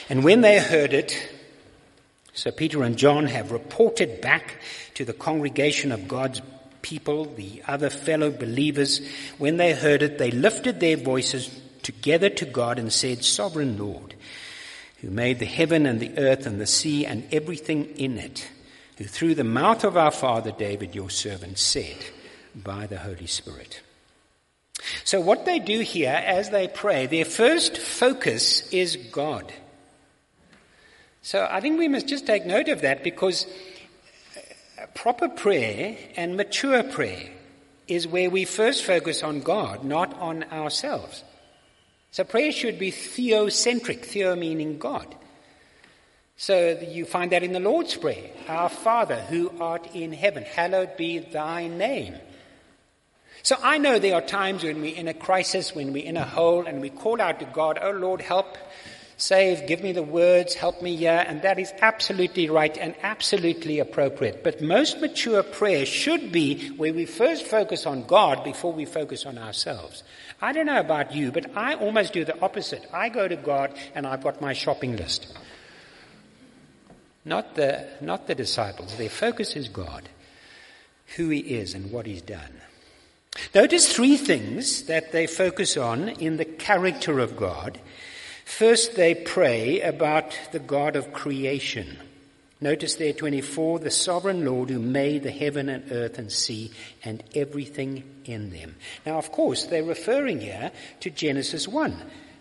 And 0.09 0.25
when 0.25 0.41
they 0.41 0.59
heard 0.59 0.91
it, 0.91 1.15
so 2.33 2.51
Peter 2.51 2.83
and 2.83 2.97
John 2.97 3.27
have 3.27 3.53
reported 3.53 4.19
back 4.19 4.57
to 4.95 5.05
the 5.05 5.13
congregation 5.13 5.93
of 5.93 6.09
God's 6.09 6.41
people, 6.81 7.33
the 7.33 7.63
other 7.65 7.89
fellow 7.89 8.29
believers. 8.29 8.99
When 9.37 9.55
they 9.55 9.71
heard 9.71 10.01
it, 10.01 10.17
they 10.17 10.31
lifted 10.31 10.81
their 10.81 10.97
voices 10.97 11.49
together 11.81 12.29
to 12.29 12.45
God 12.45 12.77
and 12.77 12.91
said, 12.91 13.23
Sovereign 13.23 13.77
Lord, 13.77 14.13
who 14.97 15.09
made 15.11 15.39
the 15.39 15.45
heaven 15.45 15.85
and 15.85 16.01
the 16.01 16.17
earth 16.17 16.45
and 16.45 16.59
the 16.59 16.67
sea 16.67 17.05
and 17.05 17.25
everything 17.33 17.85
in 17.95 18.17
it, 18.17 18.49
who 18.97 19.05
through 19.05 19.35
the 19.35 19.45
mouth 19.45 19.85
of 19.85 19.95
our 19.95 20.11
father 20.11 20.51
David, 20.51 20.93
your 20.93 21.09
servant, 21.09 21.57
said 21.57 21.95
by 22.53 22.85
the 22.85 22.99
Holy 22.99 23.27
Spirit. 23.27 23.79
So, 25.03 25.21
what 25.21 25.45
they 25.45 25.59
do 25.59 25.79
here 25.79 26.21
as 26.25 26.49
they 26.49 26.67
pray, 26.67 27.05
their 27.05 27.25
first 27.25 27.77
focus 27.77 28.67
is 28.71 28.95
God. 28.95 29.51
So, 31.21 31.47
I 31.49 31.61
think 31.61 31.77
we 31.77 31.87
must 31.87 32.07
just 32.07 32.25
take 32.25 32.45
note 32.45 32.67
of 32.67 32.81
that 32.81 33.03
because 33.03 33.45
proper 34.95 35.29
prayer 35.29 35.97
and 36.15 36.35
mature 36.35 36.83
prayer 36.83 37.29
is 37.87 38.07
where 38.07 38.29
we 38.29 38.45
first 38.45 38.83
focus 38.83 39.21
on 39.21 39.41
God, 39.41 39.83
not 39.83 40.13
on 40.19 40.43
ourselves. 40.45 41.23
So, 42.11 42.23
prayer 42.23 42.51
should 42.51 42.79
be 42.79 42.91
theocentric, 42.91 44.03
theo 44.03 44.35
meaning 44.35 44.79
God. 44.79 45.15
So, 46.37 46.79
you 46.81 47.05
find 47.05 47.31
that 47.33 47.43
in 47.43 47.53
the 47.53 47.59
Lord's 47.59 47.95
Prayer 47.95 48.31
Our 48.47 48.69
Father 48.69 49.21
who 49.21 49.53
art 49.59 49.93
in 49.93 50.11
heaven, 50.11 50.43
hallowed 50.43 50.97
be 50.97 51.19
thy 51.19 51.67
name. 51.67 52.15
So 53.43 53.57
I 53.61 53.77
know 53.77 53.97
there 53.97 54.15
are 54.15 54.21
times 54.21 54.63
when 54.63 54.81
we're 54.81 54.95
in 54.95 55.07
a 55.07 55.13
crisis, 55.13 55.73
when 55.73 55.93
we're 55.93 56.05
in 56.05 56.17
a 56.17 56.25
hole, 56.25 56.65
and 56.67 56.79
we 56.81 56.89
call 56.89 57.21
out 57.21 57.39
to 57.39 57.45
God, 57.45 57.79
Oh 57.81 57.91
Lord, 57.91 58.21
help. 58.21 58.57
save, 59.17 59.67
give 59.67 59.83
me 59.83 59.91
the 59.91 60.01
words, 60.03 60.55
help 60.55 60.81
me 60.81 60.95
here, 60.95 61.23
and 61.27 61.43
that 61.43 61.59
is 61.59 61.71
absolutely 61.81 62.49
right 62.49 62.75
and 62.77 62.95
absolutely 63.03 63.77
appropriate. 63.79 64.43
But 64.43 64.61
most 64.61 64.99
mature 64.99 65.43
prayer 65.43 65.85
should 65.85 66.31
be 66.31 66.69
where 66.69 66.93
we 66.93 67.05
first 67.05 67.45
focus 67.45 67.85
on 67.85 68.03
God 68.05 68.43
before 68.43 68.73
we 68.73 68.85
focus 68.85 69.27
on 69.27 69.37
ourselves. 69.37 70.03
I 70.41 70.53
don't 70.53 70.65
know 70.65 70.79
about 70.79 71.13
you, 71.13 71.31
but 71.31 71.55
I 71.55 71.75
almost 71.75 72.13
do 72.13 72.25
the 72.25 72.39
opposite. 72.41 72.83
I 72.91 73.09
go 73.09 73.27
to 73.27 73.35
God 73.35 73.71
and 73.93 74.07
I've 74.07 74.23
got 74.23 74.41
my 74.41 74.53
shopping 74.53 74.97
list. 74.97 75.37
Not 77.23 77.53
the, 77.53 77.87
not 78.01 78.25
the 78.25 78.33
disciples. 78.33 78.97
Their 78.97 79.09
focus 79.09 79.55
is 79.55 79.69
God, 79.69 80.09
who 81.15 81.29
He 81.29 81.39
is 81.39 81.75
and 81.75 81.91
what 81.91 82.07
He's 82.07 82.23
done. 82.23 82.61
Notice 83.55 83.91
three 83.91 84.17
things 84.17 84.83
that 84.83 85.11
they 85.11 85.25
focus 85.25 85.77
on 85.77 86.09
in 86.09 86.37
the 86.37 86.45
character 86.45 87.19
of 87.19 87.37
God. 87.37 87.79
First, 88.45 88.95
they 88.95 89.15
pray 89.15 89.81
about 89.81 90.37
the 90.51 90.59
God 90.59 90.95
of 90.95 91.13
creation. 91.13 91.97
Notice 92.59 92.95
there 92.95 93.13
24, 93.13 93.79
the 93.79 93.89
sovereign 93.89 94.45
Lord 94.45 94.69
who 94.69 94.79
made 94.79 95.23
the 95.23 95.31
heaven 95.31 95.69
and 95.69 95.91
earth 95.91 96.19
and 96.19 96.31
sea 96.31 96.71
and 97.03 97.23
everything 97.33 98.03
in 98.25 98.51
them. 98.51 98.75
Now, 99.05 99.17
of 99.17 99.31
course, 99.31 99.65
they're 99.65 99.83
referring 99.83 100.41
here 100.41 100.71
to 100.99 101.09
Genesis 101.09 101.67
1, 101.67 101.95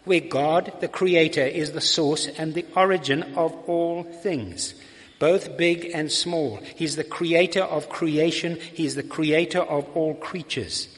where 0.05 0.20
God, 0.20 0.72
the 0.81 0.88
creator, 0.88 1.46
is 1.46 1.72
the 1.72 1.81
source 1.81 2.26
and 2.26 2.53
the 2.53 2.66
origin 2.74 3.22
of 3.35 3.55
all 3.68 4.03
things 4.03 4.74
both 5.20 5.56
big 5.56 5.92
and 5.94 6.11
small. 6.11 6.56
He's 6.74 6.96
the 6.96 7.04
creator 7.04 7.62
of 7.62 7.88
creation. 7.88 8.59
He's 8.59 8.96
the 8.96 9.04
creator 9.04 9.61
of 9.61 9.88
all 9.94 10.14
creatures. 10.14 10.88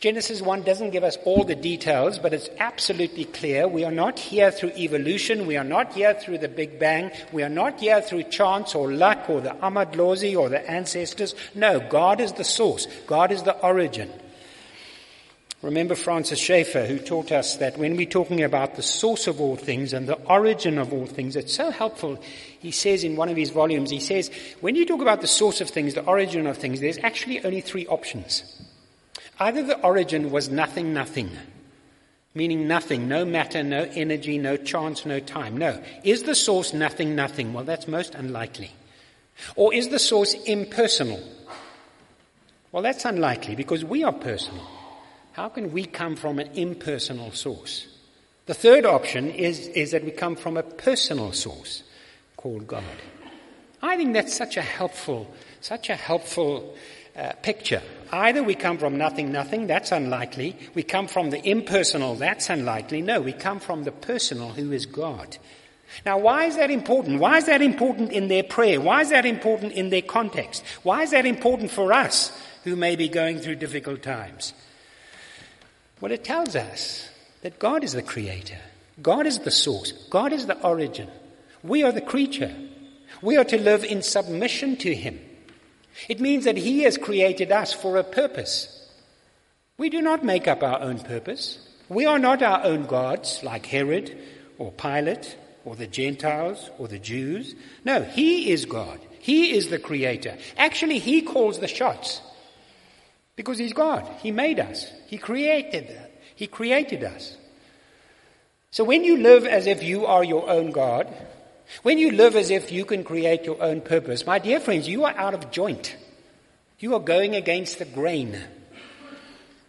Genesis 0.00 0.40
1 0.40 0.62
doesn't 0.62 0.90
give 0.90 1.04
us 1.04 1.18
all 1.26 1.44
the 1.44 1.54
details, 1.54 2.18
but 2.18 2.32
it's 2.32 2.48
absolutely 2.58 3.26
clear. 3.26 3.68
We 3.68 3.84
are 3.84 3.90
not 3.90 4.18
here 4.18 4.50
through 4.50 4.70
evolution. 4.70 5.46
We 5.46 5.58
are 5.58 5.64
not 5.64 5.92
here 5.92 6.14
through 6.14 6.38
the 6.38 6.48
Big 6.48 6.78
Bang. 6.78 7.10
We 7.32 7.42
are 7.42 7.50
not 7.50 7.80
here 7.80 8.00
through 8.00 8.22
chance 8.24 8.74
or 8.74 8.90
luck 8.90 9.28
or 9.28 9.42
the 9.42 9.54
Ahmad 9.60 9.94
or 10.00 10.16
the 10.16 10.64
ancestors. 10.68 11.34
No, 11.54 11.80
God 11.80 12.18
is 12.22 12.32
the 12.32 12.44
source. 12.44 12.88
God 13.06 13.30
is 13.30 13.42
the 13.42 13.60
origin. 13.60 14.10
Remember 15.62 15.94
Francis 15.94 16.38
Schaeffer, 16.38 16.86
who 16.86 16.98
taught 16.98 17.30
us 17.32 17.56
that 17.56 17.76
when 17.76 17.94
we're 17.94 18.06
talking 18.06 18.42
about 18.42 18.76
the 18.76 18.82
source 18.82 19.26
of 19.26 19.42
all 19.42 19.56
things 19.56 19.92
and 19.92 20.08
the 20.08 20.18
origin 20.24 20.78
of 20.78 20.90
all 20.94 21.04
things, 21.04 21.36
it's 21.36 21.54
so 21.54 21.70
helpful. 21.70 22.18
He 22.60 22.70
says 22.70 23.04
in 23.04 23.14
one 23.14 23.28
of 23.28 23.36
his 23.36 23.50
volumes, 23.50 23.90
he 23.90 24.00
says, 24.00 24.30
when 24.62 24.74
you 24.74 24.86
talk 24.86 25.02
about 25.02 25.20
the 25.20 25.26
source 25.26 25.60
of 25.60 25.68
things, 25.68 25.92
the 25.92 26.04
origin 26.04 26.46
of 26.46 26.56
things, 26.56 26.80
there's 26.80 26.96
actually 26.98 27.44
only 27.44 27.60
three 27.60 27.86
options. 27.88 28.42
Either 29.38 29.62
the 29.62 29.78
origin 29.82 30.30
was 30.30 30.48
nothing, 30.48 30.94
nothing, 30.94 31.28
meaning 32.34 32.66
nothing, 32.66 33.06
no 33.06 33.26
matter, 33.26 33.62
no 33.62 33.82
energy, 33.92 34.38
no 34.38 34.56
chance, 34.56 35.04
no 35.04 35.20
time. 35.20 35.58
No. 35.58 35.82
Is 36.04 36.22
the 36.22 36.34
source 36.34 36.72
nothing, 36.72 37.14
nothing? 37.14 37.52
Well, 37.52 37.64
that's 37.64 37.86
most 37.86 38.14
unlikely. 38.14 38.70
Or 39.56 39.74
is 39.74 39.88
the 39.88 39.98
source 39.98 40.32
impersonal? 40.46 41.22
Well, 42.72 42.82
that's 42.82 43.04
unlikely 43.04 43.56
because 43.56 43.84
we 43.84 44.04
are 44.04 44.12
personal. 44.12 44.66
How 45.32 45.48
can 45.48 45.72
we 45.72 45.84
come 45.84 46.16
from 46.16 46.38
an 46.38 46.50
impersonal 46.54 47.32
source? 47.32 47.86
The 48.46 48.54
third 48.54 48.84
option 48.84 49.30
is, 49.30 49.68
is 49.68 49.92
that 49.92 50.04
we 50.04 50.10
come 50.10 50.34
from 50.34 50.56
a 50.56 50.62
personal 50.62 51.32
source 51.32 51.84
called 52.36 52.66
God. 52.66 52.84
I 53.82 53.96
think 53.96 54.12
that's 54.12 54.36
such 54.36 54.56
a 54.56 54.62
helpful, 54.62 55.32
such 55.60 55.88
a 55.88 55.94
helpful 55.94 56.74
uh, 57.16 57.32
picture. 57.42 57.82
Either 58.10 58.42
we 58.42 58.54
come 58.54 58.76
from 58.76 58.98
nothing, 58.98 59.30
nothing, 59.30 59.66
that's 59.66 59.92
unlikely. 59.92 60.56
We 60.74 60.82
come 60.82 61.06
from 61.06 61.30
the 61.30 61.40
impersonal, 61.48 62.16
that's 62.16 62.50
unlikely. 62.50 63.02
No, 63.02 63.20
we 63.20 63.32
come 63.32 63.60
from 63.60 63.84
the 63.84 63.92
personal 63.92 64.50
who 64.50 64.72
is 64.72 64.84
God. 64.86 65.36
Now, 66.04 66.18
why 66.18 66.46
is 66.46 66.56
that 66.56 66.70
important? 66.70 67.20
Why 67.20 67.38
is 67.38 67.46
that 67.46 67.62
important 67.62 68.12
in 68.12 68.28
their 68.28 68.42
prayer? 68.42 68.80
Why 68.80 69.02
is 69.02 69.10
that 69.10 69.26
important 69.26 69.72
in 69.72 69.90
their 69.90 70.02
context? 70.02 70.64
Why 70.82 71.02
is 71.02 71.10
that 71.12 71.26
important 71.26 71.70
for 71.70 71.92
us 71.92 72.32
who 72.64 72.76
may 72.76 72.96
be 72.96 73.08
going 73.08 73.38
through 73.38 73.56
difficult 73.56 74.02
times? 74.02 74.54
Well, 76.00 76.12
it 76.12 76.24
tells 76.24 76.56
us 76.56 77.08
that 77.42 77.58
God 77.58 77.84
is 77.84 77.92
the 77.92 78.02
creator. 78.02 78.58
God 79.02 79.26
is 79.26 79.38
the 79.40 79.50
source. 79.50 79.92
God 80.10 80.32
is 80.32 80.46
the 80.46 80.60
origin. 80.62 81.08
We 81.62 81.82
are 81.82 81.92
the 81.92 82.00
creature. 82.00 82.54
We 83.22 83.36
are 83.36 83.44
to 83.44 83.60
live 83.60 83.84
in 83.84 84.02
submission 84.02 84.76
to 84.78 84.94
Him. 84.94 85.20
It 86.08 86.20
means 86.20 86.44
that 86.44 86.56
He 86.56 86.82
has 86.82 86.96
created 86.96 87.52
us 87.52 87.72
for 87.72 87.96
a 87.96 88.04
purpose. 88.04 88.76
We 89.76 89.90
do 89.90 90.00
not 90.00 90.24
make 90.24 90.48
up 90.48 90.62
our 90.62 90.80
own 90.80 91.00
purpose. 91.00 91.58
We 91.88 92.06
are 92.06 92.18
not 92.18 92.42
our 92.42 92.64
own 92.64 92.86
gods 92.86 93.40
like 93.42 93.66
Herod 93.66 94.16
or 94.58 94.72
Pilate 94.72 95.36
or 95.64 95.76
the 95.76 95.86
Gentiles 95.86 96.70
or 96.78 96.88
the 96.88 96.98
Jews. 96.98 97.54
No, 97.84 98.02
He 98.02 98.50
is 98.52 98.64
God. 98.64 99.00
He 99.18 99.52
is 99.52 99.68
the 99.68 99.78
creator. 99.78 100.38
Actually, 100.56 100.98
He 100.98 101.20
calls 101.20 101.58
the 101.58 101.68
shots. 101.68 102.22
Because 103.40 103.56
He's 103.56 103.72
God. 103.72 104.06
He 104.20 104.32
made 104.32 104.60
us. 104.60 104.92
He 105.06 105.16
created 105.16 105.88
that. 105.88 106.10
He 106.34 106.46
created 106.46 107.02
us. 107.02 107.38
So 108.70 108.84
when 108.84 109.02
you 109.02 109.16
live 109.16 109.46
as 109.46 109.66
if 109.66 109.82
you 109.82 110.04
are 110.04 110.22
your 110.22 110.50
own 110.50 110.72
God, 110.72 111.08
when 111.82 111.96
you 111.96 112.10
live 112.10 112.36
as 112.36 112.50
if 112.50 112.70
you 112.70 112.84
can 112.84 113.02
create 113.02 113.44
your 113.44 113.62
own 113.62 113.80
purpose, 113.80 114.26
my 114.26 114.38
dear 114.38 114.60
friends, 114.60 114.86
you 114.86 115.06
are 115.06 115.16
out 115.16 115.32
of 115.32 115.50
joint. 115.50 115.96
You 116.80 116.94
are 116.96 117.00
going 117.00 117.34
against 117.34 117.78
the 117.78 117.86
grain. 117.86 118.38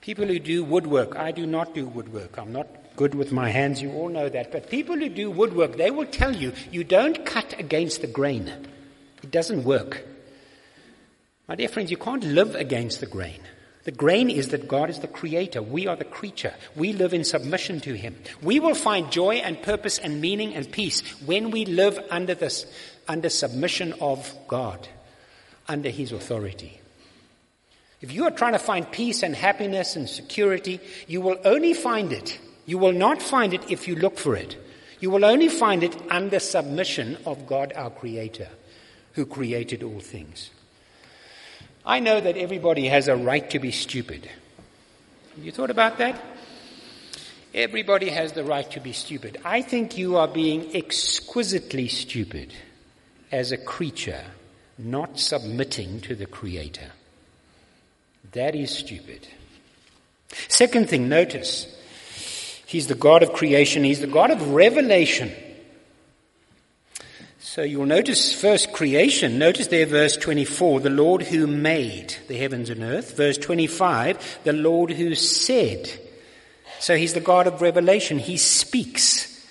People 0.02 0.26
who 0.26 0.40
do 0.40 0.66
woodwork, 0.66 1.16
I 1.16 1.32
do 1.32 1.46
not 1.46 1.74
do 1.74 1.86
woodwork. 1.86 2.38
I'm 2.38 2.52
not 2.52 2.68
good 2.98 3.16
with 3.16 3.32
my 3.32 3.52
hands, 3.52 3.82
you 3.82 3.94
all 3.94 4.10
know 4.10 4.28
that. 4.28 4.52
But 4.52 4.70
people 4.70 4.98
who 4.98 5.08
do 5.08 5.32
woodwork, 5.32 5.78
they 5.78 5.92
will 5.92 6.08
tell 6.08 6.36
you, 6.36 6.52
you 6.72 6.84
don't 6.84 7.26
cut 7.26 7.58
against 7.58 8.02
the 8.02 8.08
grain. 8.08 8.52
It 9.24 9.32
doesn't 9.32 9.64
work. 9.64 10.04
My 11.48 11.56
dear 11.56 11.70
friends, 11.70 11.90
you 11.90 11.96
can't 11.96 12.26
live 12.26 12.56
against 12.56 13.00
the 13.00 13.06
grain. 13.06 13.40
The 13.84 13.92
grain 13.92 14.30
is 14.30 14.50
that 14.50 14.68
God 14.68 14.90
is 14.90 15.00
the 15.00 15.08
creator. 15.08 15.62
We 15.62 15.88
are 15.88 15.96
the 15.96 16.06
creature. 16.06 16.54
We 16.76 16.94
live 16.94 17.14
in 17.14 17.24
submission 17.24 17.80
to 17.82 17.96
Him. 17.96 18.16
We 18.42 18.60
will 18.60 18.76
find 18.76 19.12
joy 19.12 19.36
and 19.38 19.62
purpose 19.62 19.98
and 19.98 20.22
meaning 20.22 20.54
and 20.54 20.72
peace 20.72 21.02
when 21.26 21.50
we 21.50 21.66
live 21.66 22.00
under 22.12 22.36
this, 22.36 22.66
under 23.08 23.30
submission 23.30 23.94
of 24.00 24.32
God, 24.48 24.88
under 25.68 25.90
His 25.90 26.12
authority. 26.12 26.80
If 28.02 28.12
you 28.12 28.26
are 28.26 28.32
trying 28.32 28.54
to 28.54 28.60
find 28.60 28.92
peace 28.92 29.24
and 29.24 29.36
happiness 29.36 29.96
and 29.96 30.08
security, 30.08 30.80
you 31.08 31.22
will 31.22 31.40
only 31.44 31.74
find 31.74 32.12
it. 32.12 32.40
You 32.66 32.78
will 32.78 32.94
not 32.94 33.22
find 33.22 33.54
it 33.54 33.72
if 33.72 33.88
you 33.88 33.96
look 33.96 34.18
for 34.18 34.36
it. 34.36 34.58
You 35.00 35.10
will 35.10 35.26
only 35.26 35.50
find 35.50 35.84
it 35.84 35.96
under 36.12 36.40
submission 36.40 37.18
of 37.26 37.48
God 37.48 37.74
our 37.76 37.90
creator, 37.90 38.50
who 39.14 39.26
created 39.26 39.82
all 39.82 40.00
things. 40.00 40.52
I 41.86 42.00
know 42.00 42.20
that 42.20 42.38
everybody 42.38 42.88
has 42.88 43.08
a 43.08 43.16
right 43.16 43.50
to 43.50 43.60
be 43.60 43.72
stupid. 43.72 44.30
Have 45.36 45.44
you 45.44 45.52
thought 45.52 45.72
about 45.72 45.98
that? 45.98 46.22
Everybody 47.54 48.10
has 48.10 48.34
the 48.34 48.44
right 48.44 48.70
to 48.72 48.80
be 48.80 48.94
stupid. 48.94 49.40
I 49.44 49.62
think 49.62 49.98
you 49.98 50.18
are 50.18 50.28
being 50.28 50.76
exquisitely 50.76 51.88
stupid 51.88 52.54
as 53.32 53.52
a 53.52 53.58
creature 53.58 54.24
not 54.78 55.20
submitting 55.20 56.02
to 56.02 56.16
the 56.16 56.26
Creator. 56.26 56.92
That 58.32 58.56
is 58.56 58.72
stupid. 58.72 59.28
Second 60.48 60.90
thing, 60.90 61.10
notice, 61.10 61.68
He's 62.66 62.88
the 62.88 62.96
God 62.96 63.22
of 63.22 63.34
creation, 63.34 63.84
He's 63.84 64.00
the 64.00 64.08
God 64.08 64.32
of 64.32 64.54
revelation. 64.54 65.32
So 67.54 67.64
you'll 67.64 67.86
notice 67.86 68.34
first 68.34 68.72
creation. 68.72 69.38
Notice 69.38 69.68
there 69.68 69.86
verse 69.86 70.16
24, 70.16 70.80
the 70.80 70.90
Lord 70.90 71.22
who 71.22 71.48
made 71.48 72.16
the 72.30 72.38
heavens 72.38 72.70
and 72.70 72.82
earth. 72.82 73.18
Verse 73.18 73.38
25, 73.38 74.40
the 74.46 74.54
Lord 74.54 74.92
who 74.92 75.16
said. 75.16 75.92
So 76.80 76.96
he's 76.96 77.14
the 77.14 77.20
God 77.20 77.48
of 77.48 77.62
revelation. 77.62 78.20
He 78.20 78.38
speaks. 78.38 79.46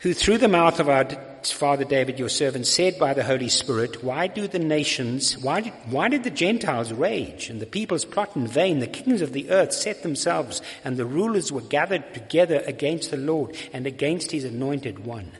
Who 0.00 0.12
through 0.12 0.36
the 0.36 0.48
mouth 0.48 0.80
of 0.80 0.90
our 0.90 1.06
father 1.44 1.86
David, 1.86 2.18
your 2.18 2.28
servant, 2.28 2.66
said 2.66 2.98
by 2.98 3.14
the 3.14 3.24
Holy 3.24 3.48
Spirit, 3.48 4.04
why 4.04 4.26
do 4.26 4.46
the 4.46 4.58
nations, 4.58 5.38
why 5.38 5.62
did, 5.62 5.72
why 5.88 6.08
did 6.10 6.24
the 6.24 6.30
Gentiles 6.30 6.92
rage 6.92 7.48
and 7.48 7.58
the 7.58 7.64
peoples 7.64 8.04
plot 8.04 8.36
in 8.36 8.46
vain? 8.46 8.80
The 8.80 8.86
kings 8.86 9.22
of 9.22 9.32
the 9.32 9.48
earth 9.48 9.72
set 9.72 10.02
themselves 10.02 10.60
and 10.84 10.98
the 10.98 11.06
rulers 11.06 11.50
were 11.50 11.62
gathered 11.62 12.12
together 12.12 12.62
against 12.66 13.10
the 13.10 13.16
Lord 13.16 13.56
and 13.72 13.86
against 13.86 14.30
his 14.30 14.44
anointed 14.44 15.06
one. 15.06 15.32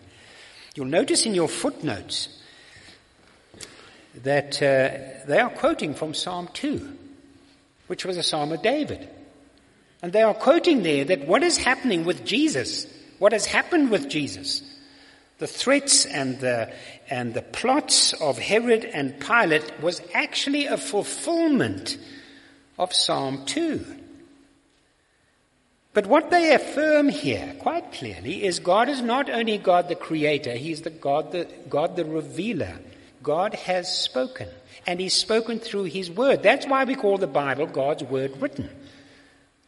You'll 0.74 0.86
notice 0.86 1.24
in 1.24 1.34
your 1.34 1.48
footnotes 1.48 2.28
that 4.22 4.56
uh, 4.56 5.26
they 5.26 5.38
are 5.38 5.50
quoting 5.50 5.94
from 5.94 6.14
Psalm 6.14 6.48
2, 6.52 6.98
which 7.86 8.04
was 8.04 8.16
a 8.16 8.22
psalm 8.22 8.52
of 8.52 8.62
David. 8.62 9.08
And 10.02 10.12
they 10.12 10.22
are 10.22 10.34
quoting 10.34 10.82
there 10.82 11.04
that 11.04 11.26
what 11.26 11.42
is 11.42 11.56
happening 11.56 12.04
with 12.04 12.24
Jesus, 12.24 12.86
what 13.18 13.32
has 13.32 13.46
happened 13.46 13.90
with 13.90 14.08
Jesus, 14.08 14.62
the 15.38 15.46
threats 15.46 16.06
and 16.06 16.40
the, 16.40 16.72
and 17.08 17.34
the 17.34 17.42
plots 17.42 18.12
of 18.14 18.38
Herod 18.38 18.84
and 18.84 19.18
Pilate 19.20 19.80
was 19.80 20.02
actually 20.12 20.66
a 20.66 20.76
fulfillment 20.76 21.98
of 22.78 22.92
Psalm 22.92 23.44
2. 23.46 23.84
But 25.94 26.08
what 26.08 26.30
they 26.30 26.52
affirm 26.52 27.08
here, 27.08 27.54
quite 27.60 27.92
clearly, 27.92 28.44
is 28.44 28.58
God 28.58 28.88
is 28.88 29.00
not 29.00 29.30
only 29.30 29.58
God 29.58 29.88
the 29.88 29.94
creator, 29.94 30.52
He 30.52 30.72
is 30.72 30.82
the 30.82 30.90
God 30.90 31.30
the, 31.30 31.46
God 31.68 31.94
the 31.94 32.04
revealer. 32.04 32.80
God 33.22 33.54
has 33.54 33.96
spoken, 33.96 34.48
and 34.88 35.00
He's 35.00 35.14
spoken 35.14 35.60
through 35.60 35.84
His 35.84 36.10
Word. 36.10 36.42
That's 36.42 36.66
why 36.66 36.84
we 36.84 36.96
call 36.96 37.16
the 37.16 37.28
Bible 37.28 37.66
God's 37.66 38.02
Word 38.02 38.42
written. 38.42 38.68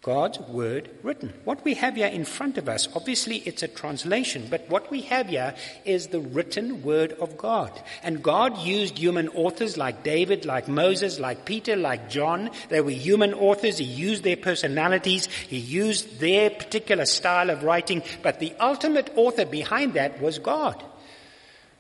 God's 0.07 0.39
word 0.39 0.89
written. 1.03 1.33
What 1.43 1.65
we 1.65 1.75
have 1.75 1.97
here 1.97 2.07
in 2.07 2.25
front 2.25 2.59
of 2.59 2.69
us, 2.69 2.89
obviously 2.95 3.39
it's 3.39 3.65
a 3.65 3.69
translation, 3.69 4.47
but 4.49 4.71
what 4.71 4.89
we 4.89 5.01
have 5.01 5.31
here 5.31 5.53
is 5.85 6.07
the 6.07 6.21
written 6.21 6.85
word 6.85 7.11
of 7.15 7.37
God. 7.37 7.73
And 8.05 8.23
God 8.23 8.57
used 8.59 8.99
human 8.99 9.29
authors 9.31 9.77
like 9.77 10.05
David, 10.05 10.45
like 10.45 10.69
Moses, 10.69 11.19
like 11.19 11.45
Peter, 11.45 11.75
like 11.75 12.09
John. 12.09 12.51
They 12.69 12.81
were 12.81 12.93
human 12.93 13.35
authors. 13.35 13.79
He 13.79 13.85
used 13.85 14.23
their 14.23 14.37
personalities. 14.37 15.27
He 15.27 15.59
used 15.59 16.21
their 16.21 16.51
particular 16.51 17.05
style 17.05 17.51
of 17.51 17.65
writing. 17.65 18.05
But 18.23 18.39
the 18.39 18.55
ultimate 18.61 19.11
author 19.17 19.45
behind 19.45 19.95
that 19.95 20.23
was 20.23 20.39
God. 20.39 20.85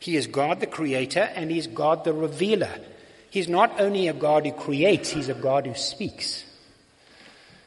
He 0.01 0.17
is 0.17 0.27
God 0.27 0.59
the 0.59 0.67
creator 0.67 1.31
and 1.37 1.49
He's 1.49 1.69
God 1.69 2.03
the 2.03 2.12
revealer. 2.12 2.75
He's 3.31 3.49
not 3.49 3.81
only 3.81 4.09
a 4.09 4.12
God 4.12 4.45
who 4.45 4.51
creates, 4.51 5.11
He's 5.11 5.29
a 5.29 5.35
God 5.35 5.65
who 5.69 5.77
speaks. 5.77 6.43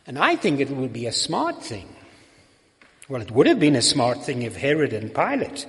And 0.09 0.17
I 0.17 0.35
think 0.37 0.59
it 0.59 0.71
would 0.71 0.91
be 0.91 1.05
a 1.05 1.11
smart 1.11 1.61
thing. 1.61 1.87
Well, 3.07 3.21
it 3.21 3.29
would 3.29 3.45
have 3.45 3.59
been 3.59 3.75
a 3.75 3.81
smart 3.83 4.25
thing 4.25 4.41
if 4.41 4.55
Herod 4.55 4.91
and 4.91 5.13
Pilate 5.13 5.67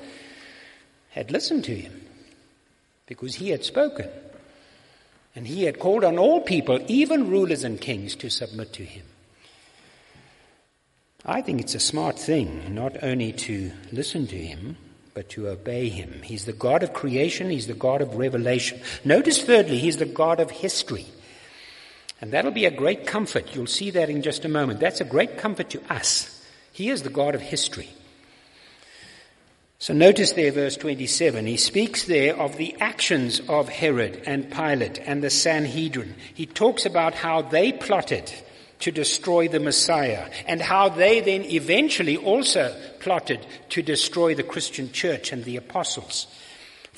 had 1.10 1.30
listened 1.30 1.64
to 1.64 1.74
him, 1.74 2.06
because 3.04 3.34
he 3.34 3.50
had 3.50 3.66
spoken. 3.66 4.08
And 5.36 5.46
he 5.46 5.64
had 5.64 5.78
called 5.78 6.04
on 6.04 6.16
all 6.18 6.40
people, 6.40 6.82
even 6.88 7.28
rulers 7.28 7.64
and 7.64 7.78
kings, 7.78 8.16
to 8.16 8.30
submit 8.30 8.72
to 8.72 8.82
him. 8.82 9.04
I 11.26 11.42
think 11.42 11.60
it's 11.60 11.74
a 11.74 11.78
smart 11.78 12.18
thing 12.18 12.74
not 12.74 13.04
only 13.04 13.32
to 13.32 13.72
listen 13.92 14.26
to 14.28 14.38
him, 14.38 14.78
but 15.12 15.28
to 15.30 15.48
obey 15.48 15.90
him. 15.90 16.22
He's 16.22 16.46
the 16.46 16.54
God 16.54 16.82
of 16.82 16.94
creation, 16.94 17.50
he's 17.50 17.66
the 17.66 17.74
God 17.74 18.00
of 18.00 18.16
revelation. 18.16 18.80
Notice 19.04 19.42
thirdly, 19.42 19.76
he's 19.76 19.98
the 19.98 20.06
God 20.06 20.40
of 20.40 20.50
history. 20.50 21.04
And 22.20 22.32
that'll 22.32 22.50
be 22.50 22.66
a 22.66 22.70
great 22.70 23.06
comfort. 23.06 23.54
You'll 23.54 23.66
see 23.66 23.90
that 23.92 24.10
in 24.10 24.22
just 24.22 24.44
a 24.44 24.48
moment. 24.48 24.80
That's 24.80 25.00
a 25.00 25.04
great 25.04 25.38
comfort 25.38 25.70
to 25.70 25.92
us. 25.92 26.44
He 26.72 26.90
is 26.90 27.02
the 27.02 27.10
God 27.10 27.34
of 27.34 27.40
history. 27.40 27.88
So 29.78 29.94
notice 29.94 30.32
there, 30.32 30.52
verse 30.52 30.76
27, 30.76 31.46
he 31.46 31.56
speaks 31.56 32.04
there 32.04 32.36
of 32.36 32.58
the 32.58 32.76
actions 32.80 33.40
of 33.48 33.70
Herod 33.70 34.22
and 34.26 34.50
Pilate 34.52 34.98
and 34.98 35.24
the 35.24 35.30
Sanhedrin. 35.30 36.14
He 36.34 36.44
talks 36.44 36.84
about 36.84 37.14
how 37.14 37.40
they 37.40 37.72
plotted 37.72 38.30
to 38.80 38.90
destroy 38.90 39.48
the 39.48 39.60
Messiah 39.60 40.30
and 40.46 40.60
how 40.60 40.90
they 40.90 41.20
then 41.20 41.44
eventually 41.44 42.18
also 42.18 42.78
plotted 42.98 43.46
to 43.70 43.80
destroy 43.80 44.34
the 44.34 44.42
Christian 44.42 44.92
church 44.92 45.32
and 45.32 45.44
the 45.44 45.56
apostles. 45.56 46.26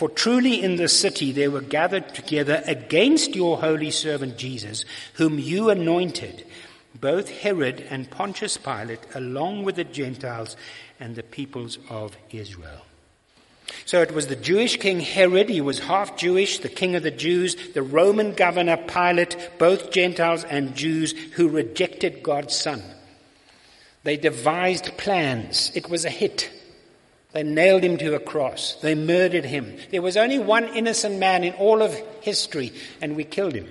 For 0.03 0.09
truly 0.09 0.61
in 0.61 0.75
the 0.75 0.89
city 0.89 1.31
they 1.31 1.47
were 1.47 1.61
gathered 1.61 2.13
together 2.13 2.65
against 2.67 3.37
your 3.37 3.59
holy 3.59 3.93
servant 3.93 4.37
Jesus, 4.37 4.85
whom 5.13 5.39
you 5.39 5.71
anointed, 5.71 6.45
both 7.01 7.29
Herod 7.29 7.87
and 7.89 8.11
Pontius 8.11 8.57
Pilate, 8.57 8.99
along 9.15 9.63
with 9.63 9.77
the 9.77 9.85
Gentiles 9.85 10.57
and 10.99 11.15
the 11.15 11.23
peoples 11.23 11.79
of 11.89 12.17
Israel. 12.33 12.85
So 13.85 14.03
it 14.03 14.13
was 14.13 14.27
the 14.27 14.35
Jewish 14.35 14.77
king 14.77 14.99
Herod, 14.99 15.49
he 15.49 15.61
was 15.61 15.79
half 15.79 16.17
Jewish, 16.17 16.59
the 16.59 16.69
king 16.69 16.97
of 16.97 17.05
the 17.05 17.13
Jews, 17.13 17.55
the 17.73 17.85
Roman 17.85 18.33
governor 18.33 18.79
Pilate, 18.79 19.51
both 19.61 19.93
Gentiles 19.93 20.43
and 20.43 20.75
Jews 20.75 21.13
who 21.35 21.49
rejected 21.49 22.25
God's 22.25 22.57
son. 22.57 22.83
They 24.03 24.17
devised 24.17 24.99
plans. 24.99 25.71
It 25.77 25.89
was 25.89 26.05
a 26.05 26.11
hit. 26.11 26.51
They 27.33 27.43
nailed 27.43 27.83
him 27.83 27.97
to 27.99 28.15
a 28.15 28.21
cross. 28.21 28.77
They 28.83 28.95
murdered 28.95 29.45
him. 29.45 29.77
There 29.91 30.03
was 30.03 30.17
only 30.17 30.39
one 30.39 30.69
innocent 30.77 31.19
man 31.19 31.45
in 31.45 31.55
all 31.55 31.83
of 31.83 31.95
history, 32.21 32.73
and 33.01 33.17
we 33.17 33.25
killed 33.25 33.55
him. 33.55 33.69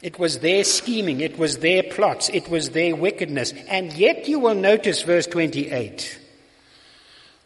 It 0.00 0.18
was 0.18 0.40
their 0.40 0.64
scheming, 0.64 1.20
it 1.20 1.38
was 1.38 1.58
their 1.58 1.82
plots, 1.82 2.28
it 2.28 2.48
was 2.48 2.70
their 2.70 2.94
wickedness. 2.94 3.52
And 3.68 3.92
yet 3.94 4.28
you 4.28 4.38
will 4.38 4.54
notice 4.54 5.02
verse 5.02 5.26
28. 5.26 6.20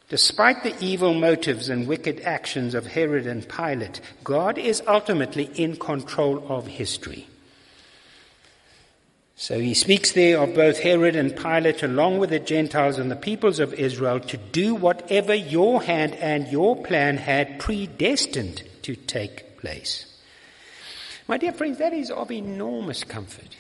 Despite 0.09 0.65
the 0.65 0.75
evil 0.81 1.15
motives 1.15 1.69
and 1.69 1.87
wicked 1.87 2.21
actions 2.23 2.75
of 2.75 2.87
Herod 2.87 3.27
and 3.27 3.49
Pilate, 3.49 4.01
God 4.25 4.59
is 4.59 4.83
ultimately 4.87 5.51
in 5.55 5.77
control 5.77 6.45
of 6.49 6.67
history. 6.67 7.29
So 9.41 9.61
he 9.61 9.73
speaks 9.73 10.11
there 10.13 10.41
of 10.41 10.57
both 10.57 10.81
Herod 10.81 11.15
and 11.15 11.35
Pilate, 11.37 11.85
along 11.85 12.19
with 12.19 12.31
the 12.31 12.41
Gentiles 12.41 12.99
and 12.99 13.09
the 13.09 13.15
peoples 13.15 13.61
of 13.61 13.73
Israel, 13.73 14.19
to 14.19 14.37
do 14.37 14.75
whatever 14.75 15.33
your 15.33 15.81
hand 15.81 16.17
and 16.17 16.49
your 16.49 16.83
plan 16.83 17.19
had 17.19 17.61
predestined 17.61 18.65
to 18.83 18.97
take 18.97 19.57
place. 19.59 20.07
My 21.29 21.39
dear 21.39 21.53
friends, 21.53 21.79
that 21.79 21.93
is 21.93 22.11
of 22.11 22.33
enormous 22.33 23.05
comfort. 23.05 23.57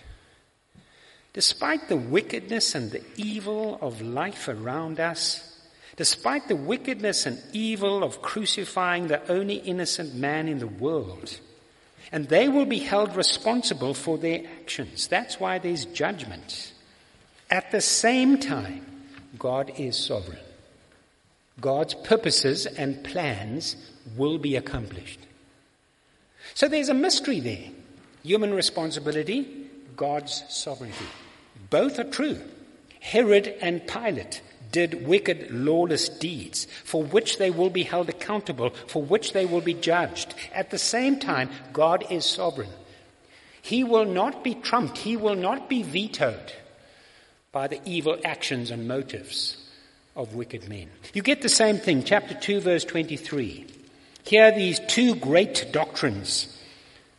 Despite 1.32 1.88
the 1.88 1.96
wickedness 1.96 2.74
and 2.74 2.90
the 2.90 3.04
evil 3.16 3.78
of 3.80 4.02
life 4.02 4.48
around 4.48 4.98
us, 4.98 5.60
despite 5.94 6.48
the 6.48 6.56
wickedness 6.56 7.24
and 7.24 7.40
evil 7.52 8.02
of 8.02 8.20
crucifying 8.20 9.06
the 9.06 9.30
only 9.30 9.58
innocent 9.58 10.12
man 10.16 10.48
in 10.48 10.58
the 10.58 10.66
world, 10.66 11.38
and 12.12 12.28
they 12.28 12.48
will 12.48 12.64
be 12.64 12.78
held 12.78 13.16
responsible 13.16 13.94
for 13.94 14.18
their 14.18 14.42
actions. 14.60 15.08
That's 15.08 15.38
why 15.38 15.58
there's 15.58 15.84
judgment. 15.84 16.72
At 17.50 17.70
the 17.70 17.80
same 17.80 18.38
time, 18.38 18.84
God 19.38 19.72
is 19.76 19.96
sovereign. 19.96 20.38
God's 21.60 21.94
purposes 21.94 22.66
and 22.66 23.02
plans 23.02 23.76
will 24.16 24.38
be 24.38 24.56
accomplished. 24.56 25.20
So 26.54 26.68
there's 26.68 26.88
a 26.88 26.94
mystery 26.94 27.40
there. 27.40 27.70
Human 28.22 28.54
responsibility, 28.54 29.68
God's 29.96 30.44
sovereignty. 30.48 31.04
Both 31.70 31.98
are 31.98 32.04
true. 32.04 32.40
Herod 33.00 33.54
and 33.60 33.86
Pilate 33.86 34.42
did 34.70 35.06
wicked, 35.06 35.50
lawless 35.50 36.08
deeds 36.08 36.66
for 36.84 37.02
which 37.02 37.38
they 37.38 37.50
will 37.50 37.70
be 37.70 37.82
held 37.82 38.08
accountable, 38.08 38.70
for 38.86 39.02
which 39.02 39.32
they 39.32 39.46
will 39.46 39.60
be 39.60 39.74
judged. 39.74 40.34
At 40.52 40.70
the 40.70 40.78
same 40.78 41.18
time, 41.18 41.50
God 41.72 42.04
is 42.10 42.24
sovereign. 42.24 42.70
He 43.62 43.84
will 43.84 44.06
not 44.06 44.44
be 44.44 44.54
trumped. 44.54 44.98
He 44.98 45.16
will 45.16 45.34
not 45.34 45.68
be 45.68 45.82
vetoed 45.82 46.52
by 47.52 47.68
the 47.68 47.80
evil 47.84 48.18
actions 48.24 48.70
and 48.70 48.88
motives 48.88 49.56
of 50.16 50.34
wicked 50.34 50.68
men. 50.68 50.88
You 51.14 51.22
get 51.22 51.42
the 51.42 51.48
same 51.48 51.78
thing, 51.78 52.02
chapter 52.02 52.34
2, 52.34 52.60
verse 52.60 52.84
23. 52.84 53.66
Here 54.24 54.52
these 54.52 54.80
two 54.80 55.14
great 55.14 55.68
doctrines 55.72 56.54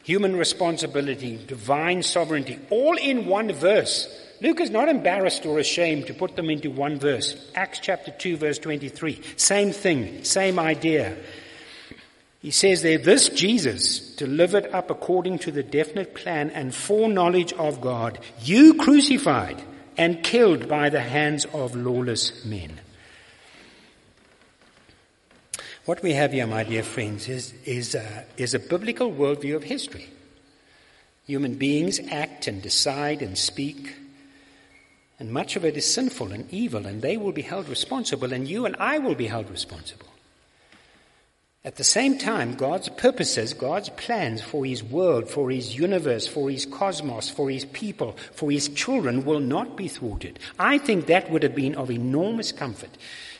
human 0.03 0.35
responsibility, 0.35 1.39
divine 1.45 2.01
sovereignty, 2.01 2.57
all 2.71 2.97
in 2.97 3.27
one 3.27 3.51
verse. 3.51 4.07
Luke 4.41 4.61
is 4.61 4.69
not 4.69 4.87
embarrassed 4.87 5.45
or 5.45 5.59
ashamed 5.59 6.07
to 6.07 6.13
put 6.13 6.35
them 6.35 6.49
into 6.49 6.71
one 6.71 6.97
verse. 6.97 7.51
Acts 7.55 7.79
chapter 7.79 8.11
2 8.11 8.37
verse 8.37 8.57
23. 8.57 9.21
Same 9.35 9.71
thing, 9.71 10.23
same 10.23 10.57
idea. 10.57 11.17
He 12.41 12.51
says 12.51 12.81
there, 12.81 12.97
this 12.97 13.27
Jesus, 13.29 14.15
delivered 14.15 14.67
up 14.67 14.89
according 14.89 15.39
to 15.39 15.51
the 15.51 15.63
definite 15.63 16.15
plan 16.15 16.51
and 16.51 16.73
foreknowledge 16.73 17.51
of 17.53 17.81
God, 17.81 18.19
you 18.41 18.75
crucified 18.75 19.61
and 19.97 20.23
killed 20.23 20.69
by 20.69 20.89
the 20.89 21.01
hands 21.01 21.43
of 21.53 21.75
lawless 21.75 22.45
men. 22.45 22.79
What 25.83 26.01
we 26.01 26.13
have 26.13 26.31
here, 26.31 26.47
my 26.47 26.63
dear 26.63 26.83
friends, 26.83 27.27
is, 27.27 27.53
is, 27.65 27.95
a, 27.95 28.23
is 28.37 28.53
a 28.53 28.59
biblical 28.59 29.11
worldview 29.11 29.57
of 29.57 29.63
history. 29.63 30.07
Human 31.25 31.55
beings 31.55 31.99
act 32.09 32.47
and 32.47 32.61
decide 32.61 33.21
and 33.21 33.37
speak 33.37 33.95
and 35.19 35.31
much 35.31 35.55
of 35.55 35.65
it 35.65 35.75
is 35.75 35.93
sinful 35.93 36.31
and 36.31 36.51
evil, 36.51 36.85
and 36.85 37.01
they 37.01 37.17
will 37.17 37.33
be 37.33 37.41
held 37.41 37.67
responsible, 37.67 38.31
and 38.31 38.47
you 38.47 38.65
and 38.65 38.75
I 38.79 38.97
will 38.99 39.15
be 39.15 39.27
held 39.27 39.49
responsible. 39.49 40.07
At 41.65 41.75
the 41.75 41.83
same 41.83 42.17
time, 42.17 42.55
God's 42.55 42.87
purposes, 42.87 43.53
God's 43.53 43.89
plans 43.89 44.41
for 44.41 44.65
His 44.65 44.81
world, 44.81 45.29
for 45.29 45.51
His 45.51 45.75
universe, 45.75 46.25
for 46.25 46.49
His 46.49 46.65
cosmos, 46.65 47.29
for 47.29 47.49
His 47.49 47.65
people, 47.65 48.15
for 48.31 48.49
His 48.49 48.69
children 48.69 49.25
will 49.25 49.41
not 49.41 49.75
be 49.75 49.89
thwarted. 49.89 50.39
I 50.57 50.77
think 50.77 51.07
that 51.07 51.29
would 51.29 51.43
have 51.43 51.55
been 51.55 51.75
of 51.75 51.91
enormous 51.91 52.53
comfort 52.53 52.91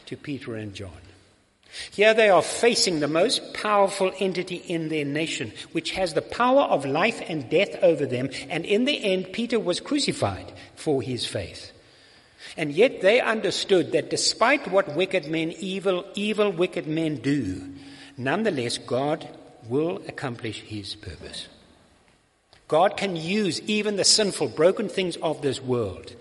to 0.08 0.18
Peter 0.18 0.56
and 0.56 0.74
John. 0.74 0.92
Here 1.92 2.14
they 2.14 2.30
are 2.30 2.42
facing 2.42 3.00
the 3.00 3.08
most 3.08 3.54
powerful 3.54 4.12
entity 4.20 4.56
in 4.56 4.90
their 4.90 5.06
nation, 5.06 5.54
which 5.72 5.92
has 5.92 6.14
the 6.14 6.22
power 6.22 6.62
of 6.62 6.86
life 6.86 7.22
and 7.28 7.50
death 7.50 7.76
over 7.82 8.06
them, 8.06 8.30
and 8.50 8.66
in 8.66 8.86
the 8.86 9.04
end, 9.04 9.34
Peter 9.34 9.60
was 9.60 9.80
crucified 9.80 10.52
for 10.76 11.02
his 11.02 11.26
faith. 11.26 11.72
And 12.58 12.72
yet 12.72 13.02
they 13.02 13.22
understood 13.22 13.92
that 13.92 14.10
despite 14.10 14.70
what 14.70 14.96
wicked 14.96 15.28
men, 15.28 15.52
evil, 15.60 16.06
evil 16.16 16.52
wicked 16.52 16.88
men 16.88 17.18
do, 17.18 17.74
nonetheless 18.18 18.78
God 18.78 19.28
will 19.68 20.02
accomplish 20.08 20.62
his 20.62 20.96
purpose. 20.96 21.48
God 22.68 22.98
can 22.98 23.16
use 23.16 23.62
even 23.62 23.96
the 23.96 24.04
sinful, 24.04 24.50
broken 24.50 24.90
things 24.90 25.18
of 25.18 25.42
this 25.42 25.62
world 25.62 26.14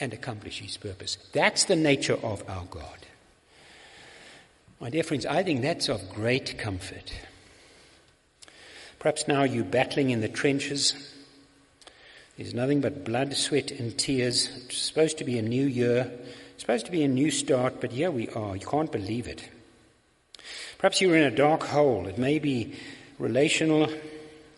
and 0.00 0.12
accomplish 0.12 0.60
his 0.60 0.76
purpose. 0.76 1.18
That's 1.32 1.64
the 1.64 1.76
nature 1.76 2.18
of 2.22 2.42
our 2.48 2.64
God. 2.70 2.98
My 4.80 4.90
dear 4.90 5.02
friends, 5.02 5.26
I 5.26 5.42
think 5.42 5.62
that's 5.62 5.88
of 5.88 6.08
great 6.14 6.56
comfort. 6.56 7.12
Perhaps 9.00 9.26
now 9.26 9.42
you're 9.42 9.64
battling 9.64 10.10
in 10.10 10.20
the 10.20 10.28
trenches. 10.28 10.94
There's 12.36 12.54
nothing 12.54 12.80
but 12.80 13.04
blood, 13.04 13.34
sweat, 13.34 13.72
and 13.72 13.98
tears. 13.98 14.48
It's 14.66 14.78
supposed 14.78 15.18
to 15.18 15.24
be 15.24 15.36
a 15.36 15.42
new 15.42 15.66
year, 15.66 16.12
it's 16.54 16.62
supposed 16.62 16.86
to 16.86 16.92
be 16.92 17.02
a 17.02 17.08
new 17.08 17.32
start, 17.32 17.80
but 17.80 17.90
here 17.90 18.12
we 18.12 18.28
are. 18.28 18.54
You 18.54 18.66
can't 18.66 18.92
believe 18.92 19.26
it. 19.26 19.48
Perhaps 20.78 21.00
you're 21.00 21.16
in 21.16 21.24
a 21.24 21.34
dark 21.34 21.64
hole. 21.64 22.06
It 22.06 22.16
may 22.16 22.38
be 22.38 22.74
relational, 23.18 23.82
it 23.82 24.00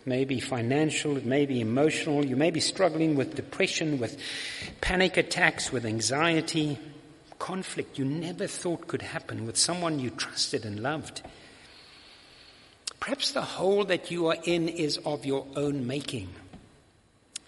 may 0.04 0.26
be 0.26 0.38
financial, 0.38 1.16
it 1.16 1.24
may 1.24 1.46
be 1.46 1.62
emotional. 1.62 2.26
You 2.26 2.36
may 2.36 2.50
be 2.50 2.60
struggling 2.60 3.14
with 3.14 3.36
depression, 3.36 3.98
with 3.98 4.20
panic 4.82 5.16
attacks, 5.16 5.72
with 5.72 5.86
anxiety, 5.86 6.78
conflict 7.40 7.98
you 7.98 8.04
never 8.04 8.46
thought 8.46 8.86
could 8.86 9.02
happen 9.02 9.44
with 9.46 9.56
someone 9.56 9.98
you 9.98 10.10
trusted 10.10 10.64
and 10.64 10.78
loved. 10.78 11.22
Perhaps 13.00 13.32
the 13.32 13.42
hole 13.42 13.84
that 13.86 14.10
you 14.10 14.28
are 14.28 14.36
in 14.44 14.68
is 14.68 14.98
of 14.98 15.26
your 15.26 15.44
own 15.56 15.86
making. 15.86 16.28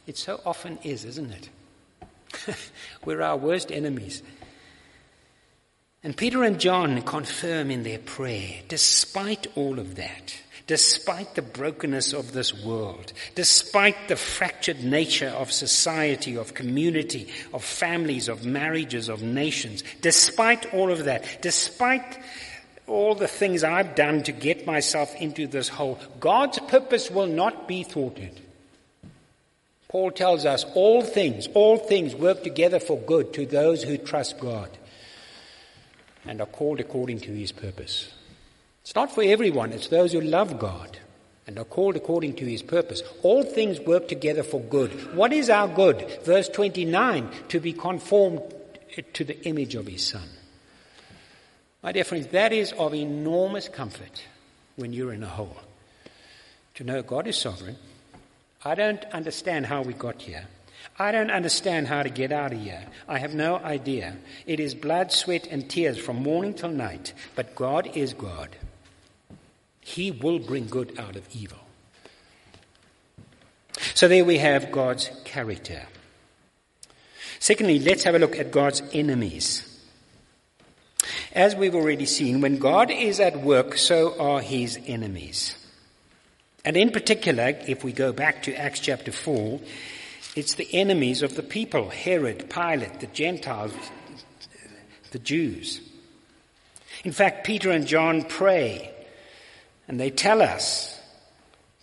It 0.07 0.17
so 0.17 0.41
often 0.45 0.79
is, 0.83 1.05
isn't 1.05 1.31
it? 1.31 2.57
We're 3.05 3.23
our 3.23 3.37
worst 3.37 3.71
enemies. 3.71 4.23
And 6.03 6.17
Peter 6.17 6.43
and 6.43 6.59
John 6.59 7.03
confirm 7.03 7.71
in 7.71 7.85
their 7.85 8.01
prayer, 8.01 8.61
despite 8.67 9.47
all 9.55 9.79
of 9.79 9.95
that, 9.95 10.35
despite 10.66 11.35
the 11.35 11.42
brokenness 11.42 12.12
of 12.12 12.33
this 12.33 12.55
world, 12.64 13.12
despite 13.35 14.09
the 14.09 14.16
fractured 14.16 14.83
nature 14.85 15.29
of 15.29 15.53
society, 15.53 16.37
of 16.37 16.55
community, 16.55 17.29
of 17.53 17.64
families, 17.64 18.29
of 18.29 18.44
marriages, 18.44 19.09
of 19.09 19.22
nations, 19.22 19.83
despite 20.01 20.72
all 20.75 20.90
of 20.90 21.05
that, 21.05 21.25
despite 21.40 22.18
all 22.87 23.14
the 23.14 23.29
things 23.29 23.64
I've 23.64 23.94
done 23.94 24.22
to 24.25 24.33
get 24.33 24.66
myself 24.66 25.14
into 25.16 25.46
this 25.46 25.68
hole, 25.68 25.98
God's 26.20 26.59
purpose 26.59 27.11
will 27.11 27.27
not 27.27 27.68
be 27.68 27.83
thwarted. 27.83 28.40
Paul 29.88 30.11
tells 30.11 30.46
us 30.46 30.64
all 30.75 31.03
things, 31.03 31.48
all 31.55 31.77
things 31.77 32.14
work 32.14 32.42
together 32.42 32.81
for 32.81 32.98
good 32.98 33.35
to 33.35 33.44
those 33.44 33.83
who 33.83 33.98
trust 33.98 34.40
God 34.40 34.70
and 36.25 36.40
are 36.40 36.46
called 36.46 36.81
according 36.81 37.20
to 37.20 37.33
his 37.33 37.53
purpose. 37.53 38.11
It's 38.83 38.95
not 38.95 39.14
for 39.14 39.23
everyone, 39.23 39.73
it's 39.73 39.88
those 39.88 40.12
who 40.12 40.21
love 40.21 40.59
God 40.59 40.99
and 41.47 41.59
are 41.59 41.64
called 41.64 41.97
according 41.97 42.35
to 42.37 42.45
his 42.45 42.62
purpose. 42.62 43.03
All 43.23 43.42
things 43.42 43.81
work 43.81 44.09
together 44.09 44.42
for 44.42 44.61
good. 44.61 45.14
What 45.14 45.33
is 45.33 45.51
our 45.51 45.68
good? 45.68 46.21
Verse 46.25 46.49
29 46.49 47.29
to 47.49 47.61
be 47.61 47.73
conformed 47.73 48.42
to 49.14 49.25
the 49.25 49.40
image 49.47 49.75
of 49.75 49.87
his 49.87 50.07
Son. 50.07 50.29
My 51.83 51.92
dear 51.92 52.05
friends, 52.05 52.29
that 52.29 52.53
is 52.53 52.73
of 52.73 52.95
enormous 52.95 53.68
comfort 53.68 54.25
when 54.77 54.92
you're 54.92 55.12
in 55.12 55.23
a 55.23 55.29
hole. 55.29 55.57
To 56.75 56.85
know 56.85 57.03
God 57.03 57.27
is 57.27 57.37
sovereign. 57.37 57.77
I 58.64 58.75
don't 58.75 59.05
understand 59.07 59.66
how 59.66 59.83
we 59.83 59.95
got 59.95 60.23
here. 60.23 60.47
I 60.99 61.12
don't 61.12 61.31
understand 61.31 61.88
how 61.88 62.03
to 62.03 62.11
get 62.11 62.33
out 62.33 62.53
of 62.53 62.61
here. 62.61 62.85
I 63.09 63.18
have 63.18 63.35
no 63.35 63.57
idea. 63.57 64.16
It 64.47 64.61
is 64.61 64.75
blood, 64.75 65.12
sweat, 65.12 65.47
and 65.49 65.68
tears 65.68 65.99
from 65.99 66.23
morning 66.23 66.55
till 66.55 66.71
night. 66.71 67.12
But 67.35 67.55
God 67.55 67.97
is 67.97 68.14
God. 68.14 68.57
He 69.83 70.11
will 70.11 70.38
bring 70.38 70.66
good 70.66 70.99
out 70.99 71.16
of 71.16 71.29
evil. 71.35 71.59
So 73.95 74.09
there 74.09 74.25
we 74.25 74.38
have 74.38 74.73
God's 74.73 75.11
character. 75.25 75.83
Secondly, 77.38 77.79
let's 77.81 78.05
have 78.05 78.14
a 78.14 78.18
look 78.18 78.37
at 78.37 78.53
God's 78.53 78.83
enemies. 78.92 79.68
As 81.33 81.57
we've 81.57 81.75
already 81.75 82.07
seen, 82.07 82.40
when 82.40 82.59
God 82.59 82.90
is 82.90 83.18
at 83.18 83.42
work, 83.42 83.77
so 83.77 84.18
are 84.21 84.40
his 84.40 84.79
enemies. 84.87 85.57
And 86.64 86.77
in 86.77 86.90
particular, 86.90 87.59
if 87.66 87.83
we 87.83 87.92
go 87.92 88.12
back 88.12 88.45
to 88.45 88.55
Acts 88.55 88.81
chapter 88.81 89.11
4, 89.11 89.61
it's 90.37 90.55
the 90.55 90.73
enemies 90.73 91.23
of 91.23 91.35
the 91.35 91.42
people 91.42 91.90
Herod, 91.90 92.49
Pilate, 92.49 93.01
the 93.01 93.09
Gentiles, 93.09 93.75
the 95.11 95.18
Jews. 95.18 95.81
In 97.05 97.12
fact, 97.12 97.45
Peter 97.45 97.71
and 97.71 97.87
John 97.87 98.23
pray, 98.23 98.92
and 99.88 99.99
they 99.99 100.11
tell 100.11 100.42
us 100.42 100.99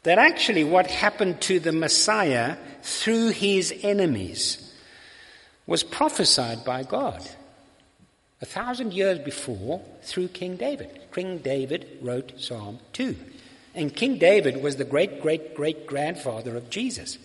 that 0.03 0.17
actually 0.17 0.63
what 0.63 0.87
happened 0.87 1.41
to 1.41 1.59
the 1.59 1.71
Messiah 1.71 2.57
through 2.81 3.29
his 3.29 3.73
enemies 3.83 4.73
was 5.67 5.83
prophesied 5.83 6.63
by 6.63 6.83
God. 6.83 7.21
A 8.41 8.45
thousand 8.45 8.93
years 8.93 9.19
before, 9.19 9.81
through 10.01 10.29
King 10.29 10.55
David. 10.55 10.99
King 11.13 11.39
David 11.39 11.99
wrote 12.01 12.33
Psalm 12.37 12.79
2. 12.93 13.15
And 13.75 13.95
King 13.95 14.17
David 14.17 14.63
was 14.63 14.77
the 14.77 14.85
great, 14.85 15.21
great, 15.21 15.53
great 15.53 15.85
grandfather 15.85 16.55
of 16.55 16.69
Jesus. 16.69 17.17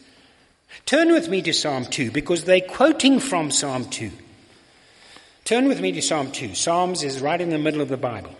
Turn 0.86 1.12
with 1.12 1.28
me 1.28 1.40
to 1.42 1.52
Psalm 1.52 1.86
2 1.86 2.10
because 2.10 2.44
they're 2.44 2.60
quoting 2.60 3.20
from 3.20 3.50
Psalm 3.50 3.88
2. 3.88 4.10
Turn 5.44 5.68
with 5.68 5.80
me 5.80 5.92
to 5.92 6.02
Psalm 6.02 6.32
2. 6.32 6.54
Psalms 6.54 7.02
is 7.02 7.20
right 7.20 7.40
in 7.40 7.50
the 7.50 7.58
middle 7.58 7.80
of 7.80 7.88
the 7.88 7.96
Bible. 7.96 8.34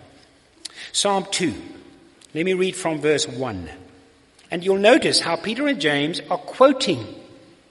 Psalm 0.93 1.27
2. 1.31 1.55
Let 2.35 2.47
me 2.47 2.55
read 2.55 2.75
from 2.75 3.01
verse 3.01 3.29
1. 3.29 3.71
And 4.51 4.65
you'll 4.65 4.79
notice 4.79 5.21
how 5.21 5.37
Peter 5.37 5.69
and 5.69 5.81
James 5.81 6.21
are 6.29 6.39
quoting 6.39 7.07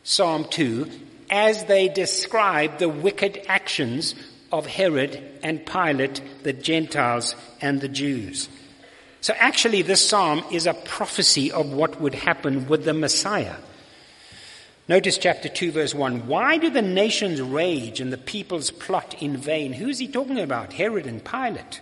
Psalm 0.04 0.46
2 0.50 0.90
as 1.30 1.66
they 1.66 1.90
describe 1.90 2.78
the 2.78 2.88
wicked 2.88 3.44
actions 3.50 4.16
of 4.54 4.66
Herod 4.66 5.22
and 5.44 5.66
Pilate, 5.66 6.22
the 6.44 6.54
Gentiles 6.54 7.36
and 7.60 7.82
the 7.82 7.90
Jews. 7.90 8.48
So 9.20 9.34
actually 9.38 9.82
this 9.82 10.08
psalm 10.08 10.46
is 10.50 10.66
a 10.66 10.74
prophecy 10.74 11.52
of 11.52 11.74
what 11.74 12.00
would 12.00 12.16
happen 12.16 12.70
with 12.70 12.86
the 12.86 12.94
Messiah. 12.94 13.56
Notice 14.88 15.18
chapter 15.18 15.50
2 15.50 15.74
verse 15.74 15.94
1. 15.94 16.28
Why 16.28 16.58
do 16.58 16.70
the 16.70 16.82
nations 16.82 17.42
rage 17.42 18.00
and 18.00 18.14
the 18.14 18.18
peoples 18.18 18.72
plot 18.72 19.22
in 19.22 19.36
vain? 19.36 19.74
Who's 19.74 20.00
he 20.00 20.08
talking 20.08 20.40
about? 20.40 20.72
Herod 20.72 21.06
and 21.06 21.24
Pilate. 21.24 21.82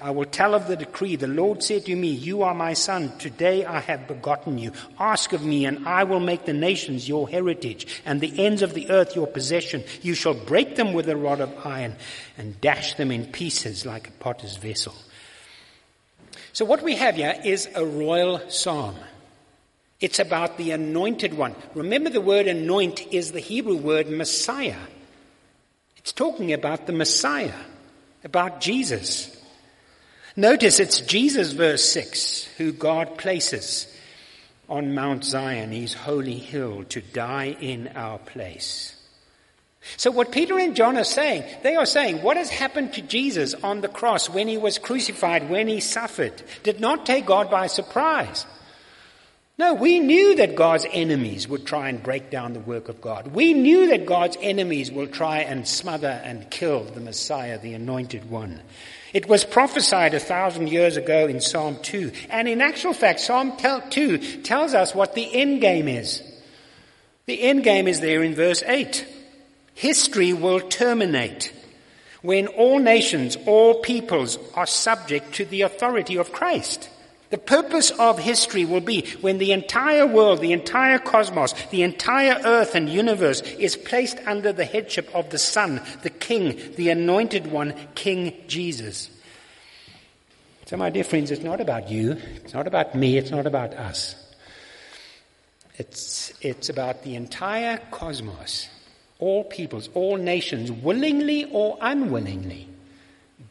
I 0.00 0.12
will 0.12 0.26
tell 0.26 0.54
of 0.54 0.68
the 0.68 0.76
decree. 0.76 1.16
The 1.16 1.26
Lord 1.26 1.62
said 1.62 1.86
to 1.86 1.96
me, 1.96 2.08
You 2.08 2.42
are 2.42 2.54
my 2.54 2.74
son. 2.74 3.16
Today 3.18 3.64
I 3.64 3.80
have 3.80 4.06
begotten 4.06 4.56
you. 4.56 4.72
Ask 4.98 5.32
of 5.32 5.44
me, 5.44 5.64
and 5.64 5.88
I 5.88 6.04
will 6.04 6.20
make 6.20 6.44
the 6.44 6.52
nations 6.52 7.08
your 7.08 7.28
heritage, 7.28 8.02
and 8.04 8.20
the 8.20 8.44
ends 8.44 8.62
of 8.62 8.74
the 8.74 8.90
earth 8.90 9.16
your 9.16 9.26
possession. 9.26 9.82
You 10.02 10.14
shall 10.14 10.34
break 10.34 10.76
them 10.76 10.92
with 10.92 11.08
a 11.08 11.16
rod 11.16 11.40
of 11.40 11.66
iron, 11.66 11.96
and 12.36 12.60
dash 12.60 12.94
them 12.94 13.10
in 13.10 13.26
pieces 13.26 13.84
like 13.84 14.08
a 14.08 14.12
potter's 14.12 14.56
vessel. 14.56 14.94
So 16.52 16.64
what 16.64 16.82
we 16.82 16.94
have 16.96 17.16
here 17.16 17.40
is 17.44 17.68
a 17.74 17.84
royal 17.84 18.40
psalm. 18.50 18.96
It's 20.00 20.20
about 20.20 20.58
the 20.58 20.70
anointed 20.70 21.34
one. 21.34 21.56
Remember 21.74 22.08
the 22.08 22.20
word 22.20 22.46
anoint 22.46 23.12
is 23.12 23.32
the 23.32 23.40
Hebrew 23.40 23.76
word 23.76 24.08
Messiah. 24.08 24.78
It's 25.96 26.12
talking 26.12 26.52
about 26.52 26.86
the 26.86 26.92
Messiah, 26.92 27.52
about 28.22 28.60
Jesus. 28.60 29.37
Notice 30.38 30.78
it's 30.78 31.00
Jesus, 31.00 31.50
verse 31.50 31.84
6, 31.90 32.44
who 32.58 32.70
God 32.70 33.18
places 33.18 33.92
on 34.68 34.94
Mount 34.94 35.24
Zion, 35.24 35.72
his 35.72 35.94
holy 35.94 36.38
hill, 36.38 36.84
to 36.90 37.00
die 37.00 37.56
in 37.60 37.88
our 37.96 38.18
place. 38.18 38.94
So 39.96 40.12
what 40.12 40.30
Peter 40.30 40.56
and 40.56 40.76
John 40.76 40.96
are 40.96 41.02
saying, 41.02 41.42
they 41.64 41.74
are 41.74 41.84
saying 41.84 42.22
what 42.22 42.36
has 42.36 42.50
happened 42.50 42.92
to 42.92 43.02
Jesus 43.02 43.54
on 43.54 43.80
the 43.80 43.88
cross 43.88 44.30
when 44.30 44.46
he 44.46 44.58
was 44.58 44.78
crucified, 44.78 45.50
when 45.50 45.66
he 45.66 45.80
suffered, 45.80 46.40
did 46.62 46.78
not 46.78 47.04
take 47.04 47.26
God 47.26 47.50
by 47.50 47.66
surprise. 47.66 48.46
No, 49.58 49.74
we 49.74 49.98
knew 49.98 50.36
that 50.36 50.54
God's 50.54 50.86
enemies 50.92 51.48
would 51.48 51.66
try 51.66 51.88
and 51.88 52.00
break 52.00 52.30
down 52.30 52.52
the 52.52 52.60
work 52.60 52.88
of 52.88 53.00
God. 53.00 53.34
We 53.34 53.54
knew 53.54 53.88
that 53.88 54.06
God's 54.06 54.36
enemies 54.40 54.92
will 54.92 55.08
try 55.08 55.40
and 55.40 55.66
smother 55.66 56.20
and 56.22 56.48
kill 56.48 56.84
the 56.84 57.00
Messiah, 57.00 57.58
the 57.58 57.74
anointed 57.74 58.30
one. 58.30 58.60
It 59.12 59.28
was 59.28 59.44
prophesied 59.44 60.14
a 60.14 60.20
thousand 60.20 60.68
years 60.68 60.96
ago 60.96 61.26
in 61.26 61.40
Psalm 61.40 61.78
2. 61.82 62.12
And 62.30 62.46
in 62.46 62.60
actual 62.60 62.92
fact, 62.92 63.20
Psalm 63.20 63.52
2 63.56 64.42
tells 64.42 64.74
us 64.74 64.94
what 64.94 65.14
the 65.14 65.34
end 65.34 65.60
game 65.60 65.88
is. 65.88 66.22
The 67.26 67.42
end 67.42 67.64
game 67.64 67.88
is 67.88 68.00
there 68.00 68.22
in 68.22 68.34
verse 68.34 68.62
8. 68.62 69.06
History 69.74 70.32
will 70.32 70.60
terminate 70.60 71.52
when 72.22 72.48
all 72.48 72.78
nations, 72.78 73.36
all 73.46 73.80
peoples 73.80 74.38
are 74.54 74.66
subject 74.66 75.34
to 75.34 75.44
the 75.44 75.62
authority 75.62 76.16
of 76.16 76.32
Christ. 76.32 76.90
The 77.30 77.38
purpose 77.38 77.90
of 77.90 78.18
history 78.18 78.64
will 78.64 78.80
be 78.80 79.02
when 79.20 79.36
the 79.36 79.52
entire 79.52 80.06
world, 80.06 80.40
the 80.40 80.52
entire 80.52 80.98
cosmos, 80.98 81.52
the 81.70 81.82
entire 81.82 82.40
earth 82.44 82.74
and 82.74 82.88
universe 82.88 83.42
is 83.42 83.76
placed 83.76 84.18
under 84.26 84.50
the 84.50 84.64
headship 84.64 85.14
of 85.14 85.28
the 85.28 85.38
Son, 85.38 85.82
the 86.02 86.10
King, 86.10 86.58
the 86.76 86.88
anointed 86.88 87.48
one, 87.48 87.74
King 87.94 88.34
Jesus. 88.46 89.10
So 90.64 90.78
my 90.78 90.88
dear 90.88 91.04
friends, 91.04 91.30
it's 91.30 91.42
not 91.42 91.60
about 91.60 91.90
you, 91.90 92.12
it's 92.36 92.54
not 92.54 92.66
about 92.66 92.94
me, 92.94 93.18
it's 93.18 93.30
not 93.30 93.46
about 93.46 93.74
us. 93.74 94.14
It's, 95.76 96.32
it's 96.40 96.70
about 96.70 97.02
the 97.02 97.14
entire 97.14 97.78
cosmos, 97.90 98.68
all 99.18 99.44
peoples, 99.44 99.90
all 99.92 100.16
nations, 100.16 100.72
willingly 100.72 101.44
or 101.44 101.76
unwillingly, 101.80 102.68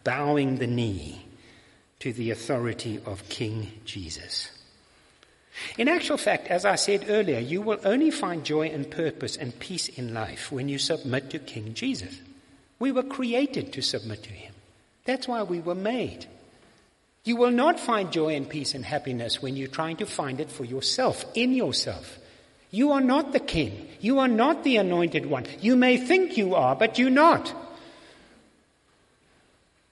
bowing 0.03 0.57
the 0.57 0.67
knee 0.67 1.26
to 1.99 2.13
the 2.13 2.31
authority 2.31 2.99
of 3.05 3.27
King 3.29 3.71
Jesus. 3.85 4.51
In 5.77 5.87
actual 5.87 6.17
fact, 6.17 6.47
as 6.47 6.65
I 6.65 6.75
said 6.75 7.05
earlier, 7.09 7.39
you 7.39 7.61
will 7.61 7.79
only 7.83 8.11
find 8.11 8.43
joy 8.43 8.67
and 8.67 8.89
purpose 8.89 9.35
and 9.35 9.57
peace 9.59 9.87
in 9.89 10.13
life 10.13 10.51
when 10.51 10.69
you 10.69 10.77
submit 10.77 11.31
to 11.31 11.39
King 11.39 11.73
Jesus. 11.73 12.21
We 12.79 12.91
were 12.91 13.03
created 13.03 13.73
to 13.73 13.81
submit 13.81 14.23
to 14.23 14.29
him. 14.29 14.53
That's 15.05 15.27
why 15.27 15.43
we 15.43 15.59
were 15.59 15.75
made. 15.75 16.27
You 17.23 17.35
will 17.35 17.51
not 17.51 17.79
find 17.79 18.11
joy 18.11 18.35
and 18.35 18.47
peace 18.47 18.75
and 18.75 18.85
happiness 18.85 19.41
when 19.41 19.55
you're 19.55 19.67
trying 19.67 19.97
to 19.97 20.05
find 20.05 20.39
it 20.39 20.51
for 20.51 20.63
yourself, 20.63 21.25
in 21.33 21.53
yourself. 21.53 22.19
You 22.69 22.91
are 22.91 23.01
not 23.01 23.33
the 23.33 23.39
king. 23.39 23.87
You 23.99 24.19
are 24.19 24.27
not 24.27 24.63
the 24.63 24.77
anointed 24.77 25.25
one. 25.25 25.45
You 25.59 25.75
may 25.75 25.97
think 25.97 26.37
you 26.37 26.55
are, 26.55 26.75
but 26.75 26.99
you're 26.99 27.09
not. 27.09 27.53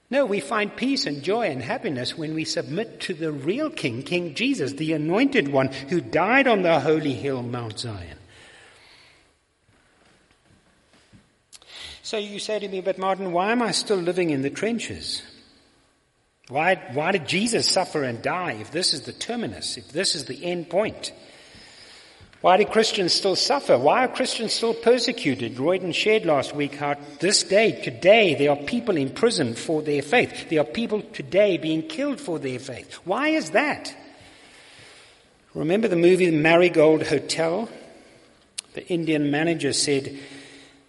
No, 0.09 0.25
we 0.25 0.39
find 0.39 0.75
peace 0.75 1.07
and 1.07 1.23
joy 1.23 1.47
and 1.47 1.61
happiness 1.61 2.15
when 2.17 2.35
we 2.35 2.45
submit 2.45 2.99
to 3.01 3.13
the 3.13 3.31
real 3.31 3.69
King, 3.69 4.03
King 4.03 4.35
Jesus, 4.35 4.73
the 4.73 4.93
anointed 4.93 5.47
one 5.47 5.67
who 5.89 5.99
died 5.99 6.47
on 6.47 6.61
the 6.61 6.79
holy 6.79 7.13
hill, 7.13 7.41
Mount 7.41 7.79
Zion. 7.79 8.17
So 12.03 12.17
you 12.17 12.37
say 12.37 12.59
to 12.59 12.67
me, 12.67 12.81
but 12.81 12.99
Martin, 12.99 13.31
why 13.31 13.51
am 13.51 13.63
I 13.63 13.71
still 13.71 13.97
living 13.97 14.29
in 14.29 14.43
the 14.43 14.51
trenches? 14.51 15.23
Why, 16.49 16.75
why 16.93 17.11
did 17.11 17.27
Jesus 17.27 17.67
suffer 17.67 18.03
and 18.03 18.21
die 18.21 18.57
if 18.61 18.69
this 18.69 18.93
is 18.93 19.01
the 19.01 19.11
terminus, 19.11 19.77
if 19.77 19.87
this 19.87 20.13
is 20.13 20.25
the 20.25 20.45
end 20.45 20.69
point? 20.69 21.13
Why 22.45 22.57
do 22.57 22.65
Christians 22.65 23.11
still 23.11 23.35
suffer? 23.35 23.75
Why 23.75 24.05
are 24.05 24.07
Christians 24.07 24.53
still 24.53 24.75
persecuted? 24.75 25.57
Royden 25.57 25.91
shared 25.93 26.27
last 26.27 26.53
week 26.53 26.75
how 26.75 26.93
this 27.19 27.41
day, 27.41 27.81
today, 27.81 28.35
there 28.35 28.51
are 28.51 28.55
people 28.55 28.97
in 28.97 29.09
prison 29.09 29.55
for 29.55 29.81
their 29.81 30.03
faith. 30.03 30.47
There 30.47 30.61
are 30.61 30.63
people 30.63 31.01
today 31.01 31.57
being 31.57 31.81
killed 31.81 32.21
for 32.21 32.37
their 32.37 32.59
faith. 32.59 32.93
Why 33.03 33.29
is 33.29 33.49
that? 33.57 33.97
Remember 35.55 35.87
the 35.87 35.95
movie 35.95 36.29
The 36.29 36.37
Marigold 36.37 37.07
Hotel? 37.07 37.67
The 38.73 38.87
Indian 38.89 39.31
manager 39.31 39.73
said, 39.73 40.15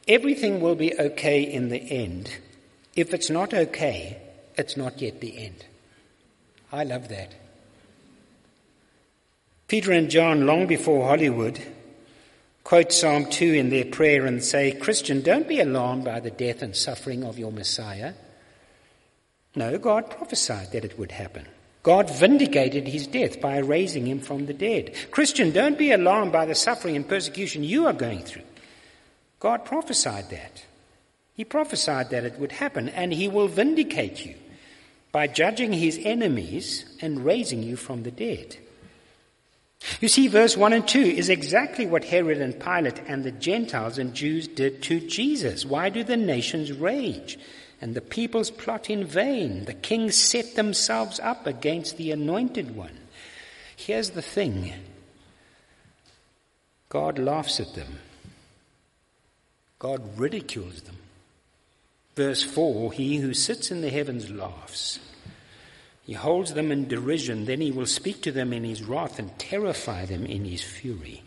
Everything 0.06 0.60
will 0.60 0.74
be 0.74 0.92
okay 1.00 1.40
in 1.40 1.70
the 1.70 1.80
end. 1.80 2.36
If 2.94 3.14
it's 3.14 3.30
not 3.30 3.54
okay, 3.54 4.20
it's 4.58 4.76
not 4.76 5.00
yet 5.00 5.22
the 5.22 5.46
end. 5.46 5.64
I 6.70 6.84
love 6.84 7.08
that. 7.08 7.45
Peter 9.68 9.90
and 9.90 10.08
John, 10.08 10.46
long 10.46 10.68
before 10.68 11.08
Hollywood, 11.08 11.60
quote 12.62 12.92
Psalm 12.92 13.28
2 13.28 13.52
in 13.54 13.70
their 13.70 13.84
prayer 13.84 14.24
and 14.24 14.42
say, 14.42 14.70
Christian, 14.70 15.22
don't 15.22 15.48
be 15.48 15.58
alarmed 15.58 16.04
by 16.04 16.20
the 16.20 16.30
death 16.30 16.62
and 16.62 16.76
suffering 16.76 17.24
of 17.24 17.36
your 17.36 17.50
Messiah. 17.50 18.12
No, 19.56 19.76
God 19.78 20.08
prophesied 20.08 20.70
that 20.70 20.84
it 20.84 20.96
would 20.98 21.10
happen. 21.10 21.46
God 21.82 22.10
vindicated 22.10 22.86
his 22.86 23.08
death 23.08 23.40
by 23.40 23.58
raising 23.58 24.06
him 24.06 24.20
from 24.20 24.46
the 24.46 24.54
dead. 24.54 24.94
Christian, 25.10 25.50
don't 25.50 25.78
be 25.78 25.90
alarmed 25.90 26.32
by 26.32 26.46
the 26.46 26.54
suffering 26.54 26.94
and 26.94 27.08
persecution 27.08 27.64
you 27.64 27.86
are 27.86 27.92
going 27.92 28.22
through. 28.22 28.42
God 29.40 29.64
prophesied 29.64 30.30
that. 30.30 30.64
He 31.34 31.44
prophesied 31.44 32.10
that 32.10 32.24
it 32.24 32.38
would 32.38 32.52
happen, 32.52 32.88
and 32.88 33.12
he 33.12 33.28
will 33.28 33.48
vindicate 33.48 34.24
you 34.24 34.36
by 35.10 35.26
judging 35.26 35.72
his 35.72 35.98
enemies 36.02 36.84
and 37.00 37.24
raising 37.24 37.62
you 37.62 37.76
from 37.76 38.04
the 38.04 38.10
dead. 38.10 38.58
You 40.00 40.08
see, 40.08 40.26
verse 40.28 40.56
1 40.56 40.72
and 40.72 40.86
2 40.86 40.98
is 41.00 41.28
exactly 41.28 41.86
what 41.86 42.04
Herod 42.04 42.40
and 42.40 42.58
Pilate 42.58 43.00
and 43.06 43.24
the 43.24 43.30
Gentiles 43.30 43.98
and 43.98 44.14
Jews 44.14 44.48
did 44.48 44.82
to 44.84 45.00
Jesus. 45.00 45.64
Why 45.64 45.90
do 45.90 46.02
the 46.02 46.16
nations 46.16 46.72
rage 46.72 47.38
and 47.80 47.94
the 47.94 48.00
peoples 48.00 48.50
plot 48.50 48.90
in 48.90 49.04
vain? 49.04 49.64
The 49.64 49.74
kings 49.74 50.16
set 50.16 50.54
themselves 50.54 51.20
up 51.20 51.46
against 51.46 51.96
the 51.96 52.10
anointed 52.10 52.74
one. 52.74 52.98
Here's 53.76 54.10
the 54.10 54.22
thing 54.22 54.72
God 56.88 57.18
laughs 57.18 57.60
at 57.60 57.74
them, 57.74 57.98
God 59.78 60.18
ridicules 60.18 60.82
them. 60.82 60.96
Verse 62.14 62.42
4 62.42 62.92
He 62.92 63.18
who 63.18 63.34
sits 63.34 63.70
in 63.70 63.82
the 63.82 63.90
heavens 63.90 64.30
laughs. 64.30 64.98
He 66.06 66.12
holds 66.12 66.54
them 66.54 66.70
in 66.70 66.86
derision, 66.86 67.46
then 67.46 67.60
he 67.60 67.72
will 67.72 67.86
speak 67.86 68.22
to 68.22 68.32
them 68.32 68.52
in 68.52 68.62
his 68.62 68.84
wrath 68.84 69.18
and 69.18 69.36
terrify 69.40 70.06
them 70.06 70.24
in 70.24 70.44
his 70.44 70.62
fury. 70.62 71.24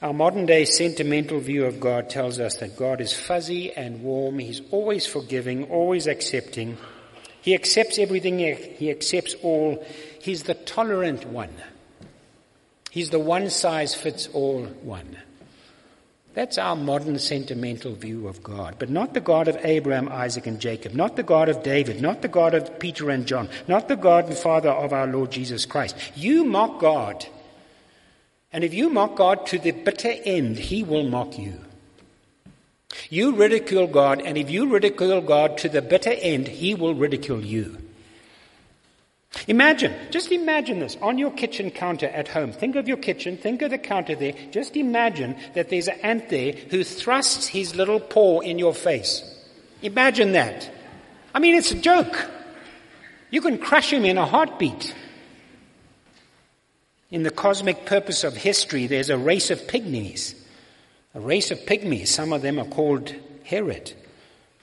Our 0.00 0.14
modern 0.14 0.46
day 0.46 0.64
sentimental 0.64 1.40
view 1.40 1.66
of 1.66 1.78
God 1.78 2.08
tells 2.08 2.40
us 2.40 2.56
that 2.56 2.76
God 2.76 3.02
is 3.02 3.12
fuzzy 3.12 3.72
and 3.72 4.02
warm. 4.02 4.38
He's 4.38 4.62
always 4.70 5.06
forgiving, 5.06 5.70
always 5.70 6.06
accepting. 6.06 6.78
He 7.42 7.54
accepts 7.54 7.98
everything. 7.98 8.38
He 8.38 8.90
accepts 8.90 9.34
all. 9.42 9.84
He's 10.20 10.44
the 10.44 10.54
tolerant 10.54 11.26
one. 11.26 11.54
He's 12.90 13.10
the 13.10 13.18
one 13.18 13.50
size 13.50 13.94
fits 13.94 14.26
all 14.28 14.64
one. 14.64 15.18
That's 16.34 16.58
our 16.58 16.74
modern 16.74 17.16
sentimental 17.20 17.94
view 17.94 18.26
of 18.26 18.42
God, 18.42 18.74
but 18.80 18.90
not 18.90 19.14
the 19.14 19.20
God 19.20 19.46
of 19.46 19.56
Abraham, 19.64 20.08
Isaac, 20.08 20.48
and 20.48 20.58
Jacob, 20.58 20.92
not 20.92 21.14
the 21.14 21.22
God 21.22 21.48
of 21.48 21.62
David, 21.62 22.02
not 22.02 22.22
the 22.22 22.28
God 22.28 22.54
of 22.54 22.80
Peter 22.80 23.08
and 23.08 23.24
John, 23.24 23.48
not 23.68 23.86
the 23.86 23.94
God 23.94 24.26
and 24.26 24.36
Father 24.36 24.70
of 24.70 24.92
our 24.92 25.06
Lord 25.06 25.30
Jesus 25.30 25.64
Christ. 25.64 25.96
You 26.16 26.44
mock 26.44 26.80
God. 26.80 27.24
And 28.52 28.64
if 28.64 28.74
you 28.74 28.90
mock 28.90 29.14
God 29.14 29.46
to 29.46 29.60
the 29.60 29.70
bitter 29.70 30.12
end, 30.24 30.58
He 30.58 30.82
will 30.82 31.04
mock 31.04 31.38
you. 31.38 31.60
You 33.10 33.36
ridicule 33.36 33.86
God, 33.86 34.20
and 34.20 34.36
if 34.36 34.50
you 34.50 34.68
ridicule 34.72 35.20
God 35.20 35.56
to 35.58 35.68
the 35.68 35.82
bitter 35.82 36.12
end, 36.12 36.48
He 36.48 36.74
will 36.74 36.94
ridicule 36.96 37.44
you. 37.44 37.78
Imagine, 39.48 39.94
just 40.10 40.32
imagine 40.32 40.78
this 40.78 40.96
on 41.02 41.18
your 41.18 41.30
kitchen 41.30 41.70
counter 41.70 42.06
at 42.06 42.28
home. 42.28 42.52
Think 42.52 42.76
of 42.76 42.88
your 42.88 42.96
kitchen, 42.96 43.36
think 43.36 43.62
of 43.62 43.70
the 43.70 43.78
counter 43.78 44.14
there. 44.14 44.34
Just 44.50 44.76
imagine 44.76 45.36
that 45.54 45.68
there's 45.68 45.88
an 45.88 46.00
ant 46.02 46.28
there 46.28 46.52
who 46.52 46.84
thrusts 46.84 47.46
his 47.46 47.74
little 47.74 48.00
paw 48.00 48.40
in 48.40 48.58
your 48.58 48.74
face. 48.74 49.22
Imagine 49.82 50.32
that. 50.32 50.70
I 51.34 51.40
mean, 51.40 51.54
it's 51.56 51.72
a 51.72 51.78
joke. 51.78 52.30
You 53.30 53.40
can 53.40 53.58
crush 53.58 53.92
him 53.92 54.04
in 54.04 54.18
a 54.18 54.26
heartbeat. 54.26 54.94
In 57.10 57.22
the 57.22 57.30
cosmic 57.30 57.86
purpose 57.86 58.24
of 58.24 58.34
history, 58.34 58.86
there's 58.86 59.10
a 59.10 59.16
race 59.18 59.50
of 59.50 59.60
pygmies. 59.62 60.34
A 61.14 61.20
race 61.20 61.50
of 61.50 61.58
pygmies. 61.60 62.08
Some 62.08 62.32
of 62.32 62.42
them 62.42 62.58
are 62.58 62.64
called 62.64 63.14
Herod 63.44 63.92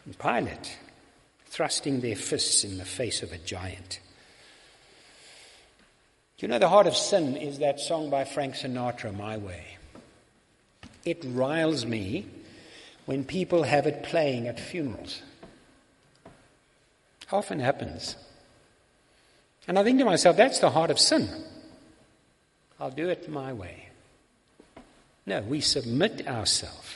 and 0.05 0.17
Pilate, 0.17 0.78
thrusting 1.45 2.01
their 2.01 2.15
fists 2.15 2.65
in 2.65 2.78
the 2.78 2.84
face 2.84 3.24
of 3.24 3.32
a 3.32 3.38
giant. 3.38 4.00
You 6.41 6.47
know 6.47 6.57
the 6.57 6.69
heart 6.69 6.87
of 6.87 6.95
sin 6.97 7.37
is 7.37 7.59
that 7.59 7.79
song 7.79 8.09
by 8.09 8.23
Frank 8.23 8.55
Sinatra, 8.55 9.15
My 9.15 9.37
Way? 9.37 9.63
It 11.05 11.23
riles 11.23 11.85
me 11.85 12.25
when 13.05 13.23
people 13.23 13.61
have 13.61 13.85
it 13.85 14.01
playing 14.01 14.47
at 14.47 14.59
funerals. 14.59 15.21
Often 17.31 17.59
happens. 17.59 18.15
And 19.67 19.77
I 19.77 19.83
think 19.83 19.99
to 19.99 20.05
myself, 20.05 20.35
that's 20.35 20.57
the 20.57 20.71
heart 20.71 20.89
of 20.89 20.97
sin. 20.97 21.29
I'll 22.79 22.89
do 22.89 23.07
it 23.07 23.29
my 23.29 23.53
way. 23.53 23.89
No, 25.27 25.41
we 25.41 25.61
submit 25.61 26.27
ourselves 26.27 26.95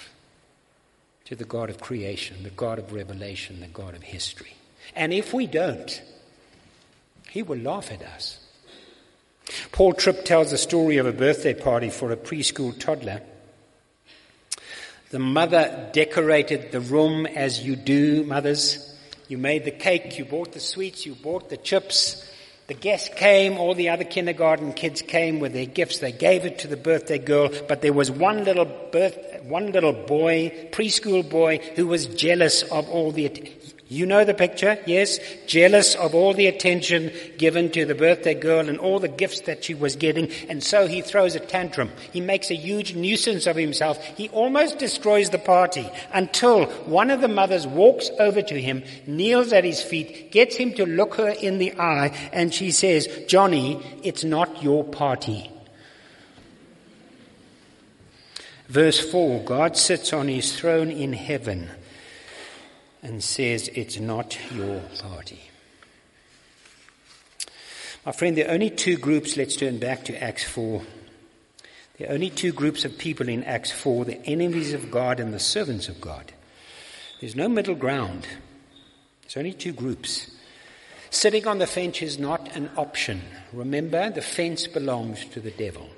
to 1.25 1.35
the 1.35 1.45
God 1.45 1.69
of 1.69 1.79
creation, 1.79 2.41
the 2.41 2.49
God 2.49 2.79
of 2.79 2.93
revelation, 2.93 3.59
the 3.59 3.67
God 3.67 3.93
of 3.93 4.01
history. 4.01 4.55
And 4.95 5.13
if 5.13 5.35
we 5.35 5.45
don't, 5.45 6.01
He 7.29 7.43
will 7.43 7.59
laugh 7.59 7.91
at 7.91 8.01
us. 8.01 8.39
Paul 9.71 9.93
Tripp 9.93 10.25
tells 10.25 10.51
the 10.51 10.57
story 10.57 10.97
of 10.97 11.05
a 11.05 11.11
birthday 11.11 11.53
party 11.53 11.89
for 11.89 12.11
a 12.11 12.17
preschool 12.17 12.77
toddler. 12.79 13.21
The 15.11 15.19
mother 15.19 15.89
decorated 15.93 16.71
the 16.71 16.81
room 16.81 17.25
as 17.25 17.63
you 17.63 17.75
do, 17.75 18.23
mothers. 18.23 18.97
You 19.27 19.37
made 19.37 19.65
the 19.65 19.71
cake, 19.71 20.17
you 20.17 20.25
bought 20.25 20.51
the 20.51 20.59
sweets, 20.59 21.05
you 21.05 21.15
bought 21.15 21.49
the 21.49 21.57
chips, 21.57 22.25
The 22.67 22.73
guests 22.73 23.09
came, 23.15 23.59
all 23.59 23.75
the 23.75 23.89
other 23.89 24.03
kindergarten 24.03 24.73
kids 24.73 25.03
came 25.03 25.39
with 25.39 25.53
their 25.53 25.67
gifts. 25.67 25.99
They 25.99 26.11
gave 26.11 26.45
it 26.45 26.59
to 26.59 26.67
the 26.67 26.77
birthday 26.77 27.19
girl, 27.19 27.51
but 27.67 27.83
there 27.83 27.93
was 27.93 28.09
one 28.09 28.43
little 28.43 28.65
birth, 28.65 29.43
one 29.43 29.71
little 29.71 29.93
boy, 29.93 30.69
preschool 30.71 31.29
boy, 31.29 31.59
who 31.75 31.85
was 31.85 32.07
jealous 32.07 32.63
of 32.63 32.89
all 32.89 33.11
the, 33.11 33.27
you 33.95 34.05
know 34.05 34.25
the 34.25 34.33
picture, 34.33 34.77
yes? 34.85 35.19
Jealous 35.47 35.95
of 35.95 36.13
all 36.13 36.33
the 36.33 36.47
attention 36.47 37.11
given 37.37 37.71
to 37.71 37.85
the 37.85 37.95
birthday 37.95 38.33
girl 38.33 38.67
and 38.67 38.77
all 38.77 38.99
the 38.99 39.07
gifts 39.07 39.41
that 39.41 39.63
she 39.63 39.73
was 39.73 39.95
getting, 39.95 40.29
and 40.49 40.61
so 40.61 40.85
he 40.85 41.01
throws 41.01 41.35
a 41.35 41.39
tantrum. 41.39 41.89
He 42.11 42.19
makes 42.19 42.51
a 42.51 42.55
huge 42.55 42.93
nuisance 42.93 43.47
of 43.47 43.55
himself. 43.55 44.03
He 44.03 44.27
almost 44.29 44.79
destroys 44.79 45.29
the 45.29 45.39
party 45.39 45.89
until 46.13 46.65
one 46.85 47.09
of 47.09 47.21
the 47.21 47.29
mothers 47.29 47.65
walks 47.65 48.09
over 48.19 48.41
to 48.41 48.61
him, 48.61 48.83
kneels 49.07 49.53
at 49.53 49.63
his 49.63 49.81
feet, 49.81 50.31
gets 50.31 50.57
him 50.57 50.73
to 50.73 50.85
look 50.85 51.15
her 51.15 51.29
in 51.29 51.57
the 51.57 51.73
eye, 51.79 52.07
and 52.33 52.53
she 52.53 52.71
says, 52.71 53.07
Johnny, 53.27 53.81
it's 54.03 54.25
not 54.25 54.61
your 54.61 54.83
party. 54.83 55.49
Verse 58.67 58.99
4 58.99 59.43
God 59.43 59.77
sits 59.77 60.11
on 60.11 60.27
his 60.27 60.57
throne 60.57 60.91
in 60.91 61.13
heaven 61.13 61.69
and 63.05 63.23
says, 63.23 63.69
It's 63.75 63.99
not 63.99 64.37
your 64.51 64.81
party. 64.99 65.39
My 68.03 68.11
friend, 68.11 68.35
there 68.35 68.47
are 68.47 68.53
only 68.53 68.71
two 68.71 68.97
groups, 68.97 69.37
let's 69.37 69.55
turn 69.55 69.77
back 69.77 70.05
to 70.05 70.23
Acts 70.23 70.43
4. 70.43 70.81
There 71.97 72.09
are 72.09 72.13
only 72.13 72.29
two 72.29 72.51
groups 72.51 72.83
of 72.83 72.97
people 72.97 73.29
in 73.29 73.43
Acts 73.43 73.71
4 73.71 74.05
the 74.05 74.25
enemies 74.25 74.73
of 74.73 74.91
God 74.91 75.19
and 75.19 75.33
the 75.33 75.39
servants 75.39 75.87
of 75.87 76.01
God. 76.01 76.33
There's 77.21 77.35
no 77.35 77.47
middle 77.47 77.75
ground. 77.75 78.27
There's 79.21 79.37
only 79.37 79.53
two 79.53 79.71
groups. 79.71 80.31
Sitting 81.09 81.47
on 81.47 81.59
the 81.59 81.67
fence 81.67 82.01
is 82.01 82.19
not 82.19 82.55
an 82.55 82.69
option. 82.75 83.21
Remember, 83.53 84.09
the 84.09 84.21
fence 84.21 84.67
belongs 84.67 85.25
to 85.25 85.39
the 85.39 85.51
devil. 85.51 85.89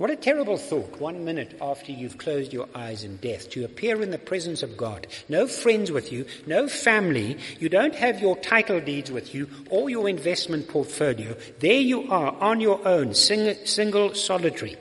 What 0.00 0.10
a 0.10 0.16
terrible 0.16 0.56
thought, 0.56 0.98
one 0.98 1.26
minute 1.26 1.58
after 1.60 1.92
you've 1.92 2.16
closed 2.16 2.54
your 2.54 2.70
eyes 2.74 3.04
in 3.04 3.18
death, 3.18 3.50
to 3.50 3.66
appear 3.66 4.00
in 4.00 4.10
the 4.10 4.16
presence 4.16 4.62
of 4.62 4.74
God. 4.74 5.06
No 5.28 5.46
friends 5.46 5.92
with 5.92 6.10
you, 6.10 6.24
no 6.46 6.68
family, 6.68 7.36
you 7.58 7.68
don't 7.68 7.94
have 7.94 8.18
your 8.18 8.38
title 8.38 8.80
deeds 8.80 9.10
with 9.10 9.34
you 9.34 9.46
or 9.68 9.90
your 9.90 10.08
investment 10.08 10.68
portfolio. 10.68 11.36
There 11.58 11.82
you 11.82 12.10
are 12.10 12.32
on 12.40 12.62
your 12.62 12.80
own, 12.88 13.12
sing, 13.12 13.54
single, 13.66 14.14
solitary, 14.14 14.78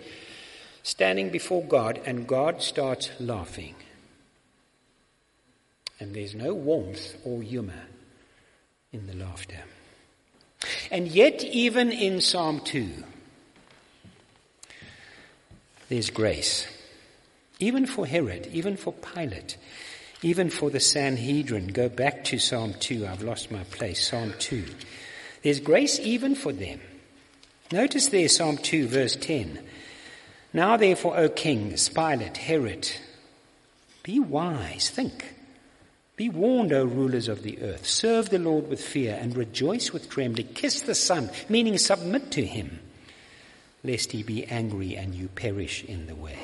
standing 0.83 1.31
before 1.31 1.65
God, 1.65 1.99
and 2.05 2.25
God 2.25 2.61
starts 2.61 3.09
laughing. 3.19 3.75
And 5.99 6.15
there's 6.15 6.33
no 6.33 6.53
warmth 6.53 7.17
or 7.25 7.41
humor 7.41 7.87
in 8.93 9.05
the 9.05 9.15
laughter. 9.15 9.65
And 10.89 11.09
yet, 11.09 11.43
even 11.43 11.91
in 11.91 12.21
Psalm 12.21 12.61
2, 12.61 13.03
there's 15.89 16.11
grace. 16.11 16.67
Even 17.59 17.85
for 17.85 18.05
Herod, 18.05 18.47
even 18.53 18.77
for 18.77 18.93
Pilate, 18.93 19.57
even 20.21 20.49
for 20.49 20.69
the 20.69 20.79
Sanhedrin. 20.79 21.67
Go 21.67 21.89
back 21.89 22.23
to 22.25 22.39
Psalm 22.39 22.73
2. 22.79 23.05
I've 23.05 23.23
lost 23.23 23.51
my 23.51 23.63
place. 23.65 24.07
Psalm 24.07 24.33
2. 24.39 24.63
There's 25.43 25.59
grace 25.59 25.99
even 25.99 26.35
for 26.35 26.53
them. 26.53 26.79
Notice 27.71 28.07
there, 28.07 28.29
Psalm 28.29 28.57
2, 28.57 28.87
verse 28.87 29.15
10. 29.15 29.59
Now 30.53 30.77
therefore, 30.77 31.17
O 31.17 31.29
kings, 31.29 31.89
Pilate, 31.89 32.37
Herod, 32.37 32.89
be 34.03 34.19
wise, 34.19 34.89
think. 34.89 35.35
Be 36.15 36.29
warned, 36.29 36.73
O 36.73 36.83
rulers 36.83 37.27
of 37.27 37.43
the 37.43 37.61
earth. 37.61 37.85
Serve 37.85 38.29
the 38.29 38.39
Lord 38.39 38.67
with 38.67 38.81
fear 38.81 39.17
and 39.19 39.37
rejoice 39.37 39.93
with 39.93 40.09
trembling. 40.09 40.47
Kiss 40.47 40.81
the 40.81 40.95
Son, 40.95 41.29
meaning 41.47 41.77
submit 41.77 42.31
to 42.31 42.45
him 42.45 42.79
lest 43.83 44.11
he 44.11 44.23
be 44.23 44.45
angry 44.45 44.95
and 44.95 45.15
you 45.15 45.27
perish 45.29 45.83
in 45.83 46.07
the 46.07 46.15
way. 46.15 46.37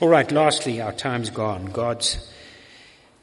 All 0.00 0.08
right, 0.08 0.30
lastly, 0.30 0.80
our 0.80 0.92
time's 0.92 1.30
gone. 1.30 1.66
God's, 1.66 2.30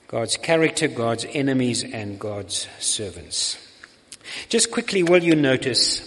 God's 0.07 0.37
character, 0.37 0.87
God's 0.87 1.25
enemies, 1.29 1.83
and 1.83 2.19
God's 2.19 2.67
servants. 2.79 3.57
Just 4.47 4.71
quickly, 4.71 5.03
will 5.03 5.23
you 5.23 5.35
notice? 5.35 6.05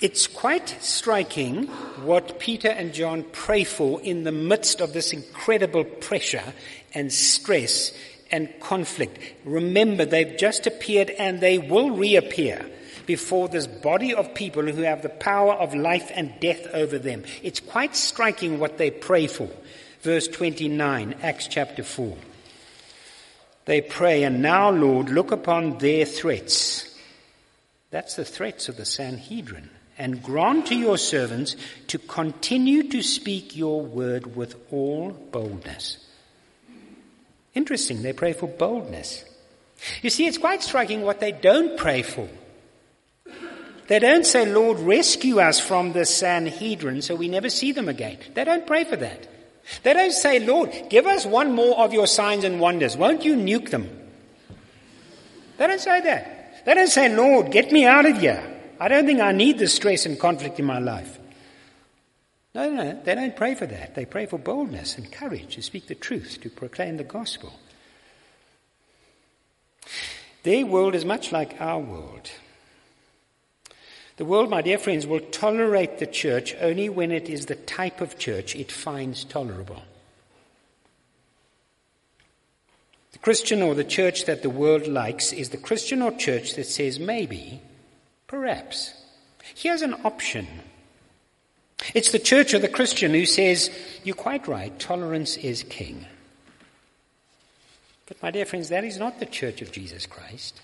It's 0.00 0.26
quite 0.26 0.68
striking 0.80 1.66
what 2.04 2.38
Peter 2.38 2.68
and 2.68 2.94
John 2.94 3.24
pray 3.32 3.64
for 3.64 4.00
in 4.00 4.22
the 4.22 4.32
midst 4.32 4.80
of 4.80 4.92
this 4.92 5.12
incredible 5.12 5.84
pressure 5.84 6.54
and 6.94 7.12
stress 7.12 7.92
and 8.30 8.48
conflict. 8.60 9.18
Remember, 9.44 10.04
they've 10.04 10.36
just 10.38 10.66
appeared 10.66 11.10
and 11.10 11.40
they 11.40 11.58
will 11.58 11.90
reappear 11.90 12.64
before 13.08 13.48
this 13.48 13.66
body 13.66 14.12
of 14.12 14.34
people 14.34 14.62
who 14.62 14.82
have 14.82 15.00
the 15.00 15.08
power 15.08 15.54
of 15.54 15.74
life 15.74 16.12
and 16.14 16.38
death 16.40 16.66
over 16.74 16.98
them. 16.98 17.24
It's 17.42 17.58
quite 17.58 17.96
striking 17.96 18.58
what 18.58 18.76
they 18.76 18.90
pray 18.90 19.26
for. 19.26 19.48
Verse 20.02 20.28
29, 20.28 21.14
Acts 21.22 21.48
chapter 21.48 21.82
4. 21.82 22.14
They 23.64 23.80
pray, 23.80 24.24
and 24.24 24.42
now, 24.42 24.70
Lord, 24.70 25.08
look 25.08 25.32
upon 25.32 25.78
their 25.78 26.04
threats. 26.04 26.94
That's 27.90 28.14
the 28.14 28.26
threats 28.26 28.68
of 28.68 28.76
the 28.76 28.84
Sanhedrin. 28.84 29.70
And 29.96 30.22
grant 30.22 30.66
to 30.66 30.74
your 30.74 30.98
servants 30.98 31.56
to 31.86 31.98
continue 31.98 32.90
to 32.90 33.02
speak 33.02 33.56
your 33.56 33.80
word 33.80 34.36
with 34.36 34.54
all 34.70 35.12
boldness. 35.12 35.96
Interesting, 37.54 38.02
they 38.02 38.12
pray 38.12 38.34
for 38.34 38.46
boldness. 38.46 39.24
You 40.02 40.10
see, 40.10 40.26
it's 40.26 40.36
quite 40.36 40.62
striking 40.62 41.00
what 41.02 41.20
they 41.20 41.32
don't 41.32 41.78
pray 41.78 42.02
for. 42.02 42.28
They 43.88 43.98
don't 43.98 44.26
say, 44.26 44.44
Lord, 44.44 44.78
rescue 44.80 45.40
us 45.40 45.58
from 45.58 45.92
the 45.92 46.04
Sanhedrin 46.04 47.00
so 47.00 47.14
we 47.14 47.28
never 47.28 47.48
see 47.48 47.72
them 47.72 47.88
again. 47.88 48.18
They 48.34 48.44
don't 48.44 48.66
pray 48.66 48.84
for 48.84 48.96
that. 48.96 49.26
They 49.82 49.94
don't 49.94 50.12
say, 50.12 50.40
Lord, 50.40 50.72
give 50.90 51.06
us 51.06 51.24
one 51.26 51.52
more 51.52 51.78
of 51.78 51.92
your 51.92 52.06
signs 52.06 52.44
and 52.44 52.60
wonders. 52.60 52.96
Won't 52.96 53.24
you 53.24 53.34
nuke 53.34 53.70
them? 53.70 53.88
They 55.56 55.66
don't 55.66 55.80
say 55.80 56.02
that. 56.02 56.64
They 56.66 56.74
don't 56.74 56.88
say, 56.88 57.14
Lord, 57.14 57.50
get 57.50 57.72
me 57.72 57.86
out 57.86 58.04
of 58.04 58.18
here. 58.18 58.42
I 58.78 58.88
don't 58.88 59.06
think 59.06 59.20
I 59.20 59.32
need 59.32 59.58
the 59.58 59.66
stress 59.66 60.04
and 60.06 60.18
conflict 60.18 60.58
in 60.58 60.66
my 60.66 60.78
life. 60.78 61.18
No, 62.54 62.68
no, 62.68 62.84
no. 62.84 63.00
They 63.02 63.14
don't 63.14 63.36
pray 63.36 63.54
for 63.54 63.66
that. 63.66 63.94
They 63.94 64.04
pray 64.04 64.26
for 64.26 64.38
boldness 64.38 64.98
and 64.98 65.10
courage 65.10 65.54
to 65.54 65.62
speak 65.62 65.86
the 65.86 65.94
truth, 65.94 66.38
to 66.42 66.50
proclaim 66.50 66.98
the 66.98 67.04
gospel. 67.04 67.58
Their 70.42 70.66
world 70.66 70.94
is 70.94 71.04
much 71.04 71.32
like 71.32 71.60
our 71.60 71.78
world. 71.78 72.30
The 74.18 74.24
world, 74.24 74.50
my 74.50 74.62
dear 74.62 74.78
friends, 74.78 75.06
will 75.06 75.20
tolerate 75.20 75.98
the 75.98 76.06
church 76.06 76.54
only 76.60 76.88
when 76.88 77.12
it 77.12 77.28
is 77.28 77.46
the 77.46 77.54
type 77.54 78.00
of 78.00 78.18
church 78.18 78.56
it 78.56 78.72
finds 78.72 79.22
tolerable. 79.22 79.80
The 83.12 83.20
Christian 83.20 83.62
or 83.62 83.76
the 83.76 83.84
church 83.84 84.24
that 84.24 84.42
the 84.42 84.50
world 84.50 84.88
likes 84.88 85.32
is 85.32 85.50
the 85.50 85.56
Christian 85.56 86.02
or 86.02 86.10
church 86.10 86.56
that 86.56 86.66
says 86.66 86.98
maybe, 86.98 87.62
perhaps. 88.26 88.92
Here's 89.54 89.82
an 89.82 89.94
option. 90.04 90.48
It's 91.94 92.10
the 92.10 92.18
church 92.18 92.52
or 92.54 92.58
the 92.58 92.66
Christian 92.66 93.12
who 93.12 93.24
says, 93.24 93.70
You're 94.02 94.16
quite 94.16 94.48
right, 94.48 94.76
tolerance 94.80 95.36
is 95.36 95.62
king. 95.62 96.06
But, 98.06 98.20
my 98.20 98.32
dear 98.32 98.46
friends, 98.46 98.70
that 98.70 98.82
is 98.82 98.98
not 98.98 99.20
the 99.20 99.26
church 99.26 99.62
of 99.62 99.70
Jesus 99.70 100.06
Christ. 100.06 100.60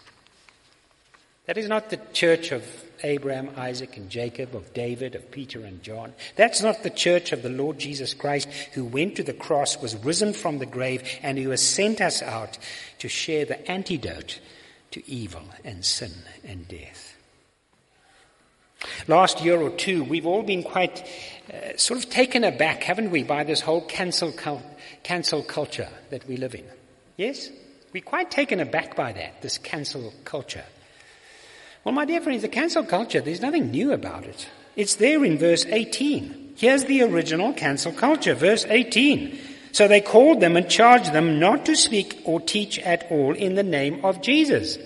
That 1.47 1.59
is 1.59 1.69
not 1.69 1.91
the 1.91 2.01
church 2.13 2.53
of 2.53 2.65
Abraham, 3.03 3.51
Isaac, 3.57 3.99
and 3.99 4.09
Jacob, 4.09 4.55
of 4.57 4.73
David, 4.73 5.15
of 5.15 5.31
Peter 5.31 5.65
and 5.65 5.83
John. 5.83 6.15
That's 6.37 6.63
not 6.63 6.83
the 6.83 6.91
church 6.91 7.33
of 7.33 7.43
the 7.43 7.51
Lord 7.51 7.79
Jesus 7.79 8.15
Christ 8.15 8.49
who 8.73 8.85
went 8.85 9.17
to 9.17 9.23
the 9.23 9.35
cross, 9.35 9.81
was 9.81 9.95
risen 9.97 10.33
from 10.33 10.59
the 10.59 10.67
grave, 10.67 11.03
and 11.23 11.39
who 11.39 11.51
has 11.51 11.63
sent 11.63 12.01
us 12.01 12.23
out 12.23 12.57
to 13.01 13.09
share 13.09 13.45
the 13.45 13.71
antidote 13.71 14.41
to 14.93 15.07
evil 15.11 15.43
and 15.65 15.85
sin 15.85 16.13
and 16.45 16.67
death. 16.67 17.17
Last 19.07 19.43
year 19.43 19.61
or 19.61 19.71
two, 19.71 20.05
we've 20.05 20.27
all 20.27 20.43
been 20.43 20.63
quite 20.63 21.07
uh, 21.53 21.77
sort 21.77 22.03
of 22.03 22.11
taken 22.11 22.45
aback, 22.45 22.83
haven't 22.83 23.11
we, 23.11 23.23
by 23.23 23.45
this 23.45 23.61
whole 23.61 23.83
cancel, 23.83 24.33
cancel 25.03 25.43
culture 25.43 25.89
that 26.11 26.27
we 26.27 26.37
live 26.37 26.55
in. 26.55 26.65
Yes? 27.17 27.51
We're 27.93 28.03
quite 28.03 28.31
taken 28.31 28.61
aback 28.61 28.97
by 28.97 29.13
that, 29.13 29.43
this 29.43 29.59
cancel 29.59 30.13
culture. 30.25 30.65
Well, 31.85 31.95
my 31.95 32.07
dear 32.07 32.23
friends, 32.23 32.41
the 32.41 32.49
cancel 32.49 32.83
culture, 32.83 33.21
there's 33.21 33.43
nothing 33.43 33.71
new 33.71 33.93
about 33.93 34.25
it. 34.25 34.49
It's 34.75 34.95
there 34.95 35.23
in 35.23 35.37
verse 35.37 35.67
18. 35.67 36.55
Here's 36.57 36.85
the 36.85 37.03
original 37.03 37.53
cancel 37.53 37.93
culture, 37.93 38.35
verse 38.35 38.65
18. 38.67 39.39
So 39.73 39.87
they 39.87 40.01
called 40.01 40.41
them 40.41 40.57
and 40.57 40.71
charged 40.71 41.13
them 41.13 41.39
not 41.39 41.67
to 41.67 41.77
speak 41.77 42.23
or 42.25 42.41
teach 42.41 42.79
at 42.79 43.11
all 43.11 43.35
in 43.35 43.55
the 43.55 43.63
name 43.63 44.03
of 44.03 44.23
Jesus. 44.23 44.79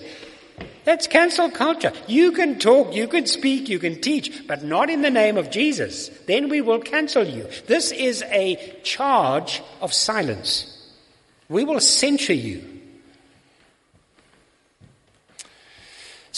That's 0.83 1.07
cancel 1.07 1.49
culture. 1.49 1.93
You 2.07 2.33
can 2.33 2.59
talk, 2.59 2.93
you 2.93 3.07
can 3.07 3.27
speak, 3.27 3.69
you 3.69 3.79
can 3.79 4.01
teach, 4.01 4.47
but 4.47 4.63
not 4.63 4.89
in 4.89 5.01
the 5.01 5.11
name 5.11 5.37
of 5.37 5.51
Jesus. 5.51 6.09
Then 6.25 6.49
we 6.49 6.59
will 6.59 6.79
cancel 6.79 7.23
you. 7.23 7.47
This 7.67 7.91
is 7.91 8.23
a 8.23 8.57
charge 8.83 9.61
of 9.79 9.93
silence. 9.93 10.75
We 11.47 11.63
will 11.63 11.79
censure 11.79 12.33
you. 12.33 12.78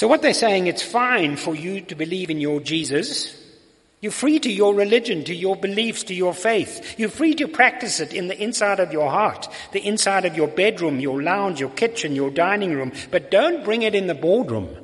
So 0.02 0.08
what 0.08 0.24
they're 0.24 0.34
saying, 0.34 0.66
it's 0.66 0.82
fine 0.82 1.36
for 1.36 1.54
you 1.54 1.80
to 1.82 1.94
believe 1.94 2.32
in 2.32 2.42
your 2.42 2.60
Jesus. 2.60 3.40
You're 4.00 4.12
free 4.12 4.40
to 4.40 4.52
your 4.52 4.74
religion, 4.74 5.24
to 5.26 5.36
your 5.36 5.56
beliefs, 5.56 6.06
to 6.06 6.16
your 6.16 6.34
faith. 6.34 6.96
You're 6.98 7.08
free 7.08 7.36
to 7.36 7.48
practice 7.48 8.00
it 8.00 8.12
in 8.12 8.28
the 8.28 8.36
inside 8.42 8.80
of 8.80 8.92
your 8.92 9.12
heart, 9.12 9.48
the 9.74 9.88
inside 9.88 10.26
of 10.26 10.36
your 10.36 10.48
bedroom, 10.48 11.00
your 11.00 11.22
lounge, 11.22 11.60
your 11.60 11.70
kitchen, 11.70 12.16
your 12.16 12.32
dining 12.32 12.74
room. 12.74 12.94
But 13.12 13.30
don't 13.30 13.64
bring 13.64 13.84
it 13.84 13.94
in 13.94 14.08
the 14.08 14.16
boardroom. 14.16 14.76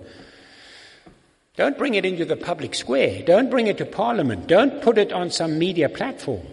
Don't 1.56 1.80
bring 1.80 1.96
it 1.96 2.06
into 2.06 2.24
the 2.24 2.38
public 2.38 2.76
square. 2.76 3.24
Don't 3.24 3.50
bring 3.50 3.66
it 3.66 3.80
to 3.80 3.88
parliament. 3.88 4.46
Don't 4.46 4.84
put 4.84 5.00
it 5.00 5.12
on 5.12 5.32
some 5.32 5.58
media 5.58 5.90
platform. 5.90 6.46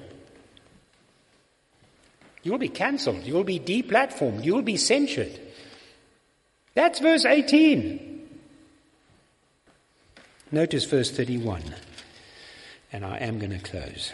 You'll 2.43 2.57
be 2.57 2.71
cancelled. 2.71 3.25
You'll 3.25 3.45
be 3.45 3.61
deplatformed. 3.61 4.43
You'll 4.43 4.63
be 4.63 4.79
censured. 4.79 5.39
That's 6.73 7.01
verse 7.01 7.27
18. 7.27 8.14
Notice 10.55 10.85
verse 10.85 11.11
31 11.11 11.65
and 12.93 13.05
I 13.05 13.17
am 13.17 13.41
going 13.41 13.51
to 13.51 13.59
close. 13.59 14.13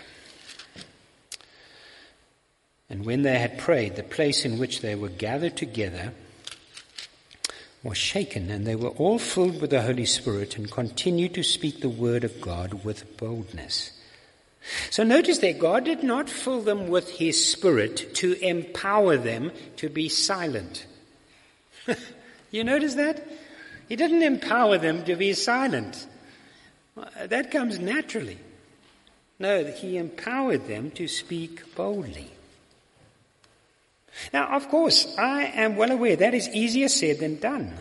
And 2.88 3.04
when 3.04 3.20
they 3.20 3.38
had 3.38 3.58
prayed, 3.58 3.96
the 3.96 4.02
place 4.02 4.46
in 4.46 4.58
which 4.58 4.80
they 4.80 4.94
were 4.94 5.10
gathered 5.10 5.58
together 5.58 6.14
was 7.82 7.98
shaken, 7.98 8.50
and 8.50 8.66
they 8.66 8.74
were 8.74 8.88
all 8.88 9.18
filled 9.18 9.60
with 9.60 9.68
the 9.68 9.82
Holy 9.82 10.06
Spirit 10.06 10.56
and 10.56 10.70
continued 10.70 11.34
to 11.34 11.42
speak 11.42 11.82
the 11.82 11.90
word 11.90 12.24
of 12.24 12.40
God 12.40 12.84
with 12.84 13.18
boldness. 13.18 13.90
So 14.88 15.04
notice 15.04 15.38
that 15.38 15.58
God 15.58 15.84
did 15.84 16.02
not 16.02 16.30
fill 16.30 16.62
them 16.62 16.88
with 16.88 17.10
His 17.10 17.52
Spirit 17.52 18.14
to 18.14 18.32
empower 18.42 19.18
them 19.18 19.52
to 19.76 19.90
be 19.90 20.08
silent. 20.08 20.86
you 22.50 22.64
notice 22.64 22.94
that? 22.94 23.28
He 23.90 23.96
didn't 23.96 24.22
empower 24.22 24.78
them 24.78 25.04
to 25.04 25.16
be 25.16 25.34
silent. 25.34 26.06
That 27.26 27.50
comes 27.50 27.78
naturally. 27.78 28.38
No, 29.38 29.64
he 29.64 29.96
empowered 29.96 30.66
them 30.66 30.90
to 30.92 31.08
speak 31.08 31.74
boldly. 31.74 32.30
Now, 34.32 34.54
of 34.56 34.68
course, 34.68 35.06
I 35.16 35.44
am 35.44 35.76
well 35.76 35.92
aware 35.92 36.16
that 36.16 36.34
is 36.34 36.48
easier 36.48 36.88
said 36.88 37.20
than 37.20 37.38
done. 37.38 37.74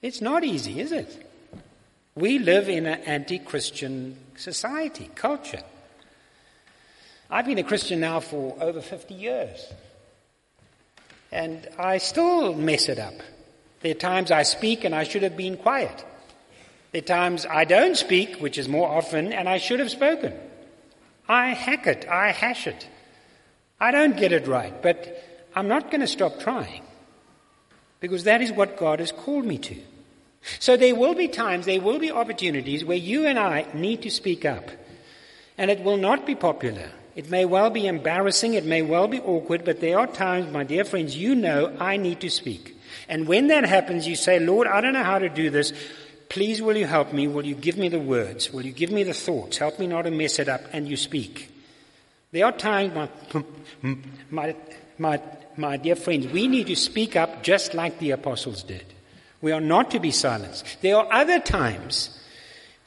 It's 0.00 0.20
not 0.20 0.44
easy, 0.44 0.80
is 0.80 0.90
it? 0.90 1.30
We 2.14 2.38
live 2.38 2.68
in 2.68 2.86
an 2.86 3.00
anti-Christian 3.02 4.16
society, 4.36 5.08
culture. 5.14 5.62
I've 7.30 7.46
been 7.46 7.58
a 7.58 7.64
Christian 7.64 8.00
now 8.00 8.20
for 8.20 8.56
over 8.60 8.80
50 8.80 9.14
years. 9.14 9.72
And 11.30 11.66
I 11.78 11.98
still 11.98 12.54
mess 12.54 12.88
it 12.88 12.98
up. 12.98 13.14
There 13.80 13.92
are 13.92 13.94
times 13.94 14.30
I 14.30 14.42
speak 14.42 14.84
and 14.84 14.94
I 14.94 15.04
should 15.04 15.22
have 15.22 15.36
been 15.36 15.56
quiet. 15.56 16.04
There 16.92 17.00
are 17.00 17.04
times 17.04 17.46
I 17.46 17.64
don't 17.64 17.96
speak, 17.96 18.36
which 18.36 18.58
is 18.58 18.68
more 18.68 18.88
often, 18.88 19.32
and 19.32 19.48
I 19.48 19.58
should 19.58 19.80
have 19.80 19.90
spoken. 19.90 20.34
I 21.28 21.48
hack 21.48 21.86
it, 21.86 22.06
I 22.08 22.30
hash 22.30 22.66
it. 22.66 22.86
I 23.80 23.90
don't 23.90 24.16
get 24.16 24.32
it 24.32 24.46
right, 24.46 24.80
but 24.82 25.24
I'm 25.56 25.68
not 25.68 25.90
going 25.90 26.02
to 26.02 26.06
stop 26.06 26.40
trying 26.40 26.82
because 28.00 28.24
that 28.24 28.42
is 28.42 28.52
what 28.52 28.76
God 28.76 29.00
has 29.00 29.10
called 29.10 29.44
me 29.44 29.58
to. 29.58 29.76
So 30.58 30.76
there 30.76 30.94
will 30.94 31.14
be 31.14 31.28
times, 31.28 31.66
there 31.66 31.80
will 31.80 31.98
be 31.98 32.10
opportunities 32.10 32.84
where 32.84 32.96
you 32.96 33.26
and 33.26 33.38
I 33.38 33.66
need 33.74 34.02
to 34.02 34.10
speak 34.10 34.44
up. 34.44 34.70
And 35.56 35.70
it 35.70 35.82
will 35.82 35.96
not 35.96 36.26
be 36.26 36.34
popular. 36.34 36.90
It 37.14 37.30
may 37.30 37.44
well 37.44 37.70
be 37.70 37.86
embarrassing, 37.86 38.54
it 38.54 38.64
may 38.64 38.82
well 38.82 39.06
be 39.06 39.20
awkward, 39.20 39.64
but 39.64 39.80
there 39.80 39.98
are 39.98 40.06
times, 40.06 40.50
my 40.50 40.64
dear 40.64 40.84
friends, 40.84 41.16
you 41.16 41.34
know 41.34 41.76
I 41.78 41.96
need 41.96 42.20
to 42.20 42.30
speak. 42.30 42.76
And 43.08 43.28
when 43.28 43.48
that 43.48 43.64
happens, 43.64 44.06
you 44.06 44.16
say, 44.16 44.38
Lord, 44.38 44.66
I 44.66 44.80
don't 44.80 44.94
know 44.94 45.04
how 45.04 45.18
to 45.18 45.28
do 45.28 45.50
this. 45.50 45.72
Please, 46.32 46.62
will 46.62 46.78
you 46.78 46.86
help 46.86 47.12
me? 47.12 47.28
Will 47.28 47.44
you 47.44 47.54
give 47.54 47.76
me 47.76 47.90
the 47.90 47.98
words? 47.98 48.50
Will 48.50 48.64
you 48.64 48.72
give 48.72 48.90
me 48.90 49.02
the 49.02 49.12
thoughts? 49.12 49.58
Help 49.58 49.78
me 49.78 49.86
not 49.86 50.02
to 50.02 50.10
mess 50.10 50.38
it 50.38 50.48
up. 50.48 50.62
And 50.72 50.88
you 50.88 50.96
speak. 50.96 51.50
There 52.30 52.46
are 52.46 52.52
times, 52.52 52.94
my, 52.94 53.44
my, 54.30 54.56
my, 54.96 55.20
my 55.58 55.76
dear 55.76 55.94
friends, 55.94 56.28
we 56.28 56.48
need 56.48 56.68
to 56.68 56.74
speak 56.74 57.16
up 57.16 57.42
just 57.42 57.74
like 57.74 57.98
the 57.98 58.12
apostles 58.12 58.62
did. 58.62 58.86
We 59.42 59.52
are 59.52 59.60
not 59.60 59.90
to 59.90 60.00
be 60.00 60.10
silenced. 60.10 60.64
There 60.80 60.96
are 60.96 61.06
other 61.12 61.38
times 61.38 62.18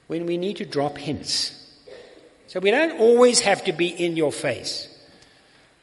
when 0.08 0.26
we 0.26 0.38
need 0.38 0.58
to 0.58 0.66
drop 0.66 0.98
hints. 0.98 1.52
So 2.48 2.60
we 2.60 2.72
don't 2.72 3.00
always 3.00 3.42
have 3.42 3.64
to 3.66 3.74
be 3.74 3.90
in 3.90 4.18
your 4.18 4.32
face. 4.32 4.88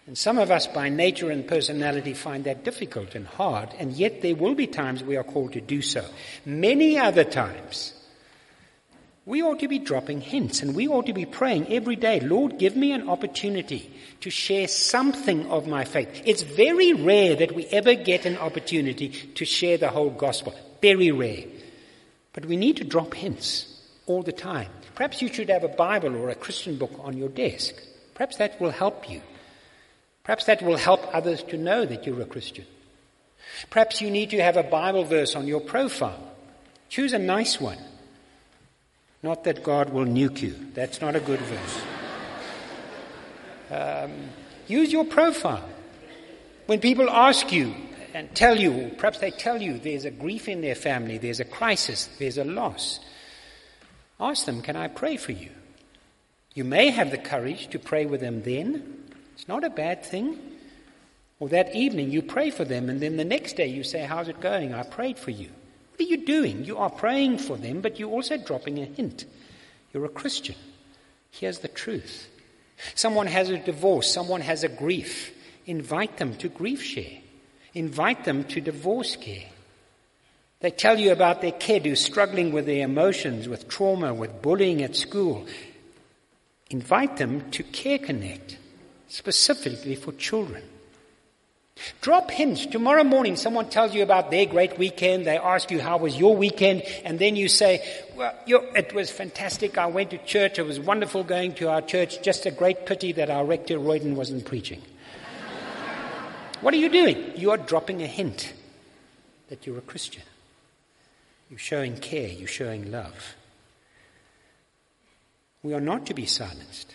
And 0.07 0.19
some 0.19 0.39
of 0.39 0.51
us, 0.51 0.67
by 0.67 0.89
nature 0.89 1.31
and 1.31 1.47
personality, 1.47 2.13
find 2.13 2.45
that 2.45 2.65
difficult 2.65 3.15
and 3.15 3.27
hard, 3.27 3.69
and 3.79 3.93
yet 3.93 4.21
there 4.21 4.35
will 4.35 4.57
be 4.57 4.67
times 4.67 5.05
we 5.05 5.17
are 5.17 5.23
called 5.23 5.53
to 5.53 5.61
do 5.61 5.81
so. 5.81 6.05
Many 6.45 6.99
other 6.99 7.23
times, 7.23 7.95
we 9.25 9.43
ought 9.43 9.61
to 9.61 9.69
be 9.69 9.79
dropping 9.79 10.21
hints, 10.21 10.61
and 10.61 10.75
we 10.75 10.89
ought 10.89 11.07
to 11.07 11.13
be 11.13 11.25
praying 11.25 11.73
every 11.73 11.95
day, 11.95 12.19
Lord, 12.19 12.59
give 12.59 12.75
me 12.75 12.91
an 12.91 13.09
opportunity 13.09 13.93
to 14.23 14.31
share 14.31 14.67
something 14.67 15.47
of 15.47 15.69
my 15.69 15.85
faith. 15.85 16.23
It's 16.25 16.43
very 16.43 16.93
rare 16.93 17.37
that 17.37 17.55
we 17.55 17.67
ever 17.67 17.95
get 17.95 18.27
an 18.27 18.39
opportunity 18.39 19.11
to 19.11 19.45
share 19.45 19.79
the 19.79 19.91
whole 19.91 20.11
gospel. 20.11 20.53
Very 20.81 21.13
rare. 21.13 21.45
But 22.33 22.47
we 22.47 22.57
need 22.57 22.79
to 22.79 22.85
drop 22.85 23.15
hints 23.15 23.69
all 24.07 24.25
the 24.25 24.33
time. 24.33 24.71
Perhaps 24.97 25.23
you 25.23 25.29
should 25.29 25.49
have 25.49 25.63
a 25.63 25.69
Bible 25.69 26.17
or 26.17 26.29
a 26.29 26.35
Christian 26.35 26.77
book 26.77 26.93
on 26.99 27.17
your 27.17 27.29
desk. 27.29 27.75
Perhaps 28.15 28.39
that 28.39 28.61
will 28.61 28.71
help 28.71 29.09
you. 29.09 29.23
Perhaps 30.25 30.45
that 30.45 30.63
will 30.63 30.77
help 30.77 31.15
others 31.15 31.43
to 31.45 31.57
know 31.57 31.85
that 31.85 32.07
you're 32.07 32.21
a 32.21 32.27
Christian. 32.27 32.65
Perhaps 33.71 34.01
you 34.01 34.11
need 34.11 34.31
to 34.31 34.43
have 34.43 34.57
a 34.57 34.63
Bible 34.63 35.05
verse 35.05 35.35
on 35.35 35.47
your 35.47 35.61
profile. 35.61 36.33
Choose 36.89 37.13
a 37.13 37.19
nice 37.19 37.61
one. 37.61 37.79
Not 39.23 39.45
that 39.45 39.63
God 39.63 39.91
will 39.91 40.05
nuke 40.05 40.43
you. 40.43 40.55
That's 40.75 41.01
not 41.01 41.17
a 41.17 41.21
good 41.21 41.41
verse. 41.41 41.81
Um, 43.71 44.13
use 44.67 44.93
your 44.93 45.05
profile. 45.05 45.69
When 46.67 46.81
people 46.81 47.09
ask 47.09 47.53
you 47.53 47.75
and 48.15 48.35
tell 48.35 48.59
you, 48.59 48.93
perhaps 48.99 49.19
they 49.19 49.31
tell 49.31 49.61
you 49.61 49.79
there's 49.79 50.05
a 50.05 50.11
grief 50.11 50.49
in 50.49 50.61
their 50.61 50.75
family, 50.75 51.19
there's 51.19 51.41
a 51.41 51.45
crisis, 51.45 52.09
there's 52.19 52.39
a 52.39 52.45
loss, 52.45 53.01
ask 54.21 54.45
them, 54.45 54.61
Can 54.61 54.77
I 54.77 54.89
pray 54.89 55.17
for 55.17 55.33
you? 55.33 55.51
You 56.55 56.65
may 56.65 56.91
have 56.91 57.11
the 57.11 57.19
courage 57.19 57.69
to 57.69 57.79
pray 57.79 58.07
with 58.07 58.21
them 58.21 58.43
then, 58.43 59.02
it's 59.43 59.49
not 59.49 59.65
a 59.65 59.71
bad 59.71 60.05
thing. 60.05 60.39
Or 61.41 61.49
that 61.49 61.75
evening 61.75 62.13
you 62.13 62.23
pray 62.23 62.51
for 62.51 62.65
them, 62.65 62.89
and 62.89 63.01
then 63.01 63.17
the 63.17 63.25
next 63.25 63.57
day 63.57 63.67
you 63.67 63.83
say, 63.83 64.05
How's 64.05 64.29
it 64.29 64.39
going? 64.41 64.73
I 64.73 64.85
prayed 64.85 65.19
for 65.19 65.33
you. 65.33 65.49
What 65.91 66.01
are 66.01 66.09
you 66.09 66.25
doing? 66.25 66.65
You 66.65 66.79
are 66.79 66.89
praying 66.89 67.39
for 67.39 67.57
them, 67.57 67.81
but 67.81 67.99
you're 67.99 68.09
also 68.09 68.37
dropping 68.37 68.79
a 68.79 68.85
hint. 68.85 69.25
You're 69.93 70.05
a 70.05 70.09
Christian. 70.09 70.55
Here's 71.33 71.59
the 71.59 71.67
truth. 71.67 72.29
Someone 72.95 73.27
has 73.27 73.51
a 73.51 73.59
divorce, 73.59 74.13
someone 74.13 74.43
has 74.43 74.63
a 74.63 74.69
grief. 74.69 75.33
Invite 75.67 76.19
them 76.19 76.37
to 76.37 76.49
GriefShare. 76.49 77.19
Invite 77.75 78.25
them 78.25 78.45
to 78.45 78.63
DivorceCare. 78.63 79.47
They 80.61 80.71
tell 80.71 81.01
you 81.01 81.11
about 81.11 81.41
their 81.41 81.51
kid 81.51 81.85
who's 81.85 81.99
struggling 81.99 82.53
with 82.53 82.67
their 82.67 82.85
emotions, 82.85 83.49
with 83.49 83.69
trauma, 83.69 84.15
with 84.15 84.41
bullying 84.41 84.85
at 84.85 84.95
school. 84.95 85.49
Invite 86.71 87.17
them 87.17 87.51
to 87.51 87.65
Care 87.65 87.99
Connect 87.99 88.59
specifically 89.13 89.95
for 89.95 90.13
children. 90.13 90.63
Drop 92.01 92.31
hints. 92.31 92.65
Tomorrow 92.65 93.05
morning, 93.05 93.37
someone 93.37 93.69
tells 93.69 93.95
you 93.95 94.03
about 94.03 94.31
their 94.31 94.47
great 94.47 94.79
weekend. 94.79 95.27
They 95.27 95.37
ask 95.37 95.71
you, 95.71 95.81
how 95.81 95.99
was 95.99 96.17
your 96.17 96.35
weekend? 96.35 96.83
And 97.05 97.19
then 97.19 97.37
you 97.37 97.49
say, 97.49 97.87
well, 98.17 98.35
it 98.47 98.95
was 98.95 99.11
fantastic. 99.11 99.77
I 99.77 99.87
went 99.87 100.11
to 100.11 100.19
church. 100.19 100.59
It 100.59 100.63
was 100.63 100.81
wonderful 100.81 101.25
going 101.25 101.55
to 101.57 101.69
our 101.69 101.83
church. 101.83 102.23
Just 102.23 102.47
a 102.47 102.51
great 102.51 102.87
pity 102.87 103.13
that 103.13 103.29
our 103.29 103.45
rector 103.45 103.79
Royden 103.79 104.17
wasn't 104.17 104.47
preaching. 104.47 104.81
what 106.63 106.73
are 106.73 106.79
you 106.79 106.89
doing? 106.89 107.37
You 107.37 107.51
are 107.51 107.59
dropping 107.59 108.03
a 108.03 108.07
hint 108.07 108.55
that 109.49 109.67
you're 109.67 109.79
a 109.79 109.83
Christian. 109.83 110.23
You're 111.51 111.59
showing 111.59 111.99
care. 111.99 112.29
You're 112.29 112.49
showing 112.49 112.91
love. 112.91 113.35
We 115.63 115.75
are 115.75 115.81
not 115.83 116.07
to 116.07 116.15
be 116.15 116.25
silenced. 116.25 116.95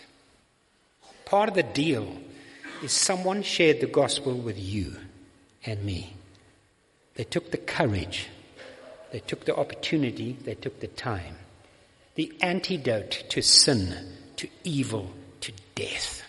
Part 1.28 1.50
of 1.50 1.54
the 1.54 1.62
deal 1.62 2.16
is 2.82 2.90
someone 2.90 3.42
shared 3.42 3.80
the 3.80 3.86
gospel 3.86 4.32
with 4.32 4.58
you 4.58 4.96
and 5.66 5.84
me. 5.84 6.14
They 7.16 7.24
took 7.24 7.50
the 7.50 7.58
courage, 7.58 8.28
they 9.12 9.18
took 9.18 9.44
the 9.44 9.54
opportunity, 9.54 10.38
they 10.42 10.54
took 10.54 10.80
the 10.80 10.86
time. 10.86 11.36
The 12.14 12.32
antidote 12.40 13.24
to 13.28 13.42
sin, 13.42 13.94
to 14.36 14.48
evil, 14.64 15.12
to 15.42 15.52
death. 15.74 16.22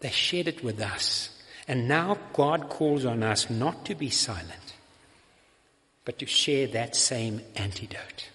They 0.00 0.10
shared 0.10 0.48
it 0.48 0.64
with 0.64 0.80
us. 0.80 1.30
And 1.68 1.86
now 1.86 2.18
God 2.32 2.68
calls 2.68 3.04
on 3.04 3.22
us 3.22 3.48
not 3.48 3.84
to 3.84 3.94
be 3.94 4.10
silent, 4.10 4.74
but 6.04 6.18
to 6.18 6.26
share 6.26 6.66
that 6.68 6.96
same 6.96 7.40
antidote. 7.54 8.30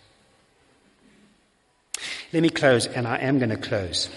Let 2.32 2.42
me 2.42 2.50
close, 2.50 2.88
and 2.88 3.06
I 3.06 3.18
am 3.18 3.38
going 3.38 3.50
to 3.50 3.58
close. 3.58 4.10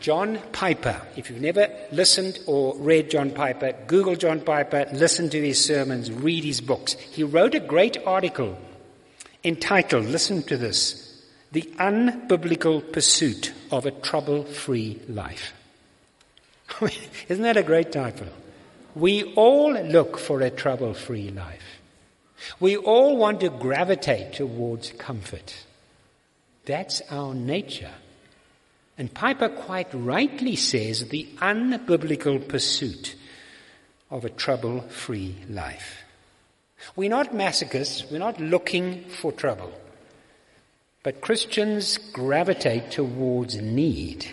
John 0.00 0.38
Piper. 0.52 1.00
If 1.16 1.30
you've 1.30 1.40
never 1.40 1.68
listened 1.92 2.40
or 2.46 2.74
read 2.76 3.10
John 3.10 3.30
Piper, 3.30 3.74
Google 3.86 4.16
John 4.16 4.40
Piper, 4.40 4.86
listen 4.92 5.30
to 5.30 5.40
his 5.40 5.62
sermons, 5.64 6.10
read 6.10 6.42
his 6.42 6.60
books. 6.60 6.94
He 6.94 7.22
wrote 7.22 7.54
a 7.54 7.60
great 7.60 7.98
article 8.06 8.58
entitled, 9.44 10.06
listen 10.06 10.42
to 10.44 10.56
this, 10.56 11.22
The 11.52 11.62
Unbiblical 11.78 12.92
Pursuit 12.92 13.52
of 13.70 13.86
a 13.86 13.90
Trouble 13.90 14.44
Free 14.44 15.00
Life. 15.08 15.52
Isn't 17.28 17.42
that 17.42 17.56
a 17.56 17.62
great 17.62 17.92
title? 17.92 18.28
We 18.94 19.34
all 19.34 19.72
look 19.72 20.18
for 20.18 20.40
a 20.40 20.50
trouble 20.50 20.94
free 20.94 21.30
life. 21.30 21.80
We 22.58 22.76
all 22.76 23.16
want 23.16 23.40
to 23.40 23.50
gravitate 23.50 24.32
towards 24.32 24.92
comfort. 24.92 25.64
That's 26.64 27.02
our 27.10 27.34
nature. 27.34 27.92
And 29.00 29.14
Piper 29.14 29.48
quite 29.48 29.88
rightly 29.94 30.56
says 30.56 31.08
the 31.08 31.26
unbiblical 31.38 32.46
pursuit 32.46 33.16
of 34.10 34.26
a 34.26 34.28
trouble 34.28 34.82
free 34.82 35.36
life. 35.48 36.02
We're 36.96 37.08
not 37.08 37.32
masochists, 37.32 38.12
we're 38.12 38.18
not 38.18 38.38
looking 38.38 39.04
for 39.04 39.32
trouble. 39.32 39.72
But 41.02 41.22
Christians 41.22 41.96
gravitate 41.96 42.90
towards 42.90 43.56
need, 43.56 44.26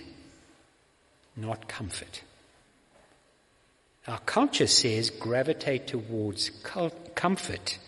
not 1.38 1.70
comfort. 1.70 2.24
Our 4.06 4.20
culture 4.20 4.68
says 4.68 5.12
gravitate 5.12 5.88
towards 5.88 6.50
comfort, 7.16 7.80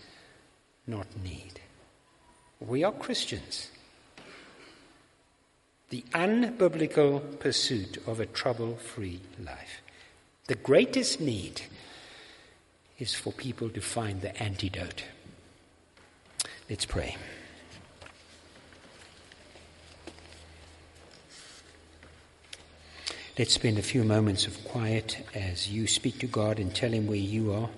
not 0.88 1.08
need. 1.22 1.60
We 2.62 2.86
are 2.86 2.94
Christians. 2.94 3.70
The 5.90 6.04
unbiblical 6.14 7.40
pursuit 7.40 7.98
of 8.06 8.20
a 8.20 8.26
trouble 8.28 8.76
free 8.76 9.22
life. 9.44 9.82
The 10.46 10.56
greatest 10.56 11.20
need 11.20 11.62
is 13.00 13.16
for 13.16 13.34
people 13.34 13.70
to 13.70 13.82
find 13.82 14.22
the 14.22 14.36
antidote. 14.42 15.04
Let's 16.70 16.86
pray. 16.86 17.18
Let's 23.40 23.54
spend 23.54 23.80
a 23.80 23.82
few 23.82 24.04
moments 24.04 24.48
of 24.48 24.64
quiet 24.66 25.26
as 25.34 25.72
you 25.72 25.88
speak 25.88 26.20
to 26.20 26.28
God 26.28 26.60
and 26.60 26.76
tell 26.76 26.92
Him 26.92 27.08
where 27.08 27.16
you 27.16 27.54
are. 27.54 27.70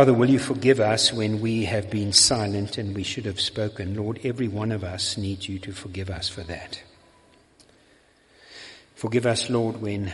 Father, 0.00 0.14
will 0.14 0.30
you 0.30 0.38
forgive 0.38 0.80
us 0.80 1.12
when 1.12 1.42
we 1.42 1.66
have 1.66 1.90
been 1.90 2.10
silent 2.10 2.78
and 2.78 2.96
we 2.96 3.02
should 3.02 3.26
have 3.26 3.38
spoken? 3.38 3.94
Lord, 3.94 4.18
every 4.24 4.48
one 4.48 4.72
of 4.72 4.82
us 4.82 5.18
needs 5.18 5.46
you 5.46 5.58
to 5.58 5.72
forgive 5.72 6.08
us 6.08 6.26
for 6.26 6.40
that. 6.44 6.82
Forgive 8.94 9.26
us, 9.26 9.50
Lord, 9.50 9.82
when 9.82 10.10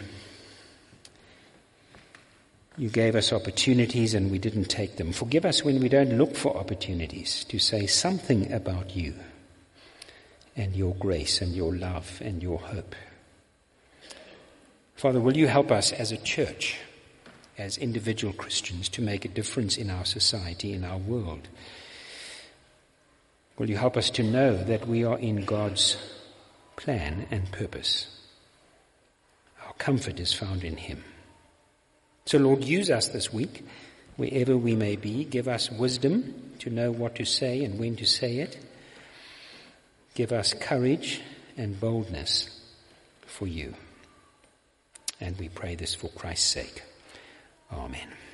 you 2.76 2.88
gave 2.88 3.14
us 3.14 3.32
opportunities 3.32 4.12
and 4.12 4.28
we 4.28 4.40
didn't 4.40 4.64
take 4.64 4.96
them. 4.96 5.12
Forgive 5.12 5.44
us 5.44 5.62
when 5.62 5.78
we 5.78 5.88
don't 5.88 6.18
look 6.18 6.34
for 6.34 6.56
opportunities 6.56 7.44
to 7.44 7.60
say 7.60 7.86
something 7.86 8.52
about 8.52 8.96
you 8.96 9.14
and 10.56 10.74
your 10.74 10.96
grace 10.96 11.40
and 11.40 11.54
your 11.54 11.72
love 11.72 12.20
and 12.24 12.42
your 12.42 12.58
hope. 12.58 12.96
Father, 14.96 15.20
will 15.20 15.36
you 15.36 15.46
help 15.46 15.70
us 15.70 15.92
as 15.92 16.10
a 16.10 16.16
church, 16.16 16.76
as 17.58 17.78
individual 17.78 18.32
Christians, 18.32 18.88
to 18.90 19.02
make 19.02 19.24
a 19.24 19.28
difference 19.28 19.76
in 19.76 19.90
our 19.90 20.04
society, 20.04 20.72
in 20.72 20.84
our 20.84 20.98
world? 20.98 21.48
Will 23.58 23.70
you 23.70 23.76
help 23.76 23.96
us 23.96 24.10
to 24.10 24.22
know 24.22 24.56
that 24.64 24.86
we 24.86 25.04
are 25.04 25.18
in 25.18 25.44
God's 25.44 25.96
plan 26.76 27.26
and 27.30 27.50
purpose? 27.50 28.06
Our 29.66 29.72
comfort 29.74 30.20
is 30.20 30.32
found 30.32 30.62
in 30.62 30.76
Him. 30.76 31.02
So, 32.26 32.38
Lord, 32.38 32.64
use 32.64 32.90
us 32.90 33.08
this 33.08 33.32
week, 33.32 33.64
wherever 34.16 34.56
we 34.56 34.74
may 34.74 34.96
be. 34.96 35.24
Give 35.24 35.48
us 35.48 35.70
wisdom 35.70 36.52
to 36.58 36.70
know 36.70 36.90
what 36.90 37.14
to 37.16 37.24
say 37.24 37.64
and 37.64 37.78
when 37.78 37.96
to 37.96 38.04
say 38.04 38.38
it. 38.38 38.58
Give 40.14 40.32
us 40.32 40.52
courage 40.54 41.22
and 41.56 41.78
boldness 41.78 42.50
for 43.26 43.46
you. 43.46 43.74
And 45.20 45.38
we 45.38 45.48
pray 45.48 45.74
this 45.74 45.94
for 45.94 46.08
Christ's 46.08 46.50
sake. 46.50 46.82
Amen. 47.72 48.25